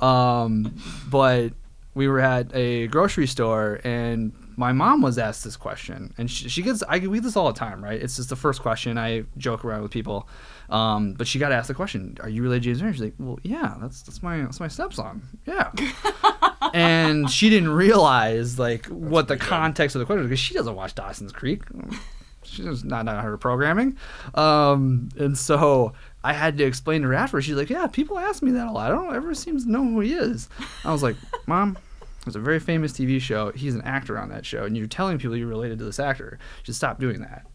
Um, 0.02 0.74
but 1.08 1.52
we 1.94 2.06
were 2.08 2.20
at 2.20 2.54
a 2.54 2.86
grocery 2.88 3.26
store 3.26 3.80
and 3.84 4.32
my 4.56 4.72
mom 4.72 5.00
was 5.00 5.16
asked 5.18 5.42
this 5.44 5.56
question 5.56 6.12
and 6.18 6.30
she, 6.30 6.48
she 6.50 6.60
gets 6.62 6.82
I 6.88 6.98
we 6.98 7.16
get 7.18 7.22
this 7.24 7.36
all 7.36 7.50
the 7.50 7.58
time 7.58 7.82
right 7.82 8.00
it's 8.00 8.16
just 8.16 8.28
the 8.28 8.36
first 8.36 8.60
question 8.60 8.98
I 8.98 9.24
joke 9.38 9.64
around 9.64 9.82
with 9.82 9.90
people 9.92 10.28
um, 10.70 11.14
but 11.14 11.26
she 11.26 11.38
got 11.38 11.52
asked 11.52 11.68
the 11.68 11.74
question 11.74 12.16
are 12.20 12.28
you 12.28 12.42
related 12.42 12.62
to 12.62 12.68
James 12.68 12.80
Van 12.80 12.88
Der 12.88 12.92
Beek 12.92 12.96
she's 12.96 13.04
like 13.04 13.14
well 13.18 13.38
yeah 13.42 13.76
that's 13.80 14.02
that's 14.02 14.22
my 14.22 14.38
that's 14.38 14.60
my 14.60 14.68
stepson. 14.68 15.22
Yeah. 15.46 15.70
And 16.74 17.30
she 17.30 17.48
didn't 17.48 17.70
realize 17.70 18.58
like 18.58 18.86
what 18.86 19.28
the 19.28 19.36
context 19.36 19.94
of 19.94 20.00
the 20.00 20.06
question 20.06 20.22
was 20.22 20.28
because 20.28 20.40
she 20.40 20.54
doesn't 20.54 20.74
watch 20.74 20.94
Dawson's 20.94 21.32
Creek. 21.32 21.62
She's 22.42 22.84
not 22.84 23.04
not 23.04 23.22
her 23.24 23.36
programming. 23.38 23.96
Um, 24.34 25.08
and 25.18 25.36
so 25.36 25.92
I 26.22 26.32
had 26.32 26.58
to 26.58 26.64
explain 26.64 27.02
to 27.02 27.08
her 27.08 27.14
after 27.14 27.40
she's 27.40 27.54
like 27.54 27.70
yeah 27.70 27.86
people 27.86 28.18
ask 28.18 28.42
me 28.42 28.50
that 28.52 28.66
a 28.66 28.72
lot. 28.72 28.90
I 28.90 28.94
don't 28.94 29.14
ever 29.14 29.34
seems 29.34 29.64
to 29.64 29.70
know 29.70 29.84
who 29.84 30.00
he 30.00 30.14
is. 30.14 30.48
I 30.84 30.92
was 30.92 31.02
like 31.02 31.16
mom 31.46 31.78
there's 32.24 32.36
a 32.36 32.40
very 32.40 32.58
famous 32.58 32.92
TV 32.92 33.20
show. 33.20 33.52
He's 33.52 33.74
an 33.74 33.82
actor 33.82 34.18
on 34.18 34.28
that 34.30 34.44
show 34.44 34.64
and 34.64 34.76
you're 34.76 34.88
telling 34.88 35.18
people 35.18 35.36
you're 35.36 35.46
related 35.46 35.78
to 35.78 35.84
this 35.84 36.00
actor. 36.00 36.38
You 36.40 36.64
should 36.64 36.74
stop 36.74 36.98
doing 36.98 37.20
that. 37.20 37.46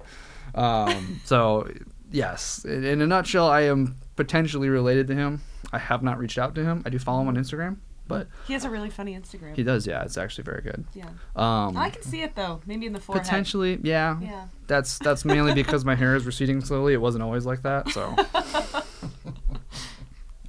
Um, 0.56 1.22
so 1.26 1.70
yes 2.12 2.64
in, 2.66 2.84
in 2.84 3.02
a 3.02 3.08
nutshell 3.08 3.48
I 3.48 3.62
am 3.62 3.96
potentially 4.16 4.70
related 4.70 5.08
to 5.08 5.16
him 5.16 5.42
I 5.72 5.80
have 5.80 6.04
not 6.04 6.18
reached 6.20 6.38
out 6.38 6.54
to 6.56 6.64
him 6.64 6.84
I 6.86 6.90
do 6.90 7.00
follow 7.00 7.22
him 7.22 7.28
on 7.30 7.36
Instagram 7.38 7.78
but 8.08 8.28
He 8.46 8.52
has 8.54 8.66
a 8.66 8.70
really 8.70 8.90
funny 8.90 9.16
Instagram. 9.18 9.56
he 9.56 9.64
does 9.64 9.88
yeah 9.88 10.04
it's 10.04 10.18
actually 10.18 10.44
very 10.44 10.62
good 10.62 10.84
yeah. 10.94 11.06
um, 11.36 11.78
I 11.78 11.90
can 11.90 12.02
see 12.04 12.22
it 12.22 12.36
though. 12.36 12.60
Maybe 12.66 12.86
in 12.86 12.94
the 12.94 13.00
forehead. 13.00 13.24
potentially 13.24 13.80
yeah 13.84 14.20
Yeah. 14.22 14.48
that's 14.68 15.00
that's 15.00 15.24
mainly 15.24 15.54
because 15.54 15.86
my 15.86 15.96
hair 15.96 16.16
is 16.16 16.26
receding 16.26 16.60
slowly. 16.62 16.94
It 16.94 17.02
wasn't 17.02 17.24
always 17.24 17.46
like 17.46 17.62
that. 17.62 17.90
So 17.90 18.16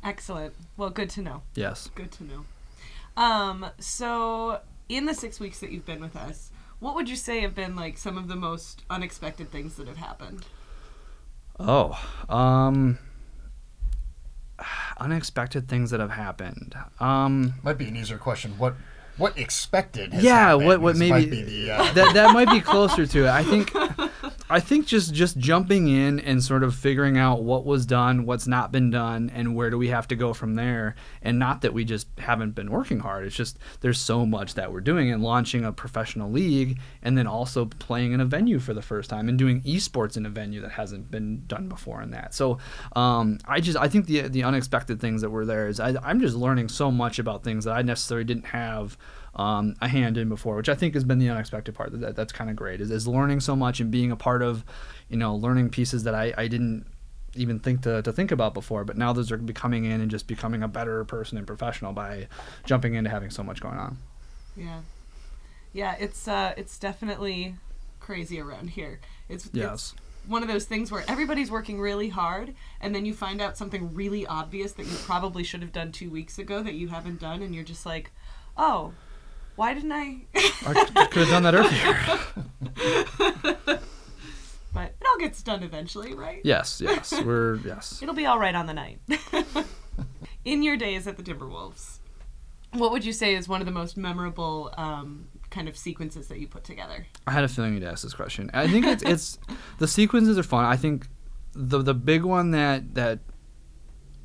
Excellent. 0.05 0.55
Well, 0.77 0.91
good 0.91 1.11
to 1.11 1.23
know. 1.23 1.43
yes. 1.55 1.89
Good 1.95 2.11
to 2.13 2.25
know. 2.25 2.45
Um, 3.17 3.67
so 3.79 4.61
in 4.89 5.05
the 5.07 5.15
six 5.15 5.39
weeks 5.39 5.61
that 5.61 5.71
you've 5.71 5.87
been 5.87 6.01
with 6.01 6.17
us, 6.17 6.51
what 6.81 6.95
would 6.97 7.09
you 7.09 7.15
say 7.17 7.41
have 7.43 7.55
been 7.55 7.77
like 7.77 7.97
some 7.99 8.19
of 8.19 8.27
the 8.27 8.35
most 8.35 8.83
unexpected 8.91 9.53
things 9.53 9.77
that 9.77 9.87
have 9.87 9.99
happened? 9.99 10.45
Oh, 11.59 11.99
um, 12.29 12.99
unexpected 14.99 15.69
things 15.69 15.91
that 15.91 16.01
have 16.01 16.11
happened. 16.11 16.75
Um, 17.01 17.55
Might 17.63 17.79
be 17.79 17.89
an 17.89 17.97
easier 17.97 18.19
question. 18.19 18.57
What 18.59 18.75
what 19.19 19.37
expected? 19.39 20.13
Has 20.13 20.25
yeah, 20.25 20.55
what 20.55 20.81
what 20.81 20.97
maybe 20.97 21.11
might 21.11 21.31
be 21.31 21.43
the, 21.43 21.71
uh, 21.73 21.93
that 21.93 22.15
that 22.15 22.33
might 22.33 22.51
be 22.51 22.61
closer 22.61 23.07
to 23.07 23.25
it. 23.25 23.29
I 23.29 23.45
think 23.45 23.73
I 24.53 24.61
think 24.61 24.87
just 24.87 25.15
just 25.15 25.39
jumping 25.39 25.89
in 25.89 26.21
and 26.21 26.45
sort 26.45 26.63
of 26.63 26.75
figuring 26.75 27.17
out 27.17 27.43
what 27.43 27.65
was 27.65 27.87
done, 27.87 28.27
what's 28.27 28.47
not 28.47 28.71
been 28.71 28.91
done, 28.91 29.31
and 29.35 29.57
where 29.57 29.71
do 29.71 29.79
we 29.79 29.89
have 29.89 30.07
to 30.09 30.15
go 30.15 30.35
from 30.35 30.57
there. 30.57 30.95
And 31.23 31.39
not 31.39 31.63
that 31.63 31.73
we 31.73 31.87
just 31.87 32.07
haven't 32.19 32.55
been 32.55 32.71
working 32.71 32.99
hard. 32.99 33.25
It's 33.25 33.35
just 33.35 33.59
there's 33.81 33.99
so 33.99 34.27
much 34.27 34.53
that 34.53 34.71
we're 34.71 34.83
doing 34.83 35.11
and 35.11 35.23
launching 35.23 35.65
a 35.65 35.73
professional 35.73 36.31
league, 36.31 36.79
and 37.03 37.17
then 37.17 37.27
also 37.27 37.65
playing 37.65 38.13
in 38.13 38.21
a 38.21 38.27
venue 38.27 38.59
for 38.59 38.75
the 38.75 38.83
first 38.83 39.09
time 39.09 39.31
and 39.31 39.39
doing 39.39 39.63
esports 39.63 40.19
in 40.19 40.27
a 40.27 40.31
venue 40.31 40.61
that 40.61 40.73
hasn't 40.73 41.11
been 41.11 41.47
done 41.47 41.71
before 41.71 42.03
in 42.03 42.11
that. 42.11 42.35
So 42.35 42.59
um, 42.95 43.39
I 43.47 43.61
just 43.61 43.79
I 43.79 43.89
think 43.89 44.05
the 44.05 44.29
the 44.29 44.45
unexpected 44.45 45.01
things 45.01 45.23
that 45.23 45.31
were 45.31 45.47
there 45.47 45.67
is 45.67 45.81
I, 45.81 45.95
I'm 46.03 46.21
just 46.21 46.37
learning 46.37 46.69
so 46.69 46.91
much 46.91 47.19
about 47.19 47.43
things 47.43 47.65
that 47.65 47.73
I 47.73 47.81
necessarily 47.81 48.25
didn't 48.27 48.49
have 48.49 48.99
um, 49.35 49.75
a 49.81 49.89
hand 49.89 50.19
in 50.19 50.29
before, 50.29 50.57
which 50.57 50.69
I 50.69 50.75
think 50.75 50.95
has 50.95 51.05
been 51.05 51.19
the 51.19 51.29
unexpected 51.29 51.75
part. 51.75 51.99
That 52.01 52.17
that's 52.17 52.33
kind 52.33 52.51
of 52.51 52.57
great 52.57 52.81
is, 52.81 52.91
is 52.91 53.07
learning 53.07 53.41
so 53.41 53.57
much 53.57 53.81
and 53.81 53.91
being 53.91 54.11
a 54.11 54.17
part 54.17 54.43
of, 54.43 54.65
you 55.09 55.17
know, 55.17 55.35
learning 55.35 55.71
pieces 55.71 56.05
that 56.05 56.15
I, 56.15 56.35
I 56.37 56.49
didn't 56.49 56.87
even 57.35 57.59
think 57.59 57.83
to, 57.83 58.03
to 58.03 58.13
think 58.13 58.31
about 58.31 58.53
before. 58.55 58.85
But 58.85 58.99
now 58.99 59.13
those 59.13 59.33
are 59.33 59.39
becoming 59.39 59.85
in 59.85 60.01
and 60.01 60.11
just 60.11 60.27
becoming 60.27 60.63
a 60.63 60.69
better 60.69 61.05
person 61.05 61.39
and 61.39 61.47
professional 61.47 61.93
by 61.93 62.29
jumping 62.67 62.95
into 62.95 63.11
having 63.11 63.31
so 63.31 63.43
much 63.43 63.61
going 63.61 63.79
on. 63.79 63.99
Yeah, 64.57 64.81
yeah. 65.73 65.97
It's 65.99 66.29
uh, 66.29 66.53
it's 66.57 66.79
definitely 66.79 67.57
crazy 68.01 68.41
around 68.41 68.71
here. 68.71 69.01
It's 69.29 69.49
Yes. 69.53 69.95
It's 69.95 69.95
one 70.29 70.43
of 70.43 70.49
those 70.49 70.67
things 70.67 70.93
where 70.93 71.05
everybody's 71.09 71.51
working 71.51 71.81
really 71.81 72.11
hard, 72.11 72.55
and 72.81 72.95
then 72.95 73.05
you 73.05 73.15
find 73.15 73.41
out 73.41 73.57
something 73.57 73.95
really 73.95 74.27
obvious 74.27 74.73
that 74.73 74.87
you 74.87 74.97
probably 74.99 75.43
should 75.43 75.63
have 75.63 75.73
done 75.73 75.91
two 75.91 76.11
weeks 76.11 76.39
ago 76.39 76.63
that 76.63 76.75
you 76.75 76.89
haven't 76.89 77.19
done, 77.19 77.43
and 77.43 77.55
you're 77.55 77.65
just 77.65 77.85
like, 77.85 78.13
oh, 78.57 78.93
why 79.57 79.75
didn't 79.75 79.93
I? 79.93 80.23
I 80.35 81.07
could 81.11 81.27
have 81.27 81.29
done 81.29 81.43
that 81.43 81.55
earlier. 81.55 81.99
but 84.73 84.95
it 85.01 85.07
all 85.07 85.19
gets 85.19 85.43
done 85.43 85.63
eventually, 85.63 86.15
right? 86.15 86.41
yes, 86.45 86.81
yes, 86.81 87.13
we're 87.25 87.57
yes. 87.57 88.01
It'll 88.03 88.15
be 88.15 88.27
all 88.27 88.39
right 88.39 88.55
on 88.55 88.67
the 88.67 88.75
night. 88.75 89.01
In 90.45 90.63
your 90.63 90.77
days 90.77 91.07
at 91.07 91.17
the 91.17 91.23
Timberwolves, 91.23 91.99
what 92.73 92.91
would 92.91 93.05
you 93.05 93.13
say 93.13 93.35
is 93.35 93.49
one 93.49 93.61
of 93.61 93.67
the 93.67 93.73
most 93.73 93.97
memorable 93.97 94.73
um, 94.77 95.29
kind 95.51 95.69
of 95.69 95.77
sequences 95.77 96.27
that 96.29 96.41
you 96.41 96.49
put 96.49 96.65
together? 96.65 97.07
I 97.27 97.33
had 97.33 97.45
a 97.45 97.49
feeling 97.49 97.75
you'd 97.75 97.85
ask 97.85 98.03
this 98.03 98.15
question. 98.15 98.51
I 98.53 98.67
think 98.67 98.87
it's 98.87 99.03
it's 99.05 99.39
the 99.79 99.87
sequences 99.87 100.39
are 100.39 100.43
fun. 100.43 100.65
I 100.65 100.77
think 100.77 101.07
the 101.53 101.83
the 101.83 101.95
big 101.95 102.25
one 102.25 102.51
that 102.53 102.95
that 102.95 103.21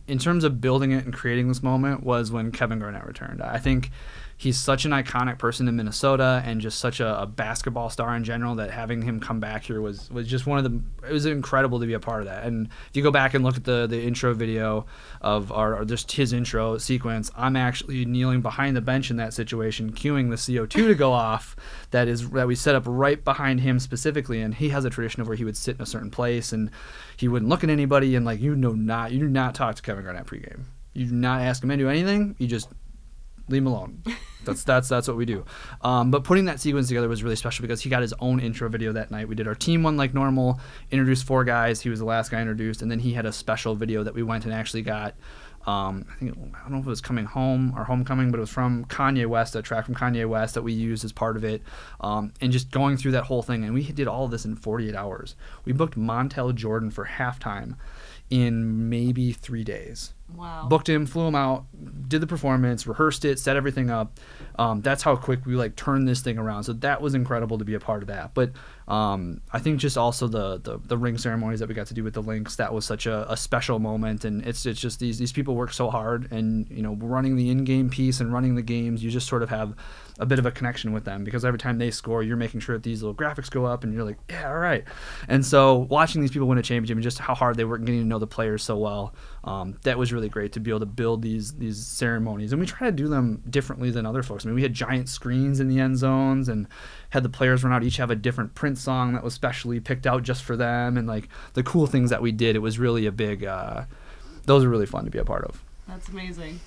in 0.08 0.18
terms 0.18 0.44
of 0.44 0.62
building 0.62 0.92
it 0.92 1.04
and 1.04 1.14
creating 1.14 1.50
this 1.50 1.62
moment 1.62 2.04
was 2.04 2.32
when 2.32 2.52
Kevin 2.52 2.80
Garnett 2.80 3.06
returned. 3.06 3.44
I 3.44 3.58
think 3.58 3.92
he's 4.40 4.58
such 4.58 4.86
an 4.86 4.92
iconic 4.92 5.40
person 5.40 5.68
in 5.68 5.76
Minnesota 5.76 6.44
and 6.46 6.62
just 6.62 6.80
such 6.80 7.00
a, 7.00 7.22
a 7.22 7.26
basketball 7.26 7.90
star 7.90 8.16
in 8.16 8.24
general 8.24 8.54
that 8.56 8.70
having 8.70 9.02
him 9.02 9.20
come 9.20 9.40
back 9.40 9.64
here 9.64 9.82
was 9.82 10.12
was 10.12 10.28
just 10.28 10.46
one 10.46 10.64
of 10.64 10.64
the 10.64 11.08
it 11.08 11.12
was 11.12 11.26
incredible 11.26 11.80
to 11.80 11.88
be 11.88 11.94
a 11.94 12.00
part 12.00 12.22
of 12.22 12.28
that. 12.28 12.44
And 12.44 12.68
if 12.90 12.96
you 12.96 13.02
go 13.02 13.10
back 13.10 13.34
and 13.34 13.44
look 13.44 13.58
at 13.58 13.64
the 13.64 13.88
the 13.88 14.02
intro 14.02 14.34
video 14.36 14.86
of 15.22 15.52
our 15.52 15.84
just 15.86 16.12
his 16.12 16.34
intro 16.34 16.78
sequence, 16.78 17.32
I'm 17.36 17.56
actually 17.56 18.06
kneeling 18.06 18.42
behind 18.42 18.78
the 18.78 18.82
bench 18.82 19.10
in 19.10 19.18
that 19.18 19.34
situation, 19.34 19.92
cueing 19.92 20.30
the 20.30 20.36
CO2 20.36 20.70
to 20.70 20.96
go 20.96 21.12
off. 21.12 21.56
That 21.90 22.08
is 22.08 22.30
that 22.32 22.48
we 22.48 22.56
set 22.56 22.76
up 22.76 22.84
right 22.86 23.24
behind 23.24 23.62
him 23.62 23.80
specifically, 23.80 24.42
and 24.42 24.54
he 24.54 24.70
has 24.70 24.86
a 24.86 24.92
tradition 24.92 25.22
of 25.22 25.28
where 25.28 25.38
he 25.38 25.46
would 25.46 25.58
sit 25.58 25.78
in 25.78 25.82
a 25.82 25.88
certain 25.88 26.12
place 26.12 26.54
and 26.54 26.70
he 27.18 27.28
wouldn't 27.28 27.50
look 27.50 27.64
at 27.64 27.72
anybody 27.72 28.16
and 28.16 28.26
like 28.26 28.40
you 28.40 28.56
know 28.56 28.74
not 28.74 29.12
you 29.12 29.20
do 29.20 29.28
not 29.28 29.56
talk 29.56 29.76
to 29.76 29.82
Kevin 29.82 30.04
Garnett 30.04 30.28
pregame. 30.28 30.66
You 30.94 31.08
do 31.08 31.16
not 31.16 31.42
ask 31.42 31.64
him 31.64 31.70
to 31.70 31.78
do 31.78 31.90
anything. 31.90 32.36
You 32.40 32.48
just 32.48 32.70
leave 33.50 33.62
him 33.62 33.68
alone. 33.68 34.04
That's 34.46 34.64
that's 34.64 34.88
that's 34.88 35.08
what 35.08 35.18
we 35.18 35.26
do. 35.26 35.46
Um, 35.82 36.10
but 36.12 36.24
putting 36.24 36.46
that 36.46 36.60
sequence 36.60 36.88
together 36.88 37.10
was 37.10 37.22
really 37.24 37.36
special 37.36 37.64
because 37.64 37.82
he 37.82 37.90
got 37.90 38.02
his 38.02 38.14
own 38.20 38.40
intro 38.40 38.70
video 38.70 38.94
that 38.94 39.12
night. 39.12 39.28
We 39.28 39.36
did 39.36 39.48
our 39.48 39.56
team 39.56 39.84
one 39.84 39.98
like 39.98 40.14
normal, 40.14 40.60
introduced 40.92 41.26
four 41.26 41.44
guys. 41.44 41.82
He 41.82 41.90
was 41.90 42.00
the 42.00 42.06
last 42.06 42.32
guy 42.32 42.40
introduced, 42.40 42.82
and 42.82 42.90
then 42.90 43.00
he 43.00 43.14
had 43.14 43.26
a 43.26 43.34
special 43.34 43.76
video 43.76 44.04
that 44.04 44.14
we 44.14 44.24
went 44.24 44.46
and 44.46 44.54
actually 44.54 44.84
got. 44.84 45.16
Um, 45.66 46.06
I 46.10 46.16
think 46.16 46.32
I 46.56 46.62
don't 46.62 46.72
know 46.72 46.78
if 46.80 46.86
it 46.86 46.90
was 46.90 47.02
coming 47.02 47.26
home 47.26 47.74
or 47.76 47.84
homecoming, 47.84 48.32
but 48.32 48.38
it 48.38 48.40
was 48.42 48.50
from 48.50 48.86
Kanye 48.86 49.26
West, 49.28 49.54
a 49.54 49.62
track 49.62 49.84
from 49.86 49.96
Kanye 49.96 50.26
West 50.26 50.54
that 50.54 50.62
we 50.62 50.72
used 50.72 51.04
as 51.04 51.12
part 51.12 51.36
of 51.36 51.44
it, 51.44 51.62
um, 52.00 52.32
and 52.40 52.54
just 52.54 52.72
going 52.72 52.96
through 52.96 53.12
that 53.12 53.26
whole 53.26 53.44
thing. 53.44 53.66
And 53.66 53.74
we 53.74 53.84
did 53.92 54.08
all 54.08 54.24
of 54.24 54.32
this 54.32 54.46
in 54.46 54.56
48 54.56 54.96
hours. 54.96 55.36
We 55.66 55.74
booked 55.74 55.98
Montel 55.98 56.56
Jordan 56.56 56.90
for 56.90 57.06
halftime 57.06 57.76
in 58.30 58.90
maybe 58.90 59.32
three 59.34 59.64
days 59.64 60.14
Wow. 60.34 60.68
booked 60.70 60.88
him, 60.90 61.06
flew 61.06 61.28
him 61.28 61.36
out, 61.36 61.66
did 62.08 62.22
the 62.22 62.28
performance, 62.28 62.88
rehearsed 62.88 63.26
it, 63.26 63.40
set 63.40 63.56
everything 63.56 63.90
up. 63.90 64.20
Um, 64.58 64.82
that's 64.82 65.04
how 65.04 65.16
quick 65.16 65.46
we 65.46 65.56
like 65.56 65.76
turned 65.76 66.08
this 66.08 66.22
thing 66.22 66.38
around. 66.38 66.64
So 66.64 66.74
that 66.74 67.02
was 67.02 67.14
incredible 67.14 67.58
to 67.60 67.66
be 67.66 67.76
a 67.76 67.80
part 67.80 68.02
of 68.02 68.08
that. 68.08 68.34
But 68.34 68.52
um, 68.88 69.42
I 69.52 69.60
think 69.60 69.80
just 69.80 69.98
also 69.98 70.28
the, 70.28 70.60
the 70.60 70.80
the 70.80 70.98
ring 70.98 71.18
ceremonies 71.18 71.60
that 71.60 71.68
we 71.68 71.76
got 71.76 71.88
to 71.88 71.94
do 71.94 72.04
with 72.04 72.14
the 72.14 72.22
Lynx 72.22 72.56
that 72.56 72.74
was 72.74 72.86
such 72.86 73.06
a, 73.06 73.32
a 73.32 73.38
special 73.38 73.80
moment. 73.80 74.26
And 74.26 74.46
it's 74.46 74.66
it's 74.66 74.80
just 74.80 75.00
these 75.00 75.20
these 75.20 75.32
people 75.34 75.56
work 75.56 75.74
so 75.74 75.90
hard, 75.90 76.32
and 76.32 76.70
you 76.70 76.82
know 76.82 76.96
running 76.96 77.36
the 77.36 77.50
in 77.50 77.66
game 77.66 77.90
piece 77.90 78.20
and 78.20 78.34
running 78.34 78.56
the 78.56 78.62
games, 78.62 79.04
you 79.04 79.12
just 79.12 79.28
sort 79.28 79.44
of 79.44 79.50
have 79.50 79.76
a 80.20 80.26
bit 80.26 80.40
of 80.40 80.46
a 80.46 80.52
connection 80.52 80.94
with 80.94 81.04
them 81.04 81.24
because 81.24 81.46
every 81.46 81.60
time 81.60 81.78
they 81.78 81.92
score, 81.92 82.24
you're 82.24 82.38
making 82.38 82.60
sure 82.60 82.76
that 82.76 82.84
these 82.84 83.04
little 83.04 83.14
graphics 83.14 83.52
go 83.52 83.66
up, 83.66 83.84
and 83.84 83.94
you're 83.94 84.04
like, 84.04 84.18
yeah, 84.30 84.50
all 84.50 84.58
right. 84.58 84.86
And 85.28 85.46
so 85.46 85.88
watching 85.90 86.22
these 86.22 86.32
people 86.32 86.48
win 86.48 86.58
a 86.58 86.64
championship 86.64 86.96
and 86.96 87.04
just 87.04 87.20
how 87.20 87.36
hard 87.36 87.58
they 87.58 87.66
work 87.66 87.82
getting 87.84 88.02
to 88.02 88.08
know 88.08 88.20
the 88.20 88.26
players 88.26 88.64
so 88.64 88.78
well, 88.78 89.14
um, 89.44 89.78
that 89.84 89.98
was 89.98 90.12
really 90.12 90.30
great 90.30 90.54
to 90.54 90.60
be 90.60 90.72
able 90.72 90.80
to 90.80 90.86
build 90.86 91.22
these 91.22 91.54
these 91.54 91.86
ceremonies. 91.86 92.54
And 92.54 92.60
we 92.60 92.66
try 92.66 92.88
to 92.88 92.96
do 92.96 93.08
them 93.08 93.44
differently 93.50 93.92
than 93.92 94.06
other 94.06 94.24
folks. 94.24 94.46
I 94.48 94.50
mean, 94.50 94.56
we 94.56 94.64
had 94.64 94.74
giant 94.74 95.10
screens 95.10 95.60
in 95.60 95.68
the 95.68 95.80
end 95.80 95.98
zones 95.98 96.50
and 96.50 96.68
had 97.10 97.24
the 97.24 97.30
players 97.30 97.64
run 97.64 97.74
out 97.74 97.84
each 97.84 97.98
have 97.98 98.12
a 98.12 98.16
different 98.16 98.56
Prince 98.56 98.82
song 98.82 99.14
that 99.14 99.24
was 99.24 99.34
specially 99.34 99.80
picked 99.80 100.08
out 100.08 100.24
just 100.24 100.44
for 100.44 100.56
them, 100.56 100.98
and 100.98 101.08
like 101.08 101.30
the 101.54 101.64
cool 101.64 101.88
things 101.88 102.10
that 102.10 102.22
we 102.22 102.32
did. 102.32 102.56
It 102.56 102.60
was 102.60 102.80
really 102.80 103.06
a 103.06 103.12
big. 103.12 103.44
Uh, 103.44 103.86
those 104.46 104.64
are 104.64 104.70
really 104.70 104.86
fun 104.86 105.06
to 105.06 105.12
be 105.12 105.20
a 105.20 105.26
part 105.26 105.44
of. 105.46 105.64
That's 105.88 106.10
amazing. 106.10 106.60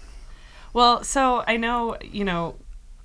Well, 0.73 1.03
so 1.03 1.43
I 1.47 1.57
know, 1.57 1.97
you 2.03 2.25
know, 2.25 2.57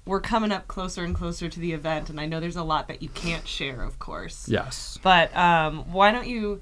we're 0.06 0.22
coming 0.22 0.52
up 0.52 0.68
closer 0.68 1.04
and 1.04 1.16
closer 1.16 1.50
to 1.50 1.60
the 1.60 1.74
event, 1.74 2.10
and 2.10 2.20
I 2.20 2.28
know 2.28 2.40
there's 2.40 2.56
a 2.56 2.64
lot 2.64 2.88
that 2.90 3.02
you 3.02 3.10
can't 3.10 3.48
share, 3.48 3.82
of 3.82 3.98
course. 3.98 4.48
Yes. 4.48 5.00
But 5.02 5.36
um, 5.36 5.92
why 5.92 6.12
don't 6.12 6.28
you 6.28 6.62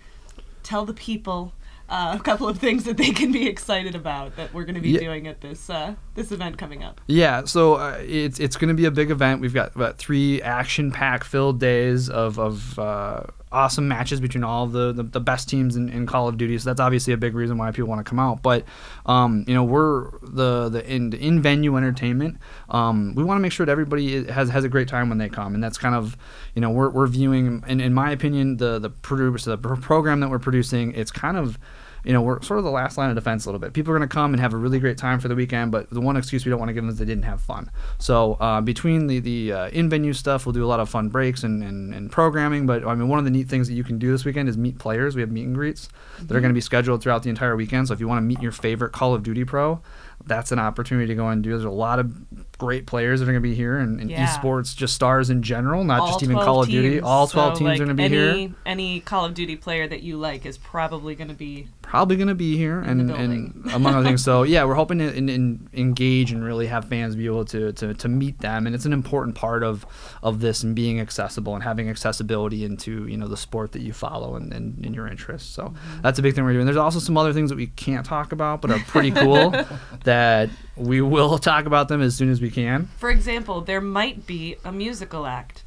tell 0.63 0.85
the 0.85 0.93
people 0.93 1.53
uh, 1.89 2.17
a 2.19 2.23
couple 2.23 2.47
of 2.47 2.57
things 2.59 2.85
that 2.85 2.97
they 2.97 3.11
can 3.11 3.31
be 3.31 3.47
excited 3.47 3.93
about 3.95 4.35
that 4.37 4.53
we're 4.53 4.63
going 4.63 4.75
to 4.75 4.81
be 4.81 4.89
Yeah. 4.91 4.99
doing 5.01 5.27
at 5.27 5.41
this 5.41 5.69
uh, 5.69 5.95
this 6.15 6.31
event 6.31 6.57
coming 6.57 6.83
up? 6.83 7.01
Yeah, 7.07 7.45
so 7.45 7.75
uh, 7.75 7.97
it's 8.01 8.39
it's 8.39 8.55
going 8.57 8.69
to 8.69 8.73
be 8.73 8.85
a 8.85 8.91
big 8.91 9.11
event. 9.11 9.41
We've 9.41 9.53
got 9.53 9.75
about 9.75 9.97
three 9.97 10.41
action-packed 10.41 11.25
filled 11.25 11.59
days 11.59 12.09
of 12.09 12.39
of 12.39 12.77
uh, 12.79 13.23
awesome 13.53 13.87
matches 13.87 14.19
between 14.19 14.43
all 14.43 14.67
the, 14.67 14.91
the, 14.91 15.03
the 15.03 15.19
best 15.19 15.47
teams 15.47 15.75
in, 15.75 15.87
in 15.89 16.05
Call 16.05 16.27
of 16.27 16.37
Duty. 16.37 16.57
So 16.57 16.69
that's 16.69 16.79
obviously 16.79 17.13
a 17.13 17.17
big 17.17 17.35
reason 17.35 17.57
why 17.57 17.71
people 17.71 17.87
want 17.87 18.05
to 18.05 18.09
come 18.09 18.19
out. 18.19 18.41
But 18.41 18.65
um, 19.05 19.45
you 19.47 19.53
know, 19.53 19.63
we're 19.63 20.11
the 20.21 20.69
the 20.69 20.91
in, 20.91 21.13
in 21.13 21.41
venue 21.41 21.77
entertainment. 21.77 22.37
Um, 22.69 23.13
we 23.15 23.23
want 23.23 23.37
to 23.37 23.41
make 23.41 23.51
sure 23.51 23.65
that 23.65 23.71
everybody 23.71 24.25
has 24.25 24.49
has 24.49 24.63
a 24.63 24.69
great 24.69 24.87
time 24.87 25.09
when 25.09 25.17
they 25.17 25.29
come, 25.29 25.53
and 25.53 25.63
that's 25.63 25.77
kind 25.77 25.95
of 25.95 26.17
you 26.55 26.61
know 26.61 26.71
we're 26.71 26.89
we're 26.89 27.07
viewing, 27.07 27.63
in, 27.67 27.79
in 27.79 27.93
my 27.93 28.11
opinion, 28.11 28.57
the 28.57 28.79
the 28.79 28.89
producer 28.89 29.55
the 29.55 29.57
program 29.57 30.19
that 30.19 30.29
we're 30.29 30.39
producing. 30.39 30.93
It's 30.93 31.11
kind 31.11 31.37
of 31.37 31.57
you 32.03 32.11
know, 32.13 32.21
we're 32.21 32.41
sort 32.41 32.57
of 32.57 32.65
the 32.65 32.71
last 32.71 32.97
line 32.97 33.09
of 33.09 33.15
defense 33.15 33.45
a 33.45 33.49
little 33.49 33.59
bit. 33.59 33.73
People 33.73 33.93
are 33.93 33.97
going 33.97 34.07
to 34.07 34.13
come 34.13 34.33
and 34.33 34.41
have 34.41 34.53
a 34.53 34.57
really 34.57 34.79
great 34.79 34.97
time 34.97 35.19
for 35.19 35.27
the 35.29 35.35
weekend, 35.35 35.71
but 35.71 35.89
the 35.89 36.01
one 36.01 36.17
excuse 36.17 36.45
we 36.45 36.49
don't 36.49 36.59
want 36.59 36.69
to 36.69 36.73
give 36.73 36.83
them 36.83 36.89
is 36.89 36.97
they 36.97 37.05
didn't 37.05 37.23
have 37.23 37.41
fun. 37.41 37.71
So 37.97 38.33
uh, 38.33 38.61
between 38.61 39.07
the 39.07 39.19
the 39.19 39.53
uh, 39.53 39.69
in 39.69 39.89
venue 39.89 40.13
stuff, 40.13 40.45
we'll 40.45 40.53
do 40.53 40.65
a 40.65 40.67
lot 40.67 40.79
of 40.79 40.89
fun 40.89 41.09
breaks 41.09 41.43
and, 41.43 41.63
and, 41.63 41.93
and 41.93 42.11
programming. 42.11 42.65
But 42.65 42.85
I 42.85 42.93
mean, 42.95 43.07
one 43.07 43.19
of 43.19 43.25
the 43.25 43.31
neat 43.31 43.47
things 43.47 43.67
that 43.67 43.73
you 43.73 43.83
can 43.83 43.99
do 43.99 44.11
this 44.11 44.25
weekend 44.25 44.49
is 44.49 44.57
meet 44.57 44.77
players. 44.79 45.15
We 45.15 45.21
have 45.21 45.31
meet 45.31 45.45
and 45.45 45.55
greets 45.55 45.87
that 46.21 46.35
are 46.35 46.41
going 46.41 46.49
to 46.49 46.53
be 46.53 46.61
scheduled 46.61 47.01
throughout 47.01 47.23
the 47.23 47.29
entire 47.29 47.55
weekend. 47.55 47.87
So 47.87 47.93
if 47.93 47.99
you 47.99 48.07
want 48.07 48.17
to 48.17 48.23
meet 48.23 48.41
your 48.41 48.51
favorite 48.51 48.91
Call 48.91 49.13
of 49.13 49.23
Duty 49.23 49.45
pro, 49.45 49.81
that's 50.25 50.51
an 50.51 50.59
opportunity 50.59 51.07
to 51.07 51.15
go 51.15 51.27
and 51.27 51.43
do. 51.43 51.51
There's 51.51 51.63
a 51.63 51.69
lot 51.69 51.99
of 51.99 52.57
great 52.57 52.85
players 52.85 53.19
that 53.19 53.25
are 53.27 53.31
going 53.31 53.41
to 53.41 53.47
be 53.49 53.55
here, 53.55 53.77
and, 53.77 53.99
and 53.99 54.09
Yeah. 54.09 54.25
esports 54.25 54.75
just 54.75 54.93
stars 54.93 55.29
in 55.29 55.41
general, 55.43 55.83
not 55.83 56.01
All 56.01 56.07
just 56.07 56.23
even 56.23 56.39
Call 56.39 56.63
of 56.63 56.69
Duty. 56.69 57.01
All 57.01 57.27
12 57.27 57.53
So, 57.53 57.59
teams 57.59 57.67
like, 57.67 57.75
are 57.81 57.85
going 57.85 57.89
to 57.89 57.93
be 57.95 58.03
any, 58.03 58.41
here. 58.41 58.55
Any 58.65 58.99
Call 59.01 59.25
of 59.25 59.33
Duty 59.33 59.55
player 59.55 59.87
that 59.87 60.01
you 60.03 60.17
like 60.17 60.45
is 60.45 60.57
probably 60.57 61.15
going 61.15 61.27
to 61.27 61.33
be. 61.33 61.67
Probably 61.83 62.15
going 62.15 62.27
to 62.29 62.33
be 62.35 62.57
here 62.57 62.79
and, 62.79 63.11
and 63.11 63.65
among 63.73 63.93
other 63.93 64.03
things. 64.05 64.23
So 64.23 64.41
yeah 64.53 64.63
we're 64.65 64.73
hoping 64.73 64.97
to 64.97 65.13
in, 65.15 65.29
in, 65.29 65.69
engage 65.73 66.31
and 66.31 66.43
really 66.43 66.65
have 66.67 66.85
fans 66.85 67.15
be 67.15 67.27
able 67.27 67.45
to, 67.45 67.71
to, 67.73 67.93
to 67.93 68.07
meet 68.07 68.39
them. 68.39 68.65
And 68.65 68.73
it's 68.75 68.85
an 68.85 68.93
important 68.93 69.35
part 69.35 69.61
of 69.63 69.85
of 70.23 70.39
this 70.39 70.63
and 70.63 70.75
being 70.75 70.99
accessible 70.99 71.53
and 71.53 71.63
having 71.63 71.89
accessibility 71.89 72.65
into 72.65 73.05
you 73.07 73.17
know 73.17 73.27
the 73.27 73.37
sport 73.37 73.73
that 73.73 73.81
you 73.81 73.93
follow 73.93 74.35
and, 74.35 74.51
and, 74.51 74.83
and 74.83 74.95
your 74.95 75.07
interests. 75.07 75.49
So 75.53 75.63
Mm-hmm. 75.63 76.01
that's 76.01 76.17
a 76.19 76.21
big 76.21 76.33
thing 76.35 76.43
we're 76.43 76.53
doing. 76.53 76.65
There's 76.65 76.77
also 76.77 76.99
some 76.99 77.17
other 77.17 77.33
things 77.33 77.49
that 77.49 77.55
we 77.57 77.67
can't 77.67 78.05
talk 78.05 78.31
about 78.31 78.61
but 78.61 78.71
are 78.71 78.79
pretty 78.79 79.11
cool 79.11 79.53
that 80.03 80.49
we 80.75 81.01
will 81.01 81.37
talk 81.37 81.65
about 81.65 81.87
them 81.89 82.01
as 82.01 82.15
soon 82.15 82.29
as 82.31 82.41
we 82.41 82.49
can. 82.49 82.87
For 82.97 83.09
example, 83.09 83.61
there 83.61 83.81
might 83.81 84.25
be 84.25 84.55
a 84.65 84.71
musical 84.71 85.25
act. 85.25 85.63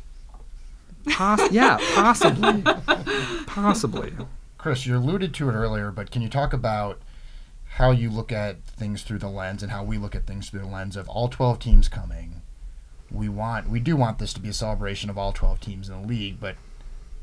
Poss- 1.09 1.53
yeah 1.53 1.79
possibly. 1.95 2.63
Possibly 3.47 4.13
Chris, 4.67 4.85
you 4.85 4.97
alluded 4.97 5.33
to 5.33 5.49
it 5.49 5.53
earlier, 5.53 5.93
but 5.93 6.11
can 6.11 6.23
you 6.23 6.29
talk 6.29 6.53
about 6.53 7.01
how 7.75 7.93
you 7.93 8.11
look 8.11 8.33
at 8.33 8.65
things 8.65 9.03
through 9.03 9.21
the 9.21 9.29
lens 9.29 9.63
and 9.63 9.71
how 9.71 9.85
we 9.85 9.97
look 9.97 10.17
at 10.17 10.27
things 10.27 10.51
through 10.51 10.59
the 10.59 10.67
lens 10.67 10.97
of 10.97 11.09
all 11.09 11.29
12 11.29 11.61
teams 11.61 11.89
coming? 11.89 12.43
We 13.09 13.29
want 13.29 13.71
we 13.71 13.79
do 13.79 13.95
want 13.95 14.19
this 14.19 14.33
to 14.33 14.41
be 14.41 14.49
a 14.49 14.53
celebration 14.53 15.09
of 15.09 15.17
all 15.17 15.33
12 15.33 15.61
teams 15.61 15.89
in 15.89 16.03
the 16.03 16.09
league, 16.09 16.41
but 16.41 16.57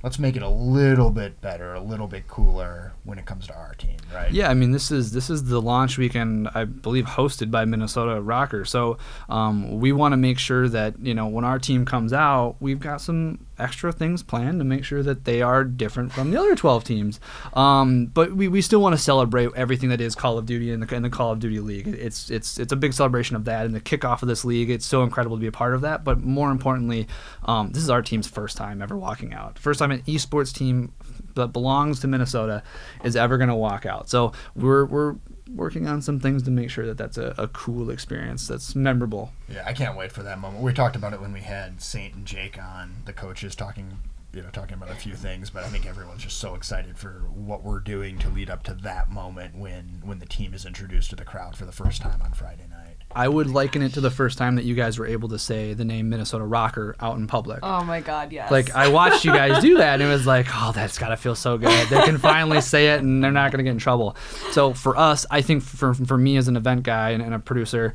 let's 0.04 0.20
make 0.20 0.36
it 0.38 0.42
a 0.42 0.48
little 0.48 1.10
bit 1.10 1.42
better, 1.42 1.74
a 1.74 1.82
little 1.82 2.08
bit 2.08 2.28
cooler 2.28 2.94
when 3.04 3.18
it 3.18 3.26
comes 3.26 3.48
to 3.48 3.56
our 3.56 3.74
team, 3.76 3.98
right? 4.14 4.32
Yeah, 4.32 4.50
I 4.50 4.54
mean 4.54 4.72
this 4.72 4.90
is 4.90 5.12
this 5.12 5.30
is 5.30 5.44
the 5.44 5.62
launch 5.62 5.98
weekend 5.98 6.50
I 6.56 6.64
believe 6.64 7.06
hosted 7.06 7.52
by 7.52 7.66
Minnesota 7.66 8.22
RØKKR. 8.22 8.66
So 8.66 8.98
um, 9.28 9.82
we 9.82 9.92
want 9.92 10.14
to 10.14 10.18
make 10.18 10.40
sure 10.40 10.70
that 10.70 10.98
you 11.00 11.14
know 11.14 11.28
when 11.28 11.44
our 11.44 11.60
team 11.60 11.86
comes 11.86 12.14
out, 12.14 12.56
we've 12.62 12.80
got 12.80 13.02
some 13.02 13.46
extra 13.60 13.92
things 13.92 14.24
planned 14.24 14.60
to 14.60 14.66
make 14.66 14.84
sure 14.84 15.04
that 15.04 15.26
they 15.26 15.42
are 15.42 15.64
different 15.64 16.12
from 16.12 16.32
the 16.32 16.40
other 16.40 16.56
12 16.56 16.84
teams. 16.84 17.20
Um, 17.54 18.08
but 18.08 18.34
we, 18.34 18.48
we 18.48 18.62
still 18.62 18.82
want 18.82 18.96
to 18.96 19.02
celebrate 19.02 19.50
everything 19.56 19.90
that 19.90 20.02
is 20.02 20.16
Call 20.16 20.38
of 20.38 20.46
Duty 20.46 20.72
and 20.72 20.84
the, 20.84 20.96
and 20.96 21.06
the 21.06 21.10
Call 21.10 21.32
of 21.32 21.40
Duty 21.40 21.60
League. 21.60 21.88
It's 21.88 22.30
it's 22.30 22.58
it's 22.58 22.72
a 22.72 22.76
big 22.76 22.94
celebration 22.94 23.36
of 23.36 23.46
that 23.46 23.66
and 23.66 23.76
the 23.76 23.82
kickoff 23.82 24.22
of 24.22 24.28
this 24.28 24.44
league. 24.44 24.70
It's 24.70 24.86
so 24.86 25.04
incredible 25.04 25.38
to 25.38 25.42
be 25.42 25.48
a 25.48 25.52
part 25.52 25.74
of 25.74 25.82
that. 25.82 26.04
But 26.04 26.22
more 26.22 26.52
importantly, 26.52 27.08
um, 27.46 27.72
this 27.72 27.84
is 27.84 27.90
our 27.90 28.02
team's 28.02 28.28
first 28.28 28.58
time 28.58 28.82
ever 28.82 28.98
walking 28.98 29.34
out. 29.34 29.60
First 29.60 29.80
time 29.80 29.92
an 29.92 30.02
esports 30.04 30.54
team 30.54 30.94
that 31.36 31.48
belongs 31.48 32.00
to 32.02 32.08
Minnesota 32.08 32.64
is 33.04 33.16
ever 33.16 33.38
going 33.38 33.50
to 33.50 33.56
walk 33.56 33.86
out. 33.86 34.10
So 34.10 34.34
we're 34.56 34.86
we're 34.86 35.16
working 35.50 35.88
on 35.88 36.02
some 36.02 36.20
things 36.20 36.44
to 36.44 36.52
make 36.52 36.70
sure 36.70 36.86
that 36.86 36.98
that's 36.98 37.18
a, 37.18 37.34
a 37.38 37.48
cool 37.48 37.90
experience 37.90 38.48
that's 38.48 38.76
memorable. 38.76 39.32
Yeah, 39.50 39.64
I 39.66 39.74
can't 39.74 39.98
wait 39.98 40.12
for 40.12 40.24
that 40.24 40.40
moment. 40.40 40.64
We 40.64 40.74
talked 40.74 40.96
about 40.96 41.14
it 41.14 41.22
when 41.22 41.34
we 41.34 41.42
had 41.42 41.82
Saint 41.82 42.16
and 42.16 42.26
Jake 42.26 42.62
on, 42.62 43.04
the 43.06 43.14
coaches 43.14 43.56
talking, 43.56 44.00
you 44.34 44.42
know, 44.42 44.50
talking 44.50 44.76
about 44.76 44.92
a 44.92 44.96
few 44.96 45.16
things. 45.16 45.50
But 45.50 45.64
I 45.64 45.68
think 45.68 45.86
everyone's 45.86 46.24
just 46.24 46.38
so 46.38 46.56
excited 46.56 46.98
for 46.98 47.26
what 47.34 47.64
we're 47.64 47.80
doing 47.80 48.18
to 48.20 48.30
lead 48.30 48.50
up 48.50 48.64
to 48.64 48.74
that 48.74 49.12
moment 49.12 49.56
when 49.56 50.02
when 50.04 50.20
the 50.20 50.26
team 50.26 50.54
is 50.54 50.66
introduced 50.66 51.10
to 51.12 51.16
the 51.16 51.26
crowd 51.26 51.56
for 51.56 51.66
the 51.66 51.72
first 51.72 52.02
time 52.02 52.22
on 52.22 52.34
Friday 52.34 52.68
night. 52.70 52.93
I 53.16 53.28
would 53.28 53.50
liken 53.50 53.82
it 53.82 53.94
to 53.94 54.02
the 54.02 54.12
first 54.12 54.38
time 54.38 54.56
that 54.56 54.66
you 54.66 54.76
guys 54.76 54.98
were 54.98 55.06
able 55.06 55.30
to 55.30 55.40
say 55.40 55.74
the 55.74 55.86
name 55.86 56.10
Minnesota 56.10 56.46
RØKKR 56.46 56.96
out 57.00 57.18
in 57.18 57.28
public. 57.28 57.60
Oh 57.64 57.84
my 57.84 58.02
God, 58.02 58.32
yes. 58.32 58.52
Like 58.52 58.74
I 58.76 58.88
watched 58.88 59.26
you 59.26 59.32
guys 59.32 59.62
do 59.62 59.78
that, 59.78 60.02
and 60.02 60.04
it 60.04 60.12
was 60.12 60.26
like, 60.26 60.48
oh, 60.54 60.72
that's 60.74 60.98
gotta 60.98 61.18
feel 61.18 61.36
so 61.36 61.58
good. 61.58 61.90
They 61.90 62.02
can 62.04 62.18
finally 62.18 62.62
say 62.62 62.94
it, 62.94 63.02
and 63.02 63.24
they're 63.24 63.32
not 63.32 63.52
gonna 63.52 63.64
get 63.64 63.72
in 63.72 63.78
trouble. 63.78 64.16
So 64.52 64.74
for 64.74 64.98
us, 64.98 65.26
I 65.30 65.42
think 65.42 65.64
for 65.64 65.94
for 65.94 66.18
me 66.18 66.38
as 66.38 66.48
an 66.48 66.56
event 66.56 66.84
guy 66.84 67.12
and, 67.12 67.22
and 67.22 67.34
a 67.34 67.40
producer, 67.40 67.94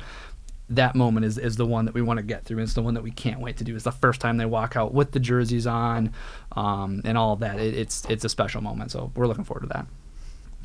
that 0.69 0.95
moment 0.95 1.25
is, 1.25 1.37
is 1.37 1.55
the 1.55 1.65
one 1.65 1.85
that 1.85 1.93
we 1.93 2.01
want 2.01 2.17
to 2.17 2.23
get 2.23 2.45
through. 2.45 2.59
It's 2.59 2.73
the 2.75 2.83
one 2.83 2.93
that 2.93 3.03
we 3.03 3.11
can't 3.11 3.39
wait 3.39 3.57
to 3.57 3.63
do. 3.63 3.75
It's 3.75 3.85
the 3.85 3.91
first 3.91 4.21
time 4.21 4.37
they 4.37 4.45
walk 4.45 4.75
out 4.75 4.93
with 4.93 5.11
the 5.11 5.19
jerseys 5.19 5.65
on, 5.65 6.13
um, 6.55 7.01
and 7.05 7.17
all 7.17 7.33
of 7.33 7.39
that. 7.39 7.59
It, 7.59 7.73
it's 7.73 8.05
it's 8.05 8.23
a 8.23 8.29
special 8.29 8.61
moment. 8.61 8.91
So 8.91 9.11
we're 9.15 9.27
looking 9.27 9.43
forward 9.43 9.61
to 9.61 9.67
that. 9.67 9.87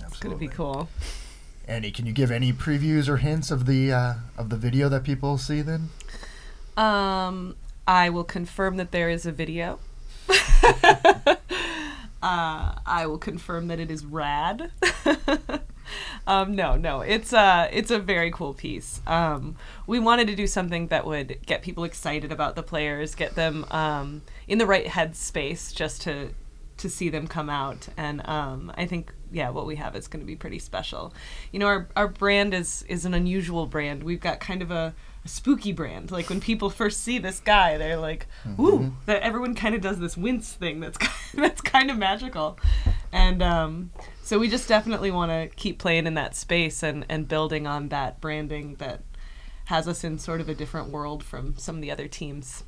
Absolutely. 0.02 0.06
it's 0.06 0.18
gonna 0.18 0.36
be 0.36 0.48
cool. 0.48 0.88
Annie, 1.66 1.90
can 1.90 2.04
you 2.04 2.12
give 2.12 2.30
any 2.30 2.52
previews 2.52 3.08
or 3.08 3.16
hints 3.16 3.50
of 3.50 3.64
the 3.66 3.90
uh, 3.92 4.14
of 4.36 4.50
the 4.50 4.56
video 4.56 4.88
that 4.90 5.02
people 5.02 5.38
see 5.38 5.62
then? 5.62 5.88
Um, 6.76 7.56
I 7.86 8.10
will 8.10 8.24
confirm 8.24 8.76
that 8.76 8.90
there 8.90 9.08
is 9.08 9.24
a 9.24 9.32
video. 9.32 9.78
uh, 10.28 11.36
I 12.22 13.06
will 13.06 13.18
confirm 13.18 13.68
that 13.68 13.80
it 13.80 13.90
is 13.90 14.04
rad. 14.04 14.72
um, 16.26 16.54
no, 16.54 16.76
no, 16.76 17.00
it's 17.00 17.32
a 17.32 17.70
it's 17.72 17.90
a 17.90 17.98
very 17.98 18.30
cool 18.30 18.52
piece. 18.52 19.00
Um, 19.06 19.56
we 19.86 19.98
wanted 19.98 20.26
to 20.28 20.34
do 20.34 20.46
something 20.46 20.88
that 20.88 21.06
would 21.06 21.38
get 21.46 21.62
people 21.62 21.84
excited 21.84 22.30
about 22.30 22.56
the 22.56 22.62
players, 22.62 23.14
get 23.14 23.36
them 23.36 23.64
um, 23.70 24.20
in 24.46 24.58
the 24.58 24.66
right 24.66 24.86
headspace, 24.86 25.74
just 25.74 26.02
to 26.02 26.30
to 26.84 26.90
see 26.90 27.08
them 27.08 27.26
come 27.26 27.48
out. 27.48 27.88
And 27.96 28.26
um, 28.28 28.70
I 28.76 28.84
think 28.84 29.14
yeah, 29.32 29.48
what 29.48 29.64
we 29.64 29.76
have 29.76 29.96
is 29.96 30.06
going 30.06 30.20
to 30.20 30.26
be 30.26 30.36
pretty 30.36 30.58
special. 30.58 31.14
You 31.50 31.58
know, 31.58 31.66
our 31.66 31.88
our 31.96 32.08
brand 32.08 32.52
is 32.52 32.84
is 32.88 33.06
an 33.06 33.14
unusual 33.14 33.66
brand. 33.66 34.04
We've 34.04 34.20
got 34.20 34.38
kind 34.38 34.60
of 34.60 34.70
a 34.70 34.94
a 35.24 35.28
spooky 35.28 35.72
brand. 35.72 36.10
Like 36.10 36.28
when 36.28 36.42
people 36.42 36.68
first 36.68 37.00
see 37.00 37.18
this 37.18 37.40
guy, 37.40 37.78
they're 37.78 37.96
like, 37.96 38.26
"Ooh!" 38.60 38.92
That 39.06 39.22
everyone 39.22 39.54
kind 39.54 39.74
of 39.74 39.80
does 39.80 39.98
this 39.98 40.14
wince 40.14 40.52
thing. 40.52 40.80
That's 40.80 40.98
that's 41.34 41.62
kind 41.62 41.90
of 41.90 41.96
magical, 41.96 42.58
and 43.10 43.42
um, 43.42 43.90
so 44.22 44.38
we 44.38 44.48
just 44.48 44.68
definitely 44.68 45.10
want 45.10 45.30
to 45.32 45.56
keep 45.56 45.78
playing 45.78 46.06
in 46.06 46.14
that 46.14 46.36
space 46.36 46.82
and 46.82 47.06
and 47.08 47.26
building 47.26 47.66
on 47.66 47.88
that 47.88 48.20
branding 48.20 48.74
that 48.74 49.00
has 49.66 49.88
us 49.88 50.04
in 50.04 50.18
sort 50.18 50.42
of 50.42 50.50
a 50.50 50.54
different 50.54 50.90
world 50.90 51.24
from 51.24 51.56
some 51.56 51.76
of 51.76 51.80
the 51.80 51.90
other 51.90 52.08
teams. 52.08 52.64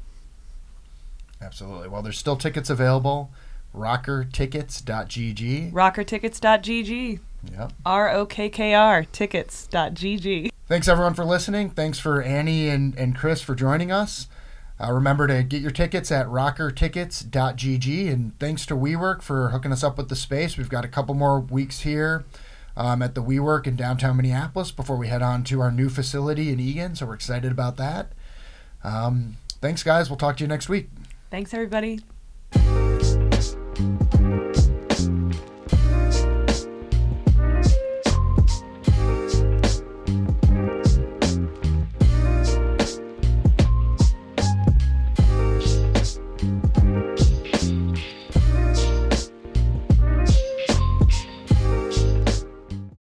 Absolutely. 1.43 1.89
Well, 1.89 2.01
there's 2.01 2.19
still 2.19 2.37
tickets 2.37 2.71
available. 2.71 3.31
Rokkrtickets.gg. 3.75 5.73
Rokkrtickets.gg. 5.73 7.21
Yep. 7.53 7.73
R 7.85 8.11
O 8.11 8.27
K 8.27 8.49
K 8.49 8.75
R 8.75 9.05
tickets.gg. 9.05 10.51
Thanks 10.67 10.89
everyone 10.89 11.15
for 11.15 11.25
listening. 11.25 11.71
Thanks 11.71 11.99
for 11.99 12.21
Annie 12.21 12.69
and, 12.69 12.95
and 12.97 13.17
Chris 13.17 13.41
for 13.41 13.55
joining 13.55 13.93
us. 13.93 14.29
Uh, 14.79 14.93
remember 14.93 15.27
to 15.27 15.43
get 15.43 15.63
your 15.63 15.71
tickets 15.71 16.13
at 16.13 16.27
rokkrtickets.gg. 16.27 18.13
And 18.13 18.39
thanks 18.39 18.67
to 18.67 18.75
WeWork 18.75 19.23
for 19.23 19.51
hooking 19.51 19.73
us 19.73 19.83
up 19.83 19.97
with 19.97 20.09
the 20.09 20.17
space. 20.17 20.59
We've 20.59 20.69
got 20.69 20.85
a 20.85 20.89
couple 20.89 21.15
more 21.15 21.41
weeks 21.41 21.81
here 21.81 22.25
um, 22.77 23.01
at 23.01 23.15
the 23.15 23.23
WeWork 23.23 23.67
in 23.67 23.77
downtown 23.77 24.17
Minneapolis 24.17 24.71
before 24.71 24.97
we 24.97 25.09
head 25.09 25.23
on 25.23 25.45
to 25.45 25.61
our 25.61 25.71
new 25.71 25.89
facility 25.89 26.51
in 26.51 26.61
Eagan. 26.61 26.95
So 26.97 27.07
we're 27.07 27.15
excited 27.15 27.53
about 27.53 27.77
that. 27.77 28.13
Um, 28.85 29.39
thanks, 29.63 29.83
guys. 29.83 30.11
We'll 30.11 30.19
talk 30.19 30.37
to 30.39 30.45
you 30.45 30.49
next 30.49 30.69
week. 30.69 30.91
Thanks, 31.31 31.55
everybody. 31.55 32.01